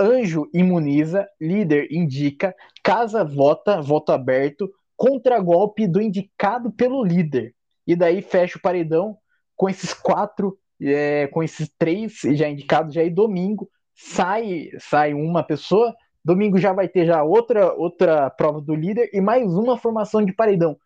Anjo 0.00 0.48
imuniza, 0.54 1.26
líder 1.40 1.88
indica, 1.90 2.54
casa 2.80 3.24
vota, 3.24 3.82
voto 3.82 4.12
aberto, 4.12 4.70
contra-golpe 4.96 5.88
do 5.88 6.00
indicado 6.00 6.70
pelo 6.70 7.02
líder. 7.02 7.56
E 7.84 7.96
daí 7.96 8.22
fecha 8.22 8.56
o 8.56 8.62
paredão 8.62 9.18
com 9.56 9.68
esses 9.68 9.92
quatro, 9.92 10.56
é, 10.80 11.26
com 11.26 11.42
esses 11.42 11.68
três 11.76 12.20
já 12.34 12.48
indicados, 12.48 12.94
já 12.94 13.02
e 13.02 13.10
domingo 13.10 13.68
sai, 13.96 14.68
sai 14.78 15.12
uma 15.12 15.42
pessoa, 15.42 15.92
domingo 16.24 16.56
já 16.56 16.72
vai 16.72 16.86
ter 16.86 17.04
já 17.04 17.20
outra, 17.24 17.74
outra 17.74 18.30
prova 18.30 18.60
do 18.60 18.76
líder 18.76 19.10
e 19.12 19.20
mais 19.20 19.52
uma 19.52 19.76
formação 19.76 20.24
de 20.24 20.32
paredão. 20.32 20.78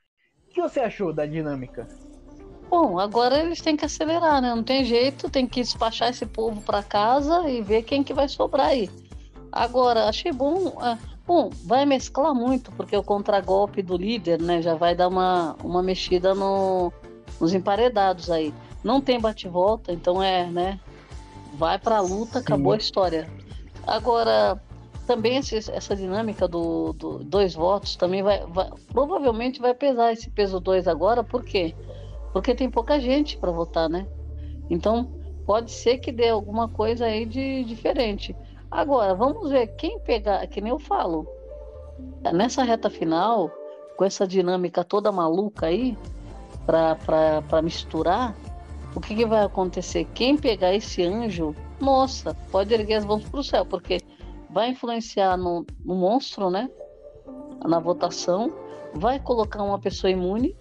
O 0.47 0.51
que 0.51 0.63
você 0.63 0.81
achou 0.81 1.13
da 1.13 1.27
dinâmica? 1.27 1.87
Bom, 2.71 3.01
agora 3.01 3.41
eles 3.41 3.61
têm 3.61 3.77
que 3.77 3.85
acelerar, 3.85 4.41
né? 4.41 4.55
Não 4.55 4.63
tem 4.63 4.85
jeito, 4.85 5.29
tem 5.29 5.45
que 5.45 5.61
despachar 5.61 6.11
esse 6.11 6.25
povo 6.25 6.61
para 6.63 6.85
casa 6.85 7.51
e 7.51 7.61
ver 7.61 7.83
quem 7.83 8.05
que 8.05 8.15
vai 8.15 8.29
sobrar 8.29 8.69
aí. 8.69 8.89
Agora, 9.51 10.09
achei 10.09 10.31
bom. 10.31 10.81
É, 10.81 10.97
bom, 11.27 11.51
vai 11.65 11.85
mesclar 11.85 12.33
muito, 12.33 12.71
porque 12.71 12.97
o 12.97 13.03
contragolpe 13.03 13.83
do 13.83 13.97
líder, 13.97 14.41
né, 14.41 14.63
já 14.63 14.77
vai 14.77 14.95
dar 14.95 15.09
uma, 15.09 15.57
uma 15.65 15.83
mexida 15.83 16.33
no, 16.33 16.93
nos 17.41 17.53
emparedados 17.53 18.31
aí. 18.31 18.55
Não 18.85 19.01
tem 19.01 19.19
bate-volta, 19.19 19.93
então 19.93 20.23
é, 20.23 20.47
né? 20.47 20.79
Vai 21.55 21.77
pra 21.77 22.01
luta, 22.01 22.39
acabou 22.39 22.73
Sim. 22.75 22.77
a 22.77 22.81
história. 22.81 23.31
Agora, 23.85 24.63
também 25.09 25.39
esse, 25.39 25.57
essa 25.73 25.97
dinâmica 25.97 26.47
do, 26.47 26.93
do, 26.93 27.19
dois 27.25 27.53
votos 27.53 27.97
também 27.97 28.23
vai, 28.23 28.47
vai, 28.47 28.71
provavelmente 28.93 29.61
vai 29.61 29.75
pesar 29.75 30.13
esse 30.13 30.31
peso 30.31 30.61
dois 30.61 30.87
agora, 30.87 31.25
por 31.25 31.43
quê? 31.43 31.75
Porque 31.77 32.00
porque 32.33 32.55
tem 32.55 32.71
pouca 32.71 32.99
gente 33.01 33.39
para 33.39 33.51
votar, 33.51 33.89
né? 33.89 34.07
Então 34.69 35.13
pode 35.47 35.71
ser 35.71 35.99
que 35.99 36.13
dê 36.13 36.29
alguma 36.29 36.69
coisa 36.69 37.07
aí 37.07 37.27
de 37.27 37.65
diferente. 37.65 38.37
Agora, 38.71 39.15
vamos 39.15 39.51
ver 39.51 39.67
quem 39.77 39.99
pegar, 39.99 40.47
que 40.47 40.61
nem 40.61 40.71
eu 40.71 40.79
falo, 40.79 41.27
nessa 42.33 42.63
reta 42.63 42.89
final, 42.89 43.51
com 43.97 44.05
essa 44.05 44.27
dinâmica 44.27 44.85
toda 44.85 45.11
maluca 45.11 45.67
aí, 45.67 45.99
para 46.65 47.63
misturar, 47.63 48.37
o 48.95 49.01
que, 49.01 49.15
que, 49.15 49.27
vai 49.27 49.45
acontecer? 49.45 50.05
Quem 50.15 50.37
pegar 50.37 50.75
esse 50.75 51.03
anjo, 51.03 51.55
nossa, 51.81 52.35
pode 52.51 52.73
erguer 52.73 52.95
as 52.95 53.05
mãos 53.05 53.25
para 53.25 53.41
o 53.41 53.45
céu, 53.45 53.65
porque 53.65 54.01
vai 54.49 54.71
influenciar 54.71 55.37
no, 55.37 55.65
no 55.85 55.95
monstro, 55.95 56.51
né? 56.51 56.69
Na 57.65 57.79
votação, 57.79 58.53
vai 58.95 59.21
colocar 59.21 59.63
uma 59.63 59.79
pessoa 59.79 60.11
imune, 60.11 60.57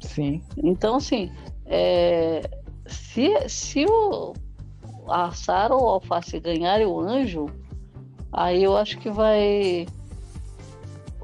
Sim. 0.00 0.42
Então, 0.56 0.96
assim, 0.96 1.30
é, 1.66 2.48
se, 2.86 3.48
se 3.48 3.84
o, 3.86 4.32
a 5.08 5.30
Sara 5.32 5.74
ou 5.74 5.84
o 5.84 5.88
Alface 5.88 6.38
ganharem 6.40 6.86
o 6.86 7.00
anjo, 7.00 7.46
aí 8.32 8.62
eu 8.62 8.76
acho 8.76 8.98
que 8.98 9.10
vai. 9.10 9.86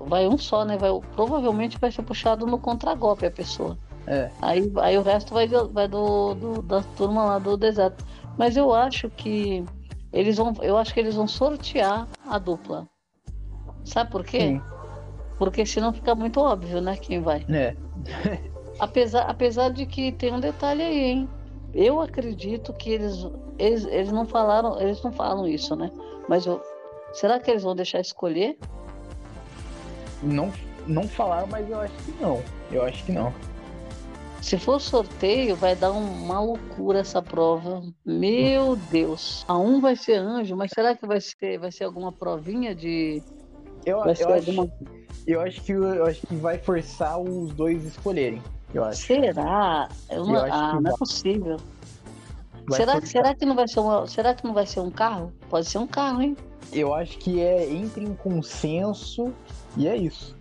Vai 0.06 0.28
um 0.28 0.36
só, 0.36 0.64
né? 0.64 0.76
Vai, 0.76 0.90
provavelmente 1.14 1.78
vai 1.78 1.90
ser 1.90 2.02
puxado 2.02 2.46
no 2.46 2.58
contragolpe 2.58 3.24
a 3.24 3.30
pessoa. 3.30 3.78
É. 4.06 4.30
Aí, 4.42 4.70
aí 4.82 4.98
o 4.98 5.02
resto 5.02 5.32
vai, 5.32 5.48
vai 5.48 5.88
do, 5.88 6.34
do, 6.34 6.62
da 6.62 6.82
turma 6.82 7.24
lá 7.24 7.38
do 7.38 7.56
deserto. 7.56 8.04
Mas 8.36 8.56
eu 8.56 8.74
acho 8.74 9.08
que 9.08 9.64
eles 10.12 10.36
vão. 10.36 10.52
Eu 10.60 10.76
acho 10.76 10.92
que 10.92 11.00
eles 11.00 11.14
vão 11.14 11.26
sortear 11.26 12.06
a 12.26 12.38
dupla. 12.38 12.86
Sabe 13.84 14.10
por 14.10 14.24
quê? 14.24 14.40
Sim. 14.40 14.62
Porque 15.38 15.64
senão 15.64 15.92
fica 15.92 16.14
muito 16.14 16.40
óbvio, 16.40 16.80
né? 16.80 16.96
Quem 16.96 17.20
vai. 17.20 17.44
É. 17.48 17.74
Apesar, 18.78 19.22
apesar 19.22 19.70
de 19.70 19.86
que 19.86 20.12
tem 20.12 20.32
um 20.32 20.40
detalhe 20.40 20.82
aí, 20.82 20.98
hein? 20.98 21.28
Eu 21.72 22.00
acredito 22.00 22.72
que 22.72 22.90
eles, 22.90 23.26
eles, 23.58 23.84
eles 23.86 24.12
não 24.12 24.26
falaram, 24.26 24.80
eles 24.80 25.02
não 25.02 25.12
falam 25.12 25.46
isso, 25.46 25.74
né? 25.74 25.90
Mas 26.28 26.46
eu, 26.46 26.60
será 27.12 27.38
que 27.38 27.50
eles 27.50 27.62
vão 27.62 27.74
deixar 27.74 28.00
escolher? 28.00 28.58
Não, 30.22 30.52
não 30.86 31.08
falaram, 31.08 31.46
mas 31.48 31.68
eu 31.68 31.80
acho 31.80 31.94
que 31.94 32.12
não. 32.22 32.42
Eu 32.70 32.82
acho 32.84 33.04
que 33.04 33.12
não. 33.12 33.32
Se 34.44 34.58
for 34.58 34.78
sorteio, 34.78 35.56
vai 35.56 35.74
dar 35.74 35.90
uma 35.90 36.38
loucura 36.38 36.98
essa 36.98 37.22
prova. 37.22 37.82
Meu 38.04 38.76
Deus. 38.76 39.42
A 39.48 39.56
um 39.56 39.80
vai 39.80 39.96
ser 39.96 40.18
anjo, 40.18 40.54
mas 40.54 40.70
será 40.70 40.94
que 40.94 41.06
vai 41.06 41.18
ser, 41.18 41.58
vai 41.58 41.72
ser 41.72 41.84
alguma 41.84 42.12
provinha 42.12 42.74
de. 42.74 43.22
Eu, 43.86 43.98
eu, 43.98 44.02
acho, 44.02 44.28
alguma... 44.28 44.70
eu, 45.26 45.40
acho 45.40 45.62
que, 45.62 45.72
eu 45.72 46.04
acho 46.04 46.26
que 46.26 46.34
vai 46.36 46.58
forçar 46.58 47.18
os 47.18 47.52
dois 47.54 47.84
escolherem. 47.84 48.42
Eu 48.74 48.84
acho. 48.84 49.06
Será? 49.06 49.88
Eu 50.10 50.26
não, 50.26 50.34
eu 50.34 50.52
ah, 50.52 50.80
não 50.80 50.90
é 50.90 50.96
possível. 50.96 51.56
será, 52.72 53.00
será 53.00 53.34
que 53.34 53.46
não 53.46 53.54
vai 53.54 53.68
ser 53.68 53.80
uma, 53.80 54.06
será 54.06 54.34
que 54.34 54.44
não 54.44 54.52
vai 54.52 54.66
ser 54.66 54.80
um 54.80 54.90
carro? 54.90 55.32
Pode 55.48 55.66
ser 55.66 55.78
um 55.78 55.86
carro, 55.86 56.20
hein? 56.20 56.36
Eu 56.72 56.92
acho 56.92 57.16
que 57.18 57.40
é 57.40 57.70
entre 57.70 58.04
em 58.04 58.14
consenso 58.14 59.32
e 59.76 59.86
é 59.86 59.96
isso. 59.96 60.36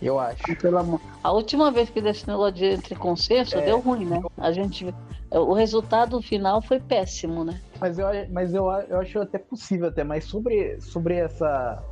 Eu 0.00 0.18
acho. 0.18 0.42
Pelo 0.60 1.00
A 1.24 1.32
última 1.32 1.70
vez 1.70 1.88
que 1.88 2.02
desse 2.02 2.28
negócio 2.28 2.52
de 2.52 2.66
entre 2.66 2.94
consenso, 2.94 3.56
é, 3.56 3.62
deu 3.62 3.80
ruim, 3.80 4.04
né? 4.04 4.20
A 4.36 4.52
gente. 4.52 4.94
O 5.30 5.54
resultado 5.54 6.20
final 6.20 6.60
foi 6.62 6.78
péssimo, 6.78 7.44
né? 7.44 7.60
Mas 7.80 7.98
eu, 7.98 8.06
mas 8.30 8.54
eu, 8.54 8.70
eu 8.88 9.00
acho 9.00 9.18
até 9.20 9.38
possível 9.38 9.88
até, 9.88 10.04
mas 10.04 10.24
sobre, 10.24 10.80
sobre 10.80 11.16
essa, 11.16 11.82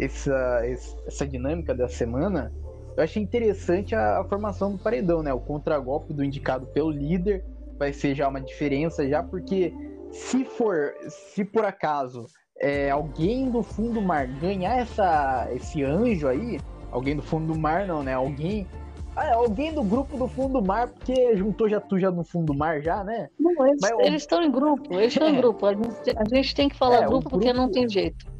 essa, 0.00 0.62
essa 1.06 1.26
dinâmica 1.26 1.74
da 1.74 1.88
semana, 1.88 2.52
eu 2.96 3.02
achei 3.02 3.22
interessante 3.22 3.94
a, 3.94 4.20
a 4.20 4.24
formação 4.24 4.72
do 4.72 4.78
paredão, 4.78 5.22
né? 5.22 5.32
O 5.32 5.40
contragolpe 5.40 6.12
do 6.12 6.24
indicado 6.24 6.66
pelo 6.66 6.90
líder 6.90 7.44
vai 7.78 7.92
ser 7.92 8.14
já 8.14 8.28
uma 8.28 8.40
diferença, 8.40 9.08
já 9.08 9.22
porque 9.22 9.72
se 10.10 10.44
for, 10.44 10.94
se 11.08 11.44
por 11.44 11.64
acaso 11.64 12.26
é, 12.60 12.90
alguém 12.90 13.50
do 13.50 13.62
fundo 13.62 13.94
do 13.94 14.02
mar 14.02 14.26
ganhar 14.26 14.78
essa, 14.78 15.48
esse 15.52 15.82
anjo 15.82 16.28
aí, 16.28 16.58
Alguém 16.94 17.16
do 17.16 17.22
fundo 17.22 17.52
do 17.52 17.58
mar, 17.58 17.88
não, 17.88 18.04
né? 18.04 18.14
Alguém. 18.14 18.68
Ah, 19.16 19.34
alguém 19.34 19.74
do 19.74 19.82
grupo 19.82 20.16
do 20.16 20.28
fundo 20.28 20.60
do 20.60 20.64
mar, 20.64 20.86
porque 20.86 21.36
juntou 21.36 21.68
já 21.68 21.80
tu 21.80 21.98
já 21.98 22.08
no 22.08 22.22
fundo 22.22 22.52
do 22.52 22.54
mar, 22.54 22.80
já, 22.80 23.02
né? 23.02 23.28
Não, 23.38 23.66
eles, 23.66 23.80
Mas, 23.82 24.06
eles 24.06 24.22
estão 24.22 24.40
em 24.40 24.50
grupo, 24.50 24.94
eles 24.94 25.12
estão 25.12 25.26
é. 25.26 25.30
em 25.30 25.36
grupo. 25.36 25.66
A 25.66 25.74
gente, 25.74 26.16
a 26.16 26.24
gente, 26.36 26.54
tem 26.54 26.68
que 26.68 26.76
falar 26.76 26.98
é, 26.98 26.98
grupo, 27.00 27.22
grupo 27.22 27.30
porque 27.30 27.52
não 27.52 27.68
tem 27.68 27.88
jeito. 27.88 28.32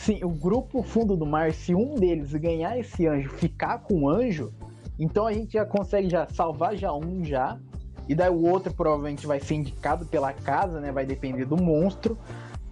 Sim, 0.00 0.24
o 0.24 0.30
grupo 0.30 0.82
fundo 0.82 1.14
do 1.14 1.26
mar, 1.26 1.52
se 1.52 1.74
um 1.74 1.94
deles 1.94 2.32
ganhar 2.32 2.78
esse 2.78 3.06
anjo, 3.06 3.28
ficar 3.28 3.80
com 3.80 4.04
o 4.04 4.08
anjo, 4.08 4.50
então 4.98 5.26
a 5.26 5.32
gente 5.32 5.52
já 5.52 5.66
consegue 5.66 6.08
já 6.08 6.26
salvar 6.26 6.74
já 6.74 6.90
um 6.90 7.22
já. 7.22 7.58
E 8.08 8.14
daí 8.14 8.30
o 8.30 8.48
outro 8.48 8.72
provavelmente 8.72 9.26
vai 9.26 9.38
ser 9.38 9.56
indicado 9.56 10.06
pela 10.06 10.32
casa, 10.32 10.80
né? 10.80 10.90
Vai 10.90 11.04
depender 11.04 11.44
do 11.44 11.54
monstro. 11.54 12.16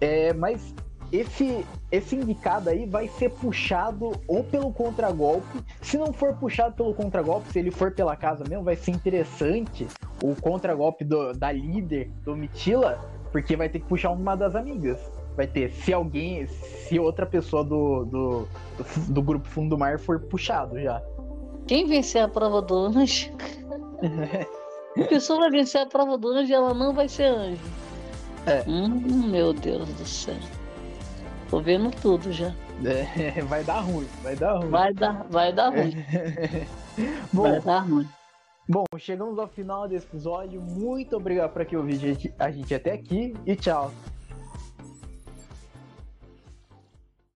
É, 0.00 0.32
mas 0.32 0.74
esse, 1.12 1.66
esse 1.92 2.16
indicado 2.16 2.70
aí 2.70 2.86
vai 2.86 3.08
ser 3.08 3.28
puxado 3.28 4.12
ou 4.26 4.42
pelo 4.42 4.72
contragolpe. 4.72 5.62
Se 5.82 5.98
não 5.98 6.14
for 6.14 6.34
puxado 6.34 6.74
pelo 6.74 6.94
contragolpe, 6.94 7.52
se 7.52 7.58
ele 7.58 7.70
for 7.70 7.92
pela 7.92 8.16
casa 8.16 8.42
mesmo, 8.48 8.64
vai 8.64 8.74
ser 8.74 8.92
interessante 8.92 9.86
o 10.22 10.34
contragolpe 10.34 11.04
do, 11.04 11.34
da 11.34 11.52
líder, 11.52 12.10
do 12.24 12.34
Mitila, 12.34 12.98
porque 13.30 13.54
vai 13.54 13.68
ter 13.68 13.80
que 13.80 13.86
puxar 13.86 14.12
uma 14.12 14.34
das 14.34 14.56
amigas. 14.56 14.98
Vai 15.39 15.47
ter, 15.47 15.70
se 15.70 15.93
alguém, 15.93 16.49
se 16.49 16.99
outra 16.99 17.24
pessoa 17.24 17.62
do, 17.62 18.05
do, 18.07 18.49
do, 18.76 19.12
do 19.12 19.22
grupo 19.22 19.47
Fundo 19.47 19.70
do 19.70 19.78
Mar 19.78 19.97
for 19.97 20.18
puxado 20.18 20.80
já. 20.80 21.01
Quem 21.64 21.86
vencer 21.86 22.24
a 22.24 22.28
prova 22.28 22.61
do 22.61 22.74
anjo? 22.74 23.30
a 25.01 25.05
pessoa 25.07 25.39
vai 25.39 25.51
vencer 25.51 25.80
a 25.80 25.86
prova 25.86 26.18
do 26.18 26.26
anjo 26.26 26.51
e 26.51 26.55
ela 26.55 26.74
não 26.74 26.93
vai 26.93 27.09
ser 27.09 27.26
anjo. 27.26 27.62
É. 28.49 28.64
Hum, 28.68 29.28
meu 29.28 29.53
Deus 29.53 29.89
do 29.91 30.05
céu. 30.05 30.34
Tô 31.49 31.61
vendo 31.61 31.93
tudo 32.03 32.32
já. 32.32 32.53
É, 32.84 33.41
vai 33.47 33.62
dar 33.62 33.78
ruim, 33.78 34.09
vai 34.24 34.34
dar 34.34 34.59
ruim. 34.59 34.70
Vai 34.70 34.93
dar, 34.93 35.26
vai 35.30 35.53
dar 35.53 35.68
ruim. 35.68 36.05
Bom, 37.32 37.43
vai 37.43 37.61
dar 37.61 37.78
ruim. 37.78 38.09
Bom, 38.68 38.84
chegamos 38.97 39.39
ao 39.39 39.47
final 39.47 39.86
desse 39.86 40.05
episódio. 40.05 40.61
Muito 40.61 41.16
obrigado 41.16 41.53
por 41.53 41.62
aqui 41.62 41.76
ouvir 41.76 42.18
a 42.41 42.51
gente 42.51 42.74
até 42.74 42.93
aqui 42.93 43.36
e 43.47 43.55
tchau. 43.55 43.93